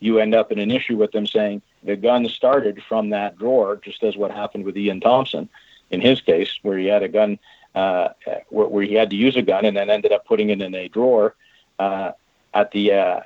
[0.00, 3.76] you end up in an issue with them saying the gun started from that drawer,
[3.76, 5.48] just as what happened with Ian Thomson
[5.90, 7.38] in his case, where he had a gun,
[7.74, 8.08] uh,
[8.48, 10.74] where, where he had to use a gun and then ended up putting it in
[10.74, 11.34] a drawer
[11.78, 12.12] uh,
[12.54, 13.20] at the uh,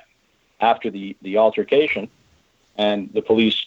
[0.59, 2.09] after the the altercation,
[2.77, 3.65] and the police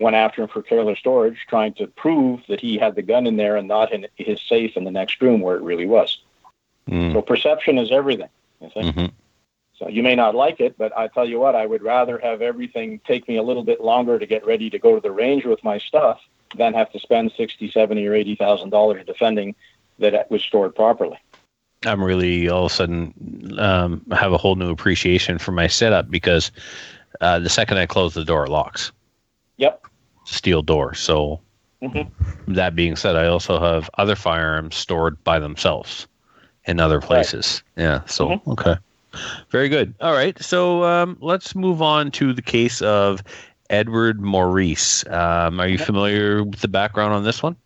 [0.00, 3.36] went after him for careless storage, trying to prove that he had the gun in
[3.36, 6.18] there and not in his safe in the next room where it really was.
[6.90, 7.12] Mm.
[7.12, 8.28] So perception is everything.
[9.78, 12.40] So you may not like it, but I tell you what, I would rather have
[12.40, 15.44] everything take me a little bit longer to get ready to go to the range
[15.44, 16.20] with my stuff
[16.56, 19.54] than have to spend sixty, seventy, or eighty thousand dollars defending
[19.98, 21.18] that it was stored properly.
[21.84, 26.10] I'm really all of a sudden um, have a whole new appreciation for my setup
[26.10, 26.50] because
[27.20, 28.92] uh, the second I close the door, it locks.
[29.58, 29.86] Yep.
[30.24, 30.94] Steel door.
[30.94, 31.40] So
[31.82, 32.08] Mhm.
[32.48, 36.08] that being said, I also have other firearms stored by themselves
[36.64, 37.62] in other places.
[37.76, 38.00] Yeah.
[38.06, 38.46] So Mhm.
[38.48, 38.76] okay.
[39.50, 39.94] Very good.
[40.00, 40.40] All right.
[40.42, 43.22] So um, let's move on to the case of
[43.70, 45.06] Edward Maurice.
[45.08, 47.56] Um, are you familiar with the background on this one?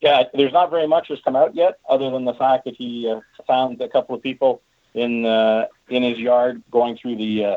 [0.00, 3.10] Yeah, there's not very much that's come out yet, other than the fact that he
[3.10, 4.60] uh, found a couple of people
[4.92, 7.56] in uh, in his yard going through the uh,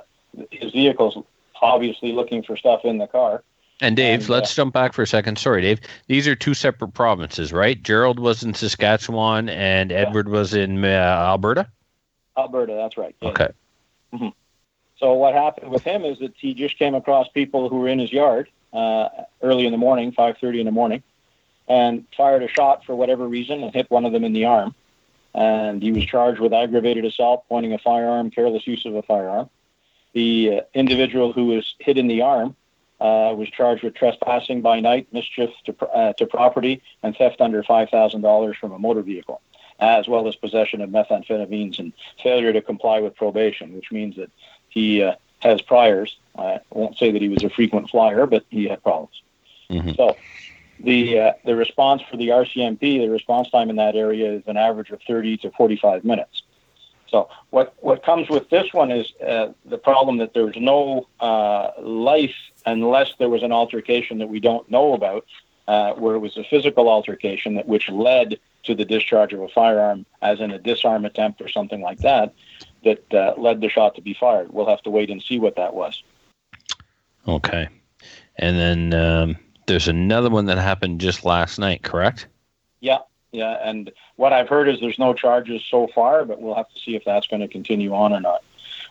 [0.51, 1.17] his vehicles,
[1.61, 3.43] obviously looking for stuff in the car.
[3.79, 5.37] And Dave, And, let's jump back for a second.
[5.37, 5.79] Sorry, Dave.
[6.07, 7.81] These are two separate provinces, right?
[7.81, 11.67] Gerald was in Saskatchewan and Edward was in uh, Alberta.
[12.37, 13.15] Alberta, that's right.
[13.21, 13.29] yeah.
[13.29, 13.49] Okay.
[14.99, 17.99] So what happened with him is that he just came across people who were in
[17.99, 19.09] his yard uh,
[19.41, 21.03] early in the morning, 5:30 in the morning,
[21.67, 24.73] and fired a shot for whatever reason and hit one of them in the arm.
[25.35, 29.49] And he was charged with aggravated assault, pointing a firearm, careless use of a firearm.
[30.13, 32.55] The uh, individual who was hit in the arm
[32.99, 37.39] uh, was charged with trespassing by night, mischief to, pr- uh, to property, and theft
[37.39, 39.41] under $5,000 from a motor vehicle,
[39.79, 41.93] as well as possession of methamphetamines and
[42.23, 44.31] failure to comply with probation, which means that
[44.69, 46.17] he uh, has priors.
[46.37, 49.21] I won't say that he was a frequent flyer, but he had problems.
[49.69, 49.95] Mhm.
[49.95, 50.15] So
[50.79, 54.57] the uh, the response for the RCMP, the response time in that area is an
[54.57, 56.43] average of 30 to 45 minutes.
[57.09, 61.71] So what what comes with this one is uh, the problem that there's no uh,
[61.81, 62.35] life
[62.65, 65.25] unless there was an altercation that we don't know about,
[65.67, 69.47] uh, where it was a physical altercation that which led to the discharge of a
[69.47, 72.33] firearm, as in a disarm attempt or something like that,
[72.83, 74.51] that uh, led the shot to be fired.
[74.51, 76.03] We'll have to wait and see what that was.
[77.27, 77.67] Okay.
[78.37, 82.27] And then um, there's another one that happened just last night, correct?
[82.79, 82.99] Yeah,
[83.31, 83.57] yeah.
[83.63, 86.95] And what I've heard is there's no charges so far, but we'll have to see
[86.95, 88.43] if that's going to continue on or not.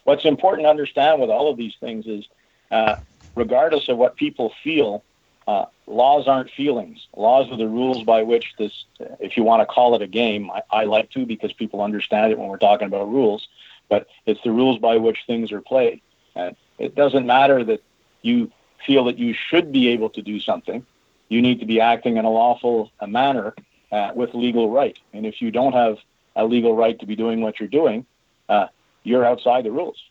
[0.04, 2.28] What's important to understand with all of these things is,
[2.70, 2.96] uh,
[3.34, 5.02] regardless of what people feel,
[5.46, 7.06] uh, laws aren't feelings.
[7.16, 8.84] Laws are the rules by which this,
[9.20, 12.32] if you want to call it a game, I, I like to because people understand
[12.32, 13.46] it when we're talking about rules,
[13.88, 16.00] but it's the rules by which things are played.
[16.34, 17.82] And it doesn't matter that
[18.22, 18.50] you
[18.84, 20.84] feel that you should be able to do something.
[21.28, 23.54] You need to be acting in a lawful uh, manner
[23.92, 24.98] uh, with legal right.
[25.12, 25.98] And if you don't have
[26.34, 28.04] a legal right to be doing what you're doing,
[28.48, 28.66] uh,
[29.04, 30.02] you're outside the rules.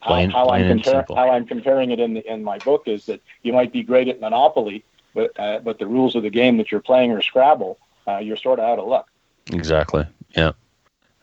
[0.00, 2.58] How- Plain- how, plain I'm and compar- how I'm comparing it in the, in my
[2.58, 4.84] book is that you might be great at Monopoly,
[5.14, 7.78] but uh, but the rules of the game that you're playing are Scrabble.
[8.06, 9.08] Uh, you're sort of out of luck.
[9.52, 10.06] Exactly.
[10.36, 10.52] Yeah.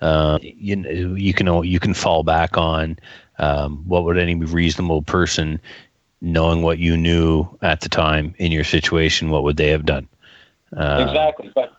[0.02, 0.76] Uh, you
[1.16, 3.00] you can you can fall back on
[3.40, 5.60] um, what would any reasonable person,
[6.22, 10.08] knowing what you knew at the time in your situation, what would they have done?
[10.76, 11.74] Uh, exactly, but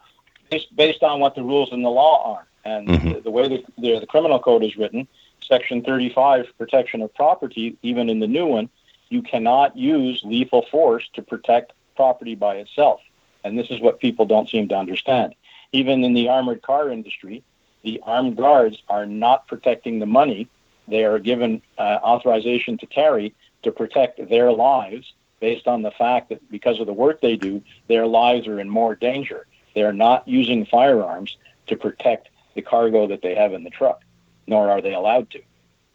[0.50, 3.14] based, based on what the rules in the law are, and Mhm.
[3.14, 5.06] the, the way the, the the criminal code is written,
[5.48, 8.68] Section 35, protection of property, even in the new one,
[9.08, 13.00] you cannot use lethal force to protect property by itself,
[13.44, 15.34] and this is what people don't seem to understand.
[15.72, 17.42] Even in the armored car industry,
[17.82, 20.48] the armed guards are not protecting the money;
[20.88, 26.30] they are given uh, authorization to carry to protect their lives based on the fact
[26.30, 29.46] that because of the work they do, their lives are in more danger.
[29.74, 31.36] They're not using firearms
[31.66, 34.02] to protect the cargo that they have in the truck,
[34.46, 35.40] nor are they allowed to.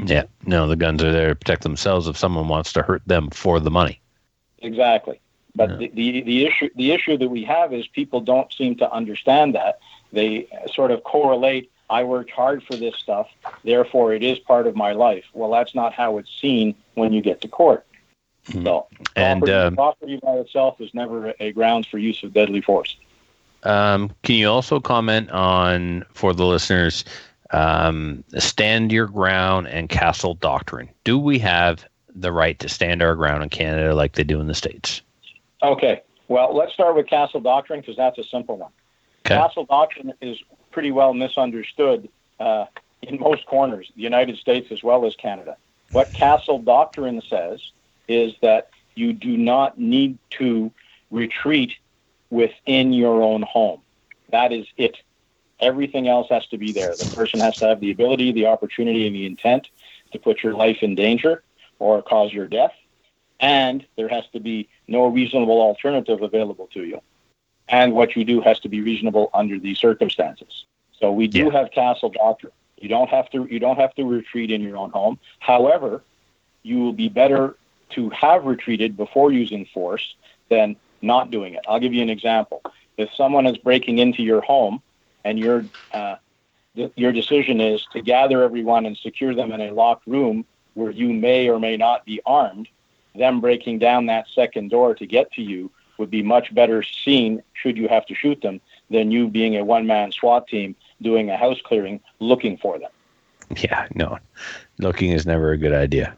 [0.04, 0.24] Yeah.
[0.46, 3.60] No, the guns are there to protect themselves if someone wants to hurt them for
[3.60, 4.02] the money.
[4.60, 5.20] Exactly.
[5.56, 5.76] But Yeah.
[5.78, 9.56] the, the, the issue the issue that we have is people don't seem to understand
[9.56, 9.80] that.
[10.14, 13.28] They sort of correlate I worked hard for this stuff,
[13.66, 15.26] therefore it is part of my life.
[15.34, 17.86] Well, that's not how it's seen when you get to court.
[18.48, 18.64] Mhm.
[18.64, 18.88] So
[19.18, 22.96] And property, um, property by itself is never a grounds for use of deadly force.
[23.64, 27.04] Um, can you also comment on, for the listeners,
[27.52, 30.90] um, stand your ground and castle doctrine?
[31.04, 34.48] Do we have the right to stand our ground in Canada like they do in
[34.48, 35.02] the States?
[35.64, 36.02] Okay.
[36.28, 38.72] Well, let's start with Castle Doctrine because that's a simple one.
[39.26, 39.36] Okay.
[39.36, 40.38] Castle Doctrine is
[40.72, 42.10] pretty well misunderstood
[42.40, 42.66] uh,
[43.02, 45.58] in most corners, the United States as well as Canada.
[45.92, 47.60] What Castle Doctrine says
[48.08, 50.72] is that you do not need to
[51.12, 51.74] retreat
[52.30, 53.82] within your own home.
[54.32, 54.98] That is it.
[55.62, 56.98] Everything else has to be there.
[56.98, 59.70] The person has to have the ability, the opportunity, and the intent
[60.12, 61.44] to put your life in danger
[61.80, 62.74] or cause your death.
[63.40, 67.02] And there has to be no reasonable alternative available to you.
[67.68, 70.66] And what you do has to be reasonable under these circumstances.
[71.00, 71.52] So we do Yeah.
[71.52, 72.54] have castle doctrine.
[72.78, 75.20] You don't have to you don't have to retreat in your own home.
[75.40, 76.04] However,
[76.64, 77.56] you will be better
[77.92, 80.16] to have retreated before using force
[80.50, 81.62] than not doing it.
[81.68, 82.62] I'll give you an example.
[82.98, 84.82] If someone is breaking into your home
[85.24, 86.16] and your uh,
[86.76, 90.92] th- your decision is to gather everyone and secure them in a locked room where
[90.92, 92.68] you may or may not be armed,
[93.16, 97.44] them breaking down that second door to get to you would be much better seen
[97.54, 101.30] should you have to shoot them than you being a one man SWAT team doing
[101.30, 102.90] a house clearing looking for them.
[103.58, 104.18] Yeah, no.
[104.80, 106.16] Looking is never a good idea.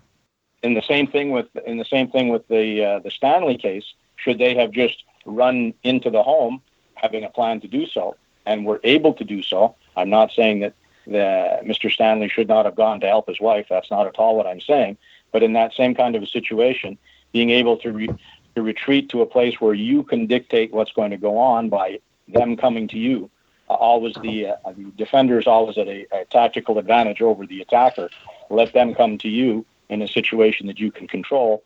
[0.61, 3.85] In the same thing with in the same thing with the uh, the Stanley case,
[4.15, 6.61] should they have just run into the home
[6.95, 10.59] having a plan to do so and were able to do so, I'm not saying
[10.61, 10.73] that
[11.05, 11.91] the, Mr.
[11.91, 13.67] Stanley should not have gone to help his wife.
[13.69, 14.97] That's not at all what I'm saying.
[15.31, 16.97] But in that same kind of a situation,
[17.31, 18.09] being able to re,
[18.55, 21.99] to retreat to a place where you can dictate what's going to go on by
[22.27, 23.29] them coming to you,
[23.69, 28.09] always the, uh, the defender is always at a, a tactical advantage over the attacker.
[28.49, 31.63] Let them come to you in a situation that you can control,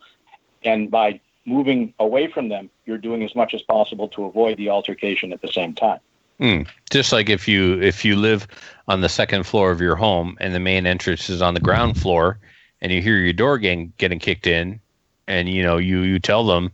[0.64, 4.70] and by moving away from them, you're doing as much as possible to avoid the
[4.70, 6.00] altercation at the same time.
[6.40, 6.68] Mm.
[6.90, 8.48] Just like if you if you live
[8.88, 12.00] on the second floor of your home and the main entrance is on the ground
[12.00, 12.40] floor,
[12.82, 14.80] and you hear your door getting getting kicked in,
[15.28, 16.72] and you know you you tell them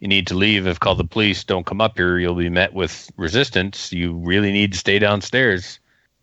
[0.00, 0.66] you need to leave.
[0.66, 2.18] If call the police, don't come up here.
[2.18, 3.92] You'll be met with resistance.
[3.92, 5.78] You really need to stay downstairs.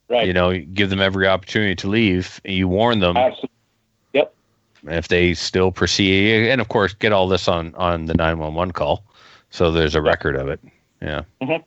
[0.09, 0.27] Right.
[0.27, 2.41] You know, give them every opportunity to leave.
[2.43, 3.15] And you warn them.
[3.15, 3.49] Absolutely.
[4.13, 4.34] Yep.
[4.84, 8.53] If they still proceed, and of course, get all this on on the nine one
[8.53, 9.03] one call,
[9.49, 10.59] so there's a record of it.
[11.01, 11.22] Yeah.
[11.41, 11.63] Mm-hmm.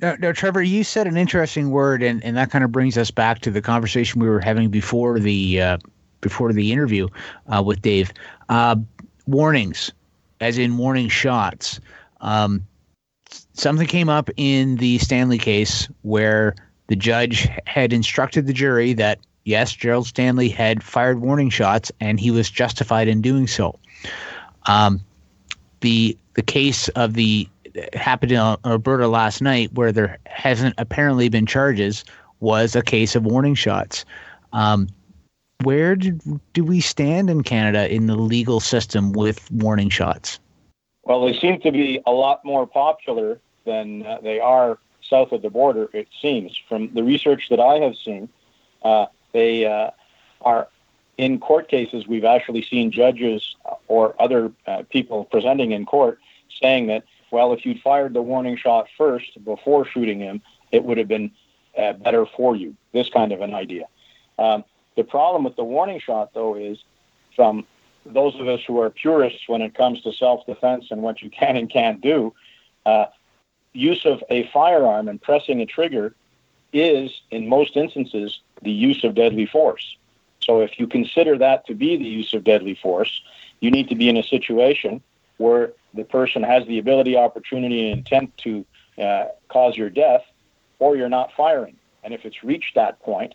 [0.00, 3.10] Now, now, Trevor, you said an interesting word, and, and that kind of brings us
[3.10, 5.78] back to the conversation we were having before the uh,
[6.20, 7.08] before the interview
[7.46, 8.12] uh, with Dave.
[8.48, 8.76] Uh,
[9.26, 9.92] warnings,
[10.40, 11.80] as in warning shots.
[12.20, 12.66] Um,
[13.52, 16.54] something came up in the Stanley case where
[16.88, 22.18] the judge had instructed the jury that yes, Gerald Stanley had fired warning shots, and
[22.18, 23.78] he was justified in doing so.
[24.66, 25.00] Um,
[25.80, 27.48] the the case of the
[27.94, 32.04] happened in Alberta last night, where there hasn't apparently been charges,
[32.40, 34.04] was a case of warning shots.
[34.52, 34.88] Um,
[35.62, 36.20] where did,
[36.52, 40.38] do we stand in Canada in the legal system with warning shots?
[41.04, 44.78] Well, they seem to be a lot more popular than uh, they are
[45.08, 46.58] south of the border, it seems.
[46.68, 48.28] From the research that I have seen,
[48.82, 49.90] uh, they uh,
[50.42, 50.68] are
[51.18, 52.06] in court cases.
[52.06, 53.54] We've actually seen judges
[53.88, 56.18] or other uh, people presenting in court
[56.60, 60.42] saying that, well, if you'd fired the warning shot first before shooting him,
[60.72, 61.30] it would have been
[61.76, 62.76] uh, better for you.
[62.92, 63.86] This kind of an idea.
[64.38, 64.64] Um,
[64.96, 66.78] the problem with the warning shot, though, is
[67.34, 67.66] from
[68.06, 71.56] those of us who are purists when it comes to self-defense and what you can
[71.56, 72.32] and can't do,
[72.86, 73.06] uh,
[73.72, 76.14] use of a firearm and pressing a trigger
[76.72, 79.96] is, in most instances, the use of deadly force.
[80.40, 83.22] So if you consider that to be the use of deadly force,
[83.60, 85.02] you need to be in a situation
[85.38, 88.64] where the person has the ability, opportunity, and intent to
[88.98, 90.22] uh, cause your death,
[90.78, 91.76] or you're not firing.
[92.02, 93.34] And if it's reached that point,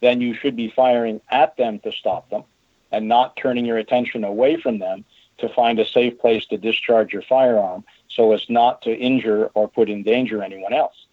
[0.00, 2.44] then you should be firing at them to stop them
[2.90, 5.04] and not turning your attention away from them
[5.38, 9.68] to find a safe place to discharge your firearm so as not to injure or
[9.68, 11.06] put in danger anyone else.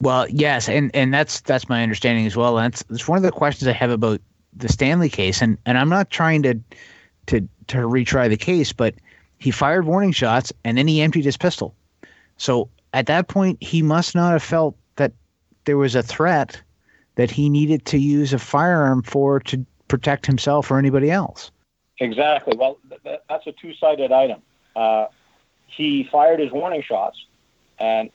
[0.00, 2.58] Well, yes, and, and that's that's my understanding as well.
[2.58, 4.20] And that's, that's one of the questions I have about
[4.52, 6.60] the Stanley case, and, and I'm not trying to
[7.26, 8.94] to to retry the case, but
[9.42, 11.74] he fired warning shots and then he emptied his pistol.
[12.36, 15.12] So at that point, he must not have felt that
[15.64, 16.60] there was a threat
[17.16, 21.50] that he needed to use a firearm for to protect himself or anybody else.
[21.98, 22.56] Exactly.
[22.56, 24.42] Well, th- that's a two-sided item.
[24.76, 25.06] Uh,
[25.66, 27.26] he fired his warning shots,
[27.78, 28.10] and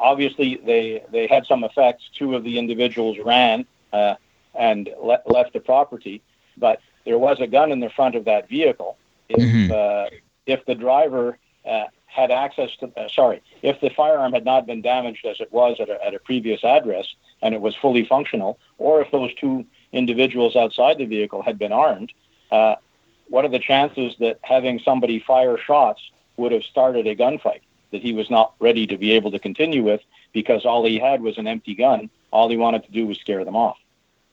[0.00, 2.10] obviously they they had some effects.
[2.14, 4.14] Two of the individuals ran uh,
[4.54, 6.22] and le- left the property,
[6.56, 8.96] but there was a gun in the front of that vehicle.
[9.28, 9.70] If Mhm.
[9.70, 10.10] uh,
[10.46, 14.80] if the driver uh, had access to, uh, sorry, if the firearm had not been
[14.80, 17.06] damaged as it was at a, at a previous address
[17.42, 21.72] and it was fully functional, or if those two individuals outside the vehicle had been
[21.72, 22.12] armed,
[22.50, 22.76] uh,
[23.28, 26.00] what are the chances that having somebody fire shots
[26.36, 27.60] would have started a gunfight
[27.90, 30.00] that he was not ready to be able to continue with
[30.32, 32.10] because all he had was an empty gun.
[32.30, 33.78] All he wanted to do was scare them off.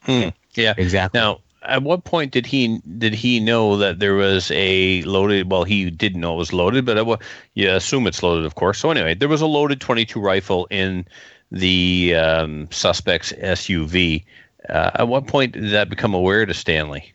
[0.02, 0.30] Hmm.
[0.54, 0.74] Yeah.
[0.78, 1.20] Exactly.
[1.20, 5.52] Now, at what point did he did he know that there was a loaded?
[5.52, 7.20] Well, he didn't know it was loaded, but it,
[7.54, 8.80] you assume it's loaded, of course.
[8.80, 11.06] So anyway, there was a loaded 22 rifle in
[11.52, 14.24] the um, suspect's SUV.
[14.70, 17.14] Uh, at what point did that become aware to Stanley?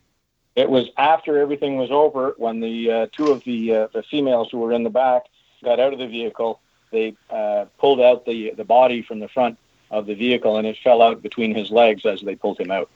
[0.55, 4.49] It was after everything was over when the uh, two of the uh, the females
[4.51, 5.25] who were in the back
[5.63, 6.61] got out of the vehicle.
[6.91, 9.59] They uh, pulled out the the body from the front
[9.91, 12.91] of the vehicle, and it fell out between his legs as they pulled him out.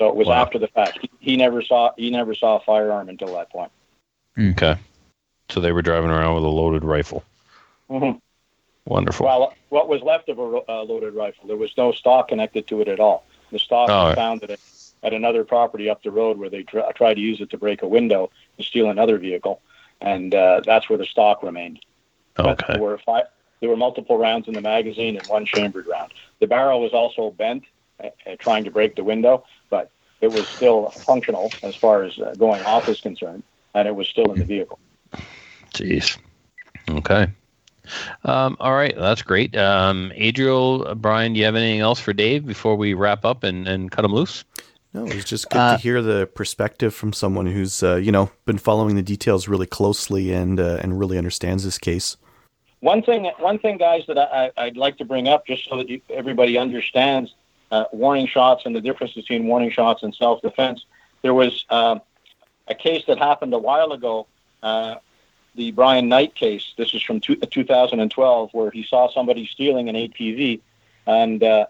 [0.00, 0.42] So it was Wow.
[0.42, 0.98] after the fact.
[1.02, 3.70] He, he never saw he never saw a firearm until that point.
[4.38, 4.76] Okay,
[5.50, 7.22] so they were driving around with a loaded rifle.
[7.88, 8.12] hmm
[8.86, 9.26] Wonderful.
[9.26, 11.46] Well, what was left of a uh, loaded rifle?
[11.46, 13.24] There was no stock connected to it at all.
[13.52, 14.06] The stock Oh.
[14.06, 14.58] was found at, a,
[15.02, 17.82] at another property up the road where they tr- tried to use it to break
[17.82, 19.60] a window to steal another vehicle,
[20.00, 21.78] and uh, that's where the stock remained.
[22.36, 22.72] But okay.
[22.72, 23.24] there were five,
[23.60, 26.14] there were multiple rounds in the magazine and one chambered round.
[26.38, 27.64] The barrel was also bent,
[28.02, 29.44] uh, uh, trying to break the window,
[30.20, 33.42] it was still functional as far as uh, going off is concerned,
[33.74, 34.78] and it was still in the vehicle.
[35.74, 36.18] Jeez.
[36.88, 37.28] Okay.
[38.24, 39.56] Um, all right, that's great.
[39.56, 43.42] Um, Adriel, uh, Brian, do you have anything else for Dave before we wrap up
[43.42, 44.44] and, and cut him loose?
[44.92, 48.30] No, it's just good Uh, to hear the perspective from someone who's uh, you know
[48.44, 52.16] been following the details really closely and uh, and really understands this case.
[52.80, 55.88] one thing, one thing, guys, that I, I'd like to bring up, just so that
[55.88, 57.34] you, everybody understands
[57.70, 60.84] uh, warning shots and the difference between warning shots and self-defense.
[61.22, 61.98] There was uh,
[62.66, 64.26] a case that happened a while ago,
[64.62, 64.96] uh,
[65.54, 66.74] the Brian Knight case.
[66.76, 70.60] This is from two, 2012, where he saw somebody stealing an ATV,
[71.06, 71.66] and uh,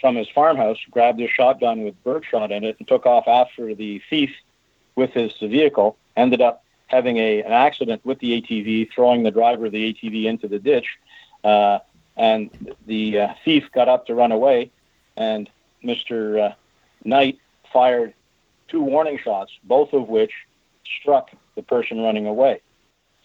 [0.00, 4.00] from his farmhouse, grabbed his shotgun with birdshot in it, and took off after the
[4.08, 4.30] thief
[4.94, 5.96] with his vehicle.
[6.16, 10.24] Ended up having a an accident with the ATV, throwing the driver of the ATV
[10.24, 10.98] into the ditch,
[11.44, 11.78] uh,
[12.16, 14.70] and the uh, thief got up to run away,
[15.18, 15.50] and
[15.84, 16.50] Mr.
[16.50, 16.54] Uh,
[17.04, 17.38] Knight
[17.72, 18.14] fired
[18.68, 20.32] two warning shots, both of which
[20.86, 22.60] struck the person running away.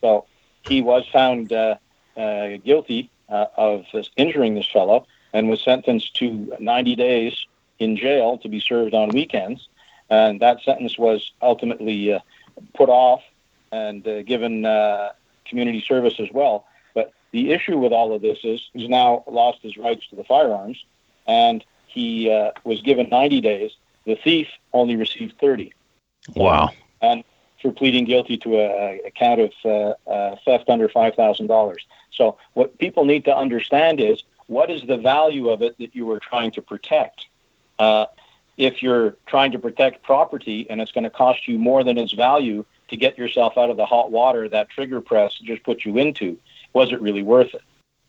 [0.02, 0.26] So
[0.68, 1.76] he was found uh,
[2.18, 3.86] uh, guilty uh, of
[4.18, 7.46] injuring this fellow and was sentenced to 90 days
[7.80, 9.68] in jail to be served on weekends.
[10.10, 12.20] And that sentence was ultimately uh,
[12.74, 13.22] put off
[13.72, 14.64] and uh, given
[15.46, 16.66] community service as well.
[16.94, 20.24] But the issue with all of this is he's now lost his rights to the
[20.24, 20.84] firearms,
[21.28, 21.64] and
[21.94, 23.72] he uh, was given 90 days.
[24.06, 25.74] The thief only received 30.
[26.36, 26.72] Wow.
[27.02, 27.24] And
[27.62, 31.76] for pleading guilty to a, a count of uh, uh, theft under $5,000.
[32.12, 36.10] So what people need to understand is what is the value of it that you
[36.12, 37.28] are trying to protect?
[37.80, 38.08] Uh,
[38.58, 42.14] if you're trying to protect property and it's going to cost you more than its
[42.14, 45.98] value to get yourself out of the hot water that trigger press just put you
[45.98, 46.38] into,
[46.74, 47.62] was it really worth it?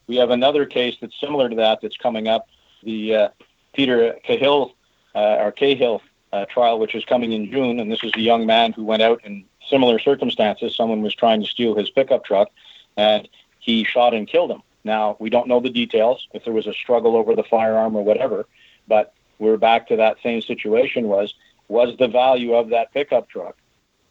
[0.06, 2.48] We have another case that's similar to that that's coming up,
[2.82, 3.28] the uh,
[3.74, 4.72] Peter Khill
[5.14, 6.00] uh, Khill
[6.32, 7.78] uh, trial, which is coming in June.
[7.80, 10.74] And this is a young man who went out in similar circumstances.
[10.74, 12.48] Someone was trying to steal his pickup truck,
[12.96, 13.28] and
[13.60, 14.62] he shot and killed him.
[14.84, 18.04] Now, we don't know the details, if there was a struggle over the firearm or
[18.04, 18.46] whatever,
[18.86, 21.34] but we're back to that same situation was,
[21.68, 23.56] was the value of that pickup truck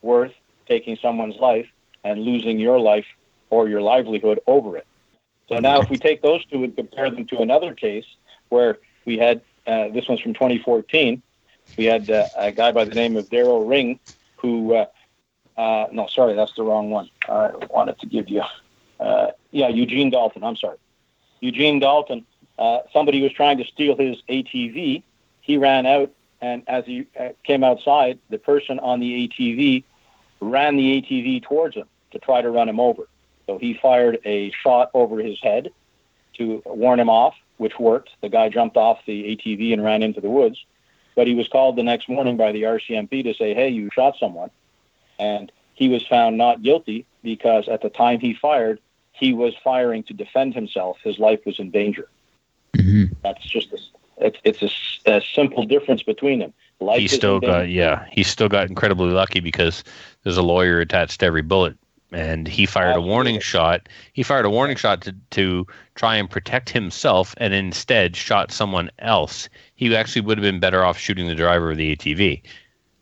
[0.01, 0.33] worth
[0.67, 1.67] taking someone's life
[2.03, 3.05] and losing your life
[3.51, 4.87] or your livelihood over it?
[5.47, 8.05] So now if we take those two and compare them to another case
[8.49, 11.21] where we had, uh, this one's from 2014,
[11.77, 13.99] we had uh, a guy by the name of Daryl Ring
[14.37, 14.85] who, uh,
[15.57, 17.09] uh, no, sorry, that's the wrong one.
[17.27, 18.43] I wanted to give you
[18.99, 20.43] uh, yeah, Eugene Dalton.
[20.43, 20.77] I'm sorry,
[21.39, 22.25] Eugene Dalton.
[22.91, 25.03] Somebody was trying to steal his ATV.
[25.41, 26.11] He ran out,
[26.41, 27.07] and as he
[27.43, 29.83] came outside, the person on the ATV
[30.39, 33.07] ran the ATV towards him to try to run him over.
[33.47, 35.69] So he fired a shot over his head
[36.37, 38.09] to warn him off, which worked.
[38.21, 40.65] The guy jumped off the ATV and ran into the woods.
[41.15, 44.15] But he was called the next morning by the RCMP to say, hey, you shot
[44.19, 44.49] someone.
[45.19, 48.79] And he was found not guilty because at the time he fired,
[49.11, 50.97] he was firing to defend himself.
[51.03, 52.09] His life was in danger.
[52.75, 53.13] Mm-hmm.
[53.21, 53.77] That's just a,
[54.17, 54.61] it's, it's
[55.05, 56.53] a, a, simple difference between them.
[56.79, 59.83] Life he still got yeah, he still got incredibly lucky because
[60.23, 61.77] there's a lawyer attached to every bullet,
[62.13, 63.09] and he fired Absolutely.
[63.09, 63.89] a warning shot.
[64.13, 68.91] He fired a warning shot to to try and protect himself, and instead shot someone
[68.99, 69.49] else.
[69.75, 72.41] He actually would have been better off shooting the driver of the ATV.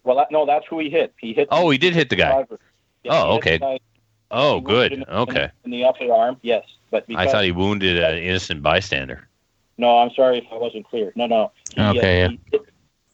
[0.03, 1.13] Well, that, no, that's who he hit.
[1.19, 1.47] He hit.
[1.51, 2.45] Oh, he did hit the guy.
[3.03, 3.79] Yeah, oh, okay.
[4.31, 4.93] Oh, good.
[4.93, 5.49] In, okay.
[5.65, 9.27] In the upper arm, yes, but I thought he wounded an innocent bystander.
[9.77, 11.11] No, I'm sorry if I wasn't clear.
[11.15, 11.51] No, no.
[11.75, 12.23] He, okay.
[12.23, 12.61] Uh, he, did,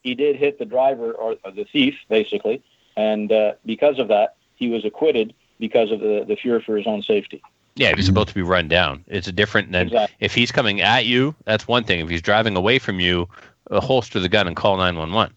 [0.04, 2.62] he, did, hit the driver or, or the thief, basically,
[2.96, 6.88] and uh, because of that, he was acquitted because of the, the fear for his
[6.88, 7.42] own safety.
[7.76, 9.04] Yeah, he's about to be run down.
[9.08, 10.16] It's a different than exactly.
[10.20, 11.36] if he's coming at you.
[11.46, 12.00] That's one thing.
[12.00, 13.30] If he's driving away from you,
[13.70, 15.34] uh, holster the gun and call nine one one.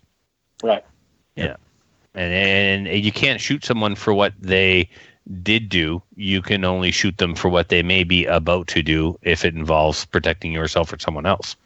[0.62, 0.84] Right.
[1.36, 1.56] Yeah.
[2.14, 4.88] And, and you can't shoot someone for what they
[5.42, 9.18] did do, you can only shoot them for what they may be about to do
[9.22, 11.56] if it involves protecting yourself or someone else.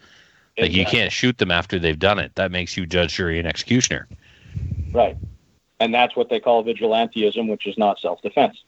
[0.57, 2.35] Like you can't shoot them after they've done it.
[2.37, 4.07] That makes you judge, jury, and executioner.
[4.93, 5.17] Right.
[5.81, 8.63] And that's what they call vigilantism, which is not self defense.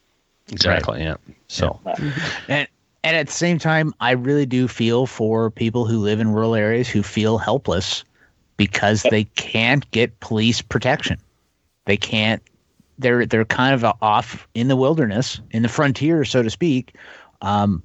[0.49, 0.99] Exactly.
[0.99, 1.05] Right.
[1.05, 1.35] Yeah.
[1.49, 1.99] So, right.
[2.49, 2.69] and
[3.05, 6.55] and at the same time, I really do feel for people who live in rural
[6.55, 8.05] areas who feel helpless
[8.57, 11.19] because they can't get police protection.
[11.85, 12.43] They can't
[12.99, 16.95] they're they're kind of off in the wilderness, in the frontier, so to speak,
[17.43, 17.83] um,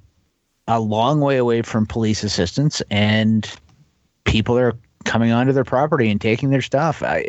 [0.66, 3.50] a long way away from police assistance, and
[4.24, 4.74] people are
[5.04, 7.02] coming onto their property and taking their stuff.
[7.02, 7.28] I,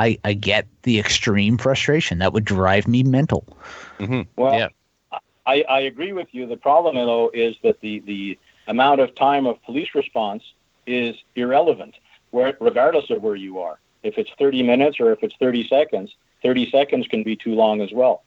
[0.00, 3.46] I, I get the extreme frustration that would drive me mental.
[3.98, 4.22] Mm-hmm.
[4.34, 4.68] Well, yeah.
[5.46, 6.46] I, I agree with you.
[6.46, 10.42] The problem, though, is that the, the amount of time of police response
[10.86, 11.96] is irrelevant,
[12.30, 13.78] where, regardless of where you are.
[14.02, 17.82] If it's 30 minutes or if it's 30 seconds, 30 seconds can be too long
[17.82, 18.22] as well.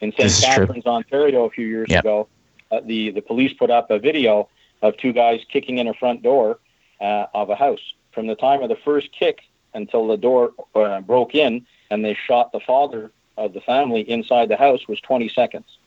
[0.00, 0.32] In St.
[0.42, 0.92] Catharines, true.
[0.92, 2.04] Ontario, a few years yep.
[2.04, 2.28] ago,
[2.72, 4.48] uh, the, the police put up a video
[4.80, 6.58] of two guys kicking in a front door
[7.02, 7.92] uh, of a house.
[8.12, 9.40] From the time of the first kick
[9.74, 14.48] until the door uh, broke in and they shot the father of the family inside
[14.48, 15.78] the house was 20 seconds.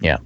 [0.00, 0.18] Yeah.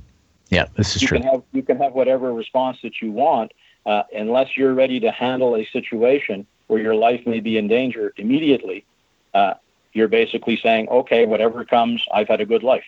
[0.50, 1.18] Yeah, this is you true.
[1.18, 3.52] can have you can have whatever response that you want,
[3.86, 8.12] uh, unless you're ready to handle a situation where your life may be in danger
[8.16, 8.84] immediately.
[9.32, 9.54] Uh,
[9.94, 12.84] you're basically saying, okay, whatever comes, I've had a good life.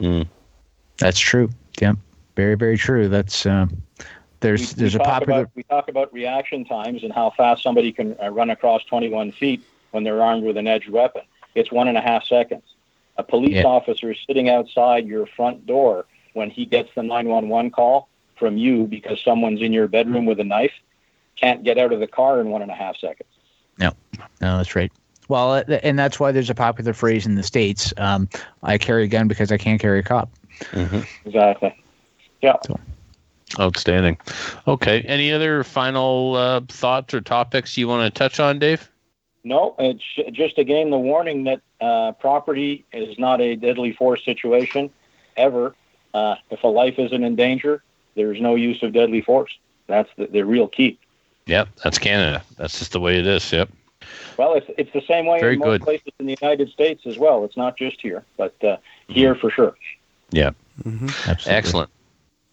[0.00, 0.28] Mm.
[0.98, 1.50] That's true.
[1.80, 1.96] Yep.
[2.36, 3.08] Very, very true.
[3.08, 3.82] That's um,
[4.42, 7.30] there's we, there's we a talk popular About, we talk about reaction times and how
[7.30, 9.62] fast somebody can uh, run across 21 feet
[9.92, 11.22] when they're armed with an edged weapon.
[11.54, 12.62] It's one and a half seconds.
[13.16, 13.64] A police Yeah.
[13.64, 18.08] officer sitting outside your front door when he gets the 911 call
[18.38, 20.72] from you because someone's in your bedroom with a knife
[21.36, 23.28] can't get out of the car in one and a half seconds.
[23.78, 23.90] No,
[24.40, 24.92] no, that's right.
[25.28, 27.92] Well, uh, and that's why there's a popular phrase in the states.
[27.96, 28.28] Um,
[28.62, 30.30] I carry a gun because I can't carry a cop.
[31.24, 31.74] Exactly.
[32.42, 32.56] Yeah.
[33.60, 34.18] Outstanding.
[34.66, 35.02] Okay.
[35.02, 38.88] Any other final uh, thoughts or topics you want to touch on, Dave?
[39.44, 44.90] No, it's just again the warning that uh, property is not a deadly force situation
[45.36, 45.74] ever.
[46.14, 47.82] Uh, if a life isn't in danger,
[48.14, 49.58] there's no use of deadly force.
[49.88, 50.98] That's the, the real key.
[51.46, 52.42] Yep, that's Canada.
[52.56, 53.52] That's just the way it is.
[53.52, 53.68] Yep.
[54.36, 55.82] Well, it's it's the same way Very in most good.
[55.82, 57.44] places in the United States as well.
[57.44, 58.76] It's not just here, but uh,
[59.08, 59.74] here for sure.
[60.30, 60.52] Yeah.
[60.86, 61.52] Absolutely.
[61.52, 61.90] Excellent.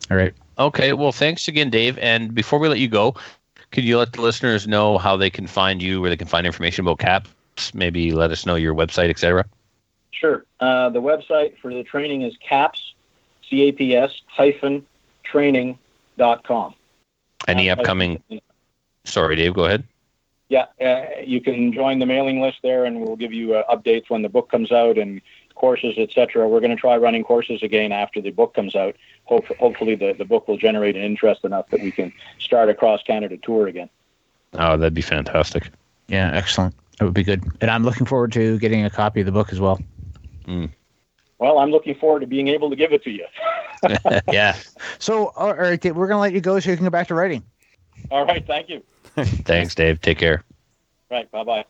[0.09, 0.33] All right.
[0.59, 0.93] Okay.
[0.93, 1.97] Well, thanks again, Dave.
[1.99, 3.15] And before we let you go,
[3.71, 6.45] could you let the listeners know how they can find you, where they can find
[6.45, 7.73] information about CAPS?
[7.73, 9.45] Maybe let us know your website, etc.
[10.11, 10.45] Sure.
[10.59, 12.93] Uh, the website for the training is CAPS,
[13.49, 14.85] C-A-P-S hyphen
[15.23, 15.77] training
[16.17, 16.73] dot com.
[17.47, 18.21] Any Uh, upcoming?
[19.05, 19.53] Sorry, Dave.
[19.53, 19.83] Go ahead.
[20.49, 24.09] Yeah, uh, you can join the mailing list there, and we'll give you uh, updates
[24.09, 25.21] when the book comes out and
[25.59, 26.47] courses, etc.
[26.47, 28.95] We're going to try running courses again after the book comes out.
[29.25, 32.73] Hope, hopefully, the, the book will generate an interest enough that we can start a
[32.73, 33.89] cross Canada tour again.
[34.53, 35.69] Oh, that'd be fantastic.
[36.07, 36.73] Yeah, excellent.
[36.97, 37.43] That would be good.
[37.61, 39.79] And I'm looking forward to getting a copy of the book as well.
[40.45, 40.65] Hmm.
[41.37, 43.25] Well, I'm looking forward to being able to give it to you.
[44.31, 44.57] yeah.
[44.97, 47.07] So, all right, Dave, we're going to let you go so you can go back
[47.07, 47.43] to writing.
[48.11, 48.83] All right, thank you.
[49.15, 50.01] Thanks, Dave.
[50.01, 50.43] Take care.
[51.09, 51.65] Right, bye bye.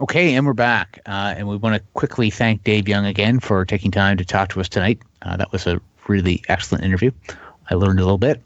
[0.00, 0.98] Okay, and we're back.
[1.06, 4.48] Uh, and we want to quickly thank Dave Young again for taking time to talk
[4.50, 5.00] to us tonight.
[5.22, 7.12] Uh, that was a really excellent interview.
[7.70, 8.42] I learned a little bit.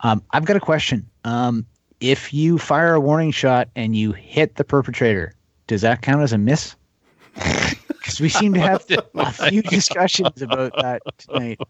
[0.00, 1.08] Um, I've got a question.
[1.24, 1.64] Um,
[2.00, 5.32] if you fire a warning shot and you hit the perpetrator,
[5.68, 6.74] does that count as a miss?
[8.00, 8.82] Because we seem to have
[9.14, 11.60] a few discussions about that tonight.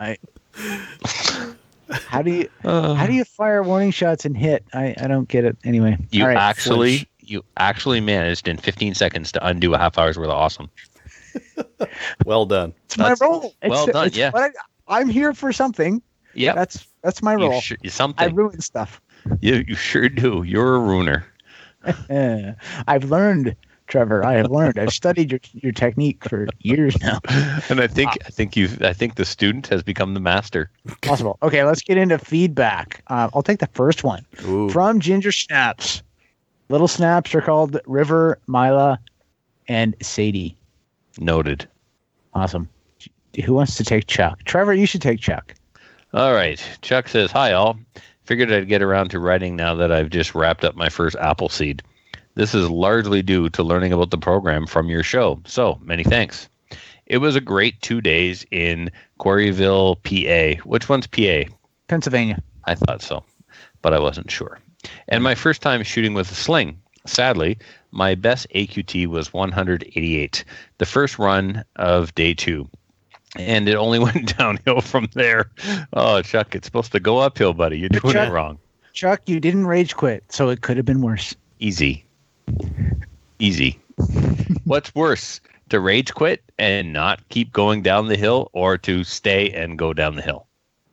[0.00, 0.16] I,
[1.90, 4.64] how do you how do you fire warning shots and hit?
[4.72, 5.56] I, I don't get it.
[5.64, 7.08] Anyway, You All right, actually, Flinch.
[7.32, 10.70] You actually managed in 15 seconds to undo a half hour's worth of awesome.
[12.26, 12.74] Well done.
[12.84, 13.54] It's my That's- role.
[13.62, 14.30] It's, well done, it's yeah.
[14.30, 14.42] what
[14.88, 16.02] I, I'm here for something.
[16.34, 17.54] Yeah, That's that's my role.
[17.54, 18.34] you sure, I something.
[18.34, 19.00] ruin stuff.
[19.40, 20.42] you, you sure do.
[20.44, 21.26] You're a ruiner.
[21.84, 22.52] Uh,
[22.86, 23.54] I've learned,
[23.86, 24.24] Trevor.
[24.24, 24.78] I have learned.
[24.78, 27.18] I've studied your your technique for years now.
[27.68, 30.70] And I think I think you I think the student has become the master.
[31.02, 31.36] Possible.
[31.42, 33.02] Okay, let's get into feedback.
[33.08, 34.70] Uh, I'll take the first one Ooh.
[34.70, 36.02] from Ginger Snaps.
[36.72, 38.98] Little snaps are called River, Mila,
[39.68, 40.56] and Sadie.
[41.18, 41.68] Noted.
[42.32, 42.66] Awesome.
[43.44, 44.42] Who wants to take Chuck?
[44.44, 45.54] Trevor, you should take Chuck.
[46.14, 46.58] All right.
[46.80, 47.78] Chuck says, Hi, all.
[48.24, 51.82] Figured I'd get around to writing now that I've just wrapped up my first Appleseed.
[52.36, 55.42] This is largely due to learning about the program from your show.
[55.44, 56.48] So many thanks.
[57.04, 58.90] It was a great two days in
[59.20, 60.62] Quarryville, PA.
[60.66, 61.52] Which one's PA?
[61.88, 62.42] Pennsylvania.
[62.64, 63.22] I thought so,
[63.82, 64.58] but I wasn't sure.
[65.08, 66.78] And my first time shooting with a sling.
[67.04, 67.58] Sadly,
[67.90, 70.44] my best AQT was 188,
[70.78, 72.68] the first run of day two.
[73.36, 75.50] And it only went downhill from there.
[75.92, 77.78] Oh, Chuck, it's supposed to go uphill, buddy.
[77.78, 78.58] You're doing Chuck- it wrong.
[78.92, 81.34] Chuck, you didn't rage quit, so it could have been worse.
[81.60, 82.04] Easy.
[83.38, 83.80] Easy.
[84.64, 85.40] What's worse,
[85.70, 89.92] to rage quit and not keep going down the hill or to stay and go
[89.94, 90.46] down the hill?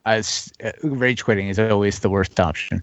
[0.06, 2.80] As uh, rage quitting is always the worst option.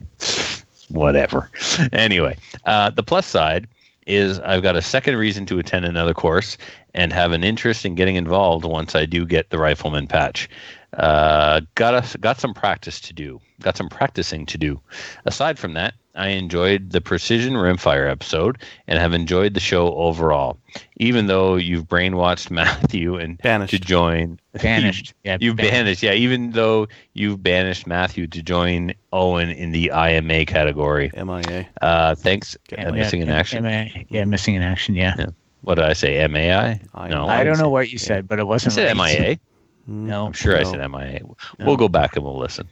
[0.90, 1.50] Whatever.
[1.94, 3.68] Anyway, uh, the plus side
[4.08, 6.58] is I've got a second reason to attend another course
[6.94, 10.50] and have an interest in getting involved once I do get the rifleman patch.
[10.94, 13.40] Uh, got us got some practice to do.
[13.62, 14.80] Got some practicing to do.
[15.26, 18.58] Aside from that, I enjoyed the precision rimfire episode
[18.88, 20.58] and have enjoyed the show overall.
[20.98, 23.72] Even though you've brainwashed Matthew and Banished.
[23.72, 25.14] to join Vanished.
[25.24, 25.72] Yeah, You've vanished.
[25.74, 26.14] banished, yeah.
[26.14, 31.12] Even though you've banished Matthew to join Owen in the IMA category.
[31.16, 31.68] MIA.
[31.82, 32.58] Uh, thanks.
[32.72, 33.64] Yeah, uh, missing in action.
[33.64, 34.96] MA yeah, missing in action.
[34.96, 35.14] Yeah.
[35.20, 35.26] Yeah.
[35.62, 36.26] What did I say?
[36.28, 36.80] MAI?
[36.96, 38.74] I- No, I don't know what you said, but it wasn't.
[38.76, 39.20] You said right.
[39.20, 39.40] MIA.
[39.86, 40.26] No.
[40.26, 41.22] I'm sure I said MIA.
[41.60, 42.68] We'll go back and we'll listen.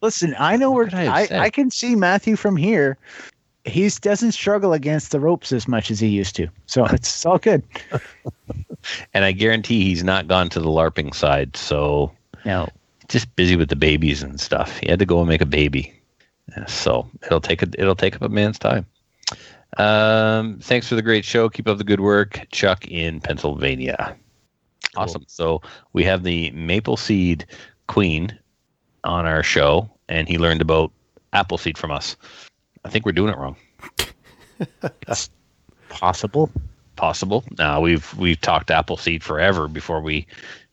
[0.00, 1.38] Listen, I know where I I.
[1.38, 2.96] I can see Matthew from here.
[3.64, 7.38] He doesn't struggle against the ropes as much as he used to, so it's, all
[7.38, 7.62] good.
[9.12, 11.56] And I guarantee he's not gone to the LARPing side.
[11.56, 12.12] So
[12.44, 12.68] No,
[13.08, 14.78] just busy with the babies and stuff.
[14.78, 15.92] He had to go and make a baby,
[16.66, 18.86] so it'll take a, it'll take up a man's time.
[19.76, 21.48] Um, thanks for the great show.
[21.48, 24.16] Keep up the good work, Chuck in Pennsylvania.
[24.96, 25.24] Awesome.
[25.28, 25.60] So
[25.92, 27.44] we have the Maple Seed
[27.88, 28.36] Queen
[29.08, 30.92] on our show, and he learned about
[31.32, 32.16] Appleseed from us.
[32.84, 33.56] I think we're doing it wrong.
[35.88, 36.50] Possible.
[36.96, 37.44] Possible.
[37.58, 40.26] Now we've we've talked Appleseed forever before we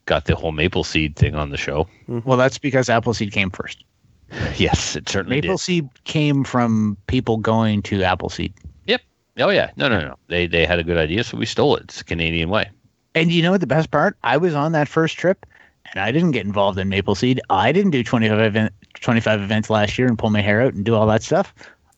[0.05, 1.87] got the whole Maple Seed thing on the show.
[2.09, 2.27] Mm-hmm.
[2.27, 3.83] Well, that's because Appleseed came first.
[4.57, 5.59] Yes, it certainly Maple did.
[5.59, 8.53] seed came from people going to Appleseed.
[8.85, 9.01] Yep.
[9.37, 10.15] Oh yeah, no, no, no.
[10.27, 11.83] They they had a good idea, so we stole it.
[11.83, 12.69] It's the Canadian way.
[13.13, 14.17] And you know what the best part?
[14.23, 15.45] I was on that first trip
[15.91, 17.39] and I didn't get involved in Maple Seed.
[17.49, 20.83] I didn't do 25, event, 25 events last year and pull my hair out and
[20.83, 21.53] do all that stuff.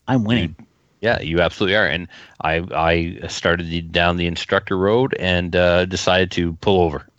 [0.07, 0.55] I'm winning.
[1.01, 1.85] Yeah, you absolutely are.
[1.85, 2.07] And
[2.41, 7.05] I I started the, down the instructor road and uh, decided to pull over.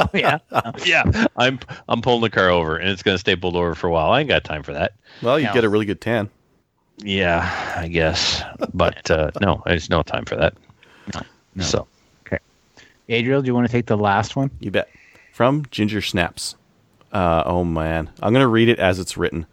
[0.00, 0.38] Oh, yeah.
[0.84, 1.02] yeah,
[1.36, 1.58] I'm
[1.88, 4.12] I'm pulling the car over, and it's going to stay pulled over for a while.
[4.12, 4.92] I ain't got time for that.
[5.22, 5.52] Well, you No.
[5.54, 6.30] get a really good tan.
[6.98, 10.54] Yeah, I guess, but uh, no, there's no time for that.
[11.56, 11.64] No.
[11.64, 11.88] So
[12.26, 12.38] okay.
[13.08, 14.52] Adriel, do you want to take the last one?
[14.60, 14.88] You bet.
[15.38, 16.56] From Ginger Snaps.
[17.12, 19.46] Uh, oh man, I'm gonna read it as it's written.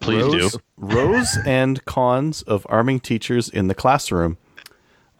[0.00, 0.58] please Rows, do.
[0.78, 4.38] rows and cons of arming teachers in the classroom.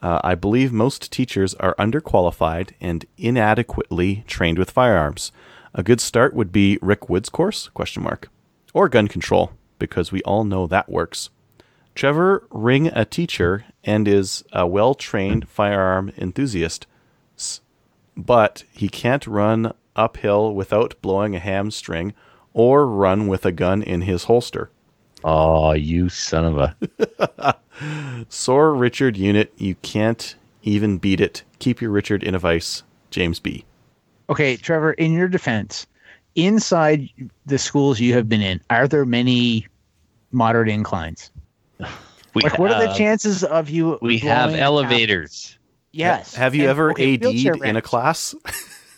[0.01, 5.33] Uh, I believe most teachers are underqualified and inadequately trained with firearms.
[5.75, 7.69] A good start would be Rick Wood's course?
[7.75, 8.31] Question mark.
[8.73, 11.29] Or gun control, because we all know that works.
[11.95, 16.87] Trevor Ring a teacher and is a well trained firearm enthusiast,
[18.17, 22.15] but he can't run uphill without blowing a hamstring
[22.53, 24.71] or run with a gun in his holster.
[25.25, 26.59] Oh, you son of
[27.39, 27.57] a!
[28.29, 31.43] Sore Richard unit, you can't even beat it.
[31.59, 32.83] Keep your Richard in a vice.
[33.11, 33.65] James B.
[34.29, 35.87] Okay, Trevor, in your defense,
[36.35, 37.09] inside
[37.47, 39.67] the schools you have been in, are there many
[40.33, 41.31] moderate inclines?
[42.35, 43.99] We Like, what are the chances of you?
[44.03, 45.59] We have blowing a elevators.
[45.93, 46.35] Yes.
[46.35, 48.35] Have you And- ever okay, AD'd in a class?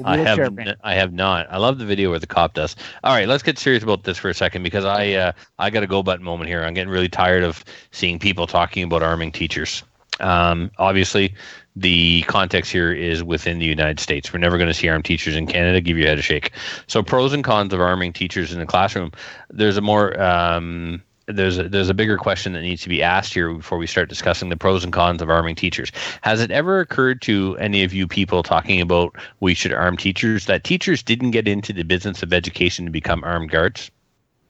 [0.05, 0.77] I have n-.
[0.83, 1.47] I have not.
[1.51, 2.77] I love the video where the cop does.
[3.05, 5.83] All right, let's get serious about this for a second because I uh, I got
[5.83, 6.63] a go button moment here.
[6.63, 9.83] I'm getting really tired of seeing people talking about arming teachers.
[10.21, 11.35] Um, obviously,
[11.77, 14.33] the context here is within the United States.
[14.33, 15.81] We're never going to see armed teachers in Canada.
[15.81, 16.53] Give your head a shake.
[16.87, 19.13] So, pros and cons of arming teachers in the classroom.
[19.51, 23.35] There's a more um, there's a, there's a bigger question that needs to be asked
[23.35, 25.93] here before we start discussing the pros and cons of arming teachers.
[26.23, 30.47] Has it ever occurred to any of you people talking about we should arm teachers
[30.47, 33.91] that teachers didn't get into the business of education to become armed guards?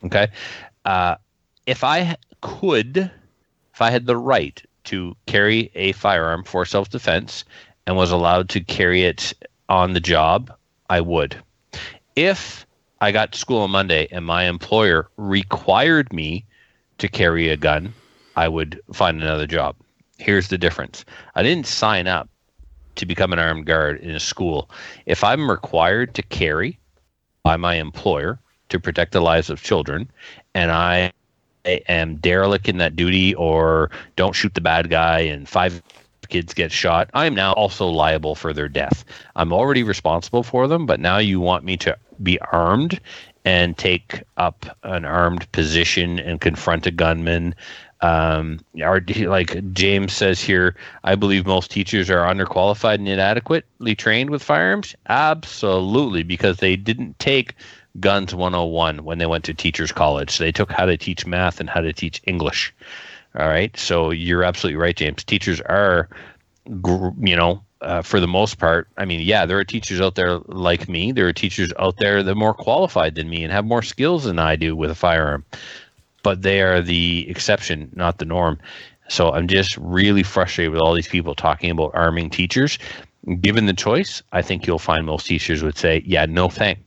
[0.05, 0.29] Okay,
[0.85, 1.17] uh,
[1.67, 3.11] if I could,
[3.75, 7.45] if I had the right to carry a firearm for self defense
[7.87, 9.33] and was allowed to carry it
[9.69, 10.53] on the job,
[10.89, 11.37] I would.
[12.15, 12.67] If
[13.01, 16.45] I got to school on Monday and my employer required me
[16.99, 17.93] to carry a gun,
[18.37, 19.77] I would find another job.
[20.19, 21.05] Here's the difference
[21.35, 22.29] I didn't sign up
[22.97, 24.71] to become an armed guard in a school.
[25.07, 26.79] If I'm required to carry
[27.43, 28.39] by my employer
[28.69, 30.11] to protect the lives of children,
[30.55, 31.13] and I
[31.65, 35.83] am derelict in that duty or don't shoot the bad guy and five
[36.29, 39.05] kids get shot, I'm now also liable for their death.
[39.37, 43.01] I'm already responsible for them, but now you want me to be armed
[43.49, 47.55] and take up an armed position and confront a gunman.
[48.03, 54.29] Um, or like James says here, I believe most teachers are underqualified and inadequately trained
[54.29, 54.95] with firearms.
[55.09, 57.55] Absolutely, because they didn't take
[57.99, 60.37] Guns 101 when they went to teachers college.
[60.37, 62.75] They took how to teach math and how to teach English.
[63.35, 63.75] All right.
[63.79, 65.25] So you're absolutely right, James.
[65.25, 66.11] Teachers are,
[66.67, 70.39] you know, uh, for the most part, I mean, yeah, there are teachers out there
[70.47, 71.13] like me.
[71.13, 74.25] There are teachers out there that are more qualified than me and have more skills
[74.25, 75.45] than I do with a firearm,
[76.23, 78.59] but they are the exception, not the norm.
[79.09, 82.79] So I'm just really frustrated with all these people talking about arming teachers.
[83.41, 86.79] Given the choice, I think you'll find most teachers would say, yeah, no thank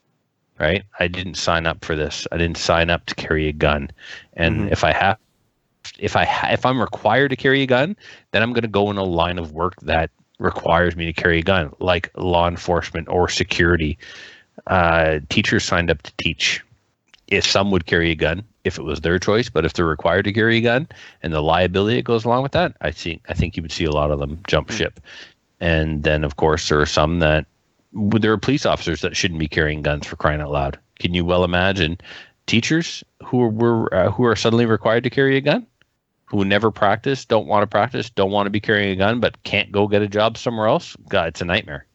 [0.61, 0.83] right?
[0.99, 2.27] I didn't sign up for this.
[2.31, 3.89] I didn't sign up to carry a gun.
[4.35, 4.71] And Mhm.
[4.71, 5.17] if I have,
[5.97, 7.95] if I ha- if I'm required to carry a gun,
[8.31, 10.11] then I'm going to go in a line of work that
[10.41, 13.97] requires me to carry a gun, like law enforcement or security.
[14.67, 16.61] Uh, teachers signed up to teach.
[17.27, 20.25] If some would carry a gun, if it was their choice, but if they're required
[20.25, 20.87] to carry a gun
[21.23, 23.85] and the liability that goes along with that, I think I think you would see
[23.85, 24.99] a lot of them jump ship.
[25.59, 27.45] And then, of course, there are some that
[27.93, 30.79] there are police officers that shouldn't be carrying guns for crying out loud.
[30.99, 31.97] Can you well imagine
[32.47, 35.65] teachers who were uh, who are suddenly required to carry a gun,
[36.31, 39.43] who never practice, don't want to practice, don't want to be carrying a gun, but
[39.43, 40.95] can't go get a job somewhere else?
[41.09, 41.85] God, it's a nightmare.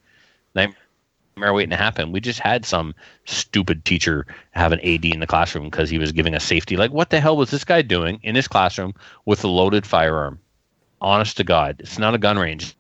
[0.55, 1.55] Nightmare.
[1.55, 2.13] waiting to happen.
[2.13, 2.95] We just had some
[3.25, 6.77] stupid teacher have an AD in the classroom because he was giving us safety.
[6.77, 8.93] Like, what the hell was this guy doing in his classroom
[9.25, 10.39] with a loaded firearm?
[11.01, 12.77] Honest to God, it's not a gun range.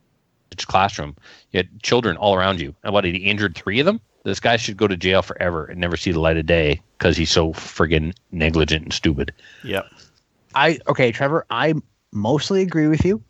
[0.51, 1.17] It's a classroom.
[1.53, 2.75] You had children all around you.
[2.85, 4.01] And what, he injured three of them?
[4.25, 7.17] This guy should go to jail forever and never see the light of day because
[7.17, 9.33] he's so friggin' negligent and stupid.
[9.65, 9.87] Yep.
[10.57, 11.47] I okay, Trevor.
[11.51, 11.75] I
[12.13, 13.23] mostly agree with you,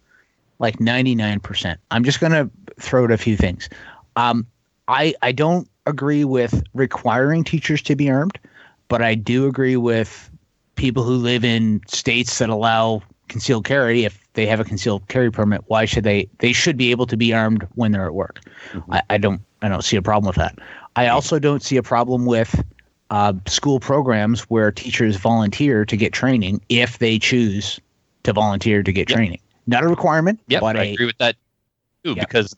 [0.60, 1.80] like ninety nine percent.
[1.90, 2.48] I'm just gonna
[2.80, 3.68] throw out a few things.
[4.14, 4.46] Um,
[4.88, 8.38] I I don't agree with requiring teachers to be armed,
[8.88, 10.30] but I do agree with
[10.76, 14.04] people who live in states that allow concealed carry.
[14.04, 16.28] If they have a concealed carry permit, why should they?
[16.38, 18.40] They should be able to be armed when they're at work.
[18.90, 20.58] I, I don't I don't see a problem with that.
[20.94, 22.62] I also don't see a problem with
[23.10, 27.80] uh, school programs where teachers volunteer to get training if they choose
[28.24, 29.16] to volunteer to get Yep.
[29.16, 29.40] training.
[29.66, 31.36] Not a requirement, Yep, but I a, agree with that
[32.04, 32.28] too Yep.
[32.28, 32.56] because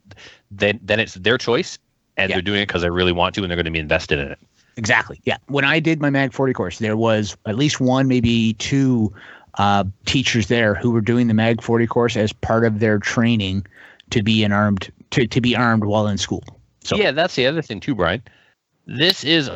[0.51, 1.79] then then it's their choice
[2.17, 2.37] and Yeah.
[2.37, 4.29] they're doing it because they really want to and they're going to be invested in
[4.29, 4.39] it.
[4.77, 5.21] exactly.
[5.25, 5.37] Yeah.
[5.49, 9.13] When I did my Mag 40 course, there was at least one, maybe two
[9.59, 13.67] uh, teachers there who were doing the Mag 40 course as part of their training
[14.11, 16.45] to be an armed to, to be armed while in school.
[16.85, 18.23] So yeah, that's the other thing too, Brian.
[18.87, 19.51] This is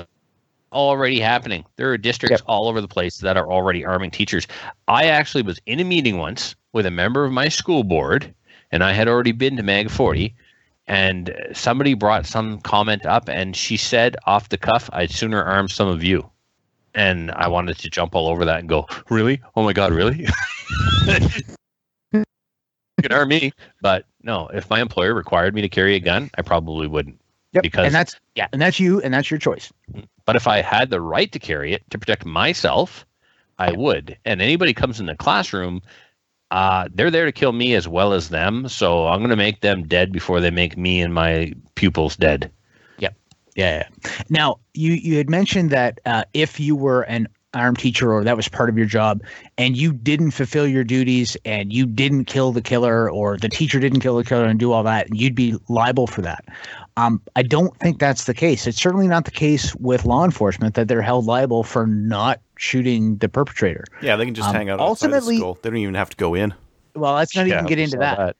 [0.72, 1.64] already happening.
[1.76, 2.44] There are districts Yep.
[2.46, 4.46] all over the place that are already arming teachers.
[4.88, 8.34] I actually was in a meeting once with a member of my school board,
[8.70, 10.34] and I had already been to Mag 40,
[10.86, 15.68] and somebody brought some comment up, and she said off the cuff, "I'd sooner arm
[15.68, 16.28] some of you."
[16.94, 19.40] And I wanted to jump all over that and go, "Really?
[19.56, 20.26] Oh my God, really?"
[22.12, 22.24] you
[23.02, 24.48] can arm me, but no.
[24.48, 27.21] If my employer required me to carry a gun, I probably wouldn't.
[27.52, 27.62] Yep.
[27.62, 29.72] because- and that's yeah, and that's you, and that's your choice.
[30.24, 33.04] But if I had the right to carry it to protect myself,
[33.58, 34.16] I would.
[34.24, 35.82] And anybody comes in the classroom,
[36.50, 38.68] uh, they're there to kill me as well as them.
[38.68, 42.50] So I'm going to make them dead before they make me and my pupils dead.
[42.98, 43.10] Yeah.
[43.54, 43.88] yeah.
[44.30, 48.36] Now you you had mentioned that uh, if you were an armed teacher or that
[48.36, 49.22] was part of your job,
[49.58, 53.78] and you didn't fulfill your duties and you didn't kill the killer or the teacher
[53.78, 56.44] didn't kill the killer and do all that, you'd be liable for that.
[56.96, 58.66] Um, I don't think that's the case.
[58.66, 63.16] It's certainly not the case with law enforcement that they're held liable for not shooting
[63.16, 63.84] the perpetrator.
[64.02, 65.58] Yeah, they can just Um, hang out outside the ultimately- school.
[65.62, 66.52] They don't even have to go in.
[66.94, 68.36] Well, let's not Yeah, even get into saw that.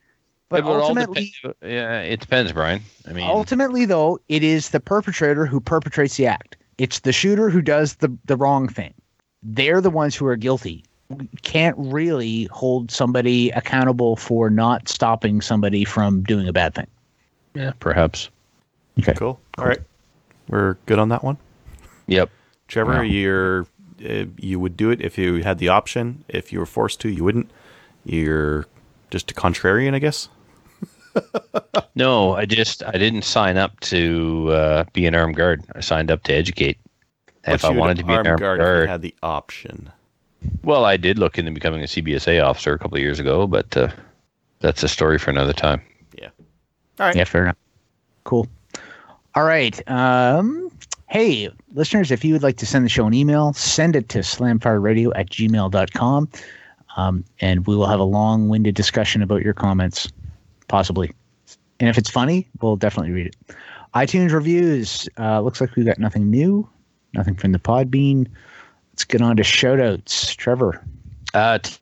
[0.49, 2.81] But It would all ultimately, depend- yeah, it depends, Brian.
[3.09, 7.49] I mean, ultimately though it is the perpetrator who perpetrates the act it's the shooter
[7.49, 8.93] who does the, the wrong thing
[9.43, 15.39] they're the ones who are guilty we can't really hold somebody accountable for not stopping
[15.41, 16.87] somebody from doing a bad thing
[17.55, 18.29] yeah, perhaps.
[18.99, 19.39] Okay Cool.
[19.57, 19.79] All right.
[20.49, 21.37] We're good on that one.
[22.07, 22.29] Yep.
[22.67, 23.01] Trevor, Wow.
[23.01, 23.67] you're
[24.07, 26.25] uh, you would do it if you had the option.
[26.27, 27.49] If you were forced to, you wouldn't.
[28.05, 28.65] You're
[29.11, 30.27] just a contrarian, I guess.
[31.95, 35.63] No, I just I didn't sign up to uh, be an armed guard.
[35.75, 36.79] I signed up to educate.
[37.43, 39.01] And if But I wanted to be an armed armed guard, guard, if you had
[39.03, 39.91] the option.
[40.63, 43.77] well, I did look into becoming a CBSA officer a couple of years ago, but
[43.77, 43.89] uh,
[44.59, 45.81] that's a story for another time.
[46.19, 46.29] Yeah.
[46.99, 47.15] All right.
[47.15, 47.57] yeah fair enough
[48.23, 48.47] cool
[49.35, 50.71] all right um
[51.09, 54.19] hey listeners if you would like to send the show an email send it to
[54.19, 56.29] slamfireradio at gmail.com
[56.95, 60.11] um, and we will have a long-winded discussion about your comments
[60.67, 61.11] possibly.
[61.79, 63.35] And if it's funny we'll definitely read it.
[63.95, 66.69] itunes reviews uh, looks like we got nothing new
[67.13, 68.27] nothing from the podbean.
[68.91, 70.35] Let's get on to shoutouts.
[70.35, 70.83] Trevor.
[71.33, 71.77] Uh, t-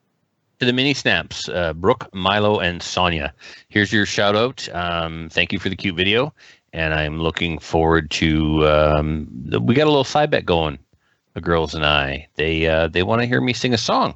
[0.60, 3.34] to the mini snaps, uh, Brooke, Milo, and Sonia.
[3.70, 4.70] Here's your shout out.
[4.74, 6.34] Um, thank you for the cute video,
[6.74, 8.68] and I'm looking forward to.
[8.68, 9.28] Um,
[9.62, 10.80] we got a little side bet going.
[11.34, 12.28] The girls and I.
[12.36, 14.16] They uh, they want to hear me sing a song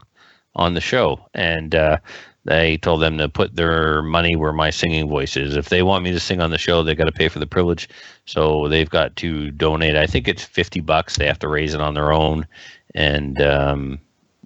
[0.55, 1.97] on the show, and uh,
[2.43, 5.55] they told them to put their money where my singing voice is.
[5.55, 7.47] If they want me to sing on the show, they got to pay for the
[7.47, 7.87] privilege.
[8.25, 9.95] So they've got to donate.
[9.95, 11.15] I think it's fifty bucks.
[11.15, 12.45] They have to raise it on their own,
[12.93, 13.99] and um,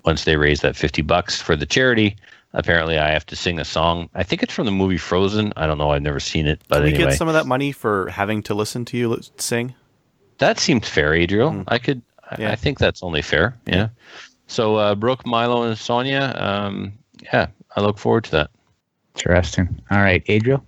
[0.06, 2.16] once they raise that 50 bucks for the charity
[2.54, 5.68] apparently i have to sing a song i think it's from the movie frozen i
[5.68, 7.72] don't know i've never seen it but Can we anyway get some of that money
[7.72, 9.74] for having to listen to you sing?
[10.40, 11.64] that seems fair adriel Mm.
[11.68, 12.02] i could
[12.32, 12.52] I- Yeah.
[12.52, 13.90] i think that's only fair yeah,
[14.48, 16.94] so uh, brooke milo and sonia um,
[17.34, 18.50] yeah i look forward to that
[19.16, 20.64] interesting all right adriel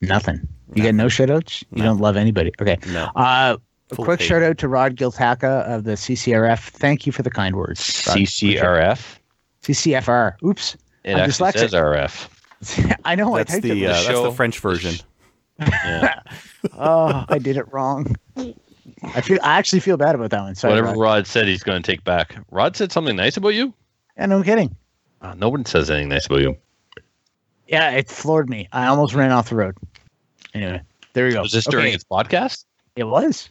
[0.00, 1.84] nothing you got no shoutouts you No.
[1.86, 3.10] don't love anybody okay No.
[3.16, 3.56] Uh,
[3.90, 6.68] a Full quick shout out to Rod Giltaca of the CCRF.
[6.68, 8.04] Thank you for the kind words.
[8.06, 8.18] Rod.
[8.18, 9.18] ccrf
[9.64, 10.34] CCFR.
[10.44, 10.76] Oops.
[11.04, 11.58] It I'm actually dyslexic.
[11.58, 11.72] says
[12.98, 13.88] rf I know That's I typed the it.
[13.88, 14.94] uh, that's the French version.
[15.58, 16.20] yeah.
[16.78, 18.14] Oh, I did it wrong.
[18.36, 19.38] I feel.
[19.42, 20.54] I actually feel bad about that one.
[20.54, 20.98] Sorry, whatever Rod.
[20.98, 23.72] rod said he's going to take back rod said something nice about you
[24.18, 24.76] Yeah, no kidding.
[25.22, 26.56] uh, no one says anything nice about you
[27.66, 28.68] Yeah, it floored me.
[28.72, 29.74] I almost ran off the road.
[30.52, 30.82] Anyway,
[31.14, 31.42] there you go.
[31.42, 31.92] was this during Okay.
[31.92, 32.64] his podcast
[32.96, 33.48] It was.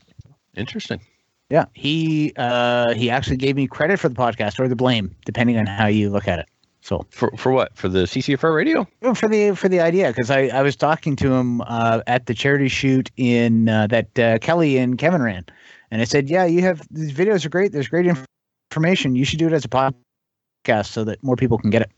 [0.56, 1.00] Interesting.
[1.48, 5.56] Yeah, he uh, he actually gave me credit for the podcast or the blame, depending
[5.58, 6.46] on how you look at it.
[6.82, 7.76] So For for what?
[7.76, 8.86] For the CCFR radio?
[9.02, 12.26] Well, for the for the idea, because I, I was talking to him uh, at
[12.26, 15.44] the charity shoot in uh, that uh, Kelly and Kevin ran,
[15.90, 17.72] and I said, "Yeah, you have these videos are great.
[17.72, 18.24] There's great inf-
[18.70, 19.14] information.
[19.14, 21.90] You should do it as a podcast so that more people can get it."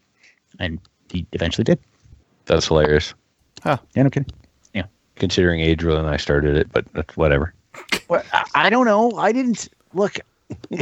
[0.59, 0.81] And
[1.11, 1.79] he eventually did.
[2.47, 3.15] That's hilarious.
[3.65, 3.79] Oh.
[3.95, 4.31] Yeah, no kidding.
[5.17, 6.87] Considering Adriel and I started it, but
[7.17, 7.53] whatever.
[8.09, 9.13] Well, I, I don't know.
[9.13, 10.17] I didn't look.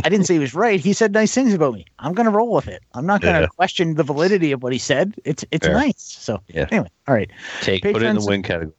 [0.05, 0.80] I didn't say he was right.
[0.80, 1.84] He said nice things about me.
[1.98, 2.82] I'm gonna roll with it.
[2.94, 3.47] I'm not gonna Yeah.
[3.47, 5.14] question the validity of what he said.
[5.24, 5.74] It's it's Fair.
[5.76, 5.94] nice.
[6.02, 6.66] So Yeah.
[6.70, 7.30] anyway, all right.
[7.60, 8.74] Take put it in the win category.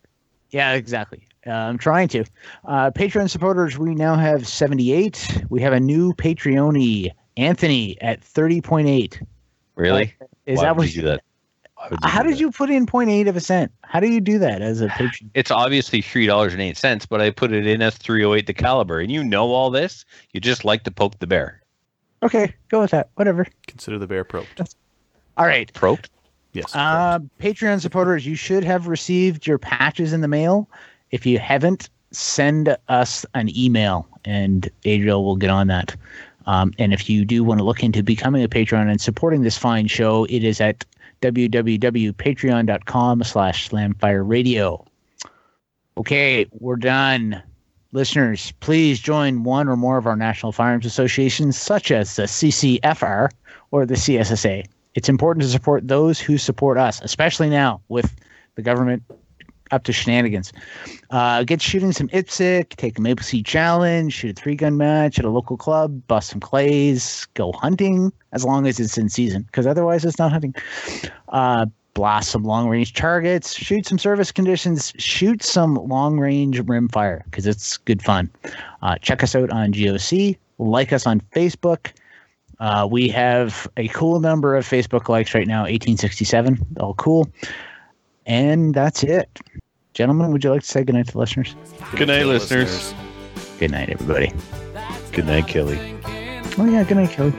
[0.51, 1.21] Yeah, exactly.
[1.47, 2.23] Uh, I'm trying to.
[2.65, 5.43] Uh, Patreon supporters, we now have 78.
[5.49, 9.21] We have a new Patreoni, Anthony, at 30.8.
[9.75, 10.13] Really?
[10.45, 11.21] Is Why that what you do that?
[11.81, 12.39] Why would How did that?
[12.39, 13.71] you put in 0.8 of a cent?
[13.83, 15.31] How do you do that as a patron?
[15.33, 18.35] It's obviously three dollars and eight cents, but I put it in as three oh
[18.35, 20.05] eight the caliber, and you know all this.
[20.31, 21.61] You just like to poke the bear.
[22.23, 23.09] Okay, go with that.
[23.15, 23.47] Whatever.
[23.65, 24.61] Consider the bear probed.
[25.37, 25.73] All right.
[25.73, 26.07] Probed.
[26.53, 26.75] Yes.
[26.75, 30.69] Uh, Patreon supporters, you should have received your patches in the mail.
[31.09, 35.95] If you haven't, send us an email and Adriel will get on that.
[36.45, 39.57] Um, and if you do want to look into becoming a patron and supporting this
[39.57, 40.85] fine show, it is at
[41.21, 44.85] www.patreon.com slash slamfire radio.
[45.97, 47.41] Okay, we're done.
[47.91, 53.29] Listeners, please join one or more of our national firearms associations, such as the CCFR
[53.71, 54.65] or the CSSA.
[54.95, 58.13] It's important to support those who support us, especially now with
[58.55, 59.03] the government
[59.71, 60.53] up to shenanigans.
[61.09, 65.19] Uh, get shooting some IPSC, take a Maple Seed Challenge, shoot a three gun match
[65.19, 69.43] at a local club, bust some clays, go hunting, as long as it's in season,
[69.43, 70.53] because otherwise it's not hunting.
[71.29, 76.87] Uh, blast some long range targets, shoot some service conditions, shoot some long range rim
[76.87, 78.29] fire, because it's good fun.
[78.81, 81.91] Uh, check us out on GOC, like us on Facebook.
[82.59, 86.59] Uh, we have a cool number of Facebook likes right now, 1867.
[86.79, 87.27] All cool.
[88.27, 89.39] And that's it.
[89.93, 91.55] Gentlemen, would you like to say goodnight to the listeners?
[91.95, 92.93] Good night, listeners.
[93.59, 94.31] Good night, everybody.
[95.11, 95.77] Good night, Kelly.
[96.57, 97.33] Oh, yeah, good night, Kelly.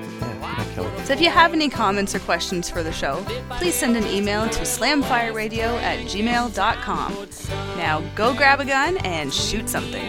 [1.05, 4.49] So if you have any comments or questions for the show, please send an email
[4.49, 7.29] to slamfireradio at gmail.com.
[7.77, 10.03] Now go grab a gun and shoot something.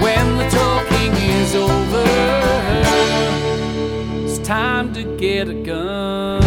[0.00, 2.04] When the talking is over,
[4.24, 6.43] it's time to get a gun.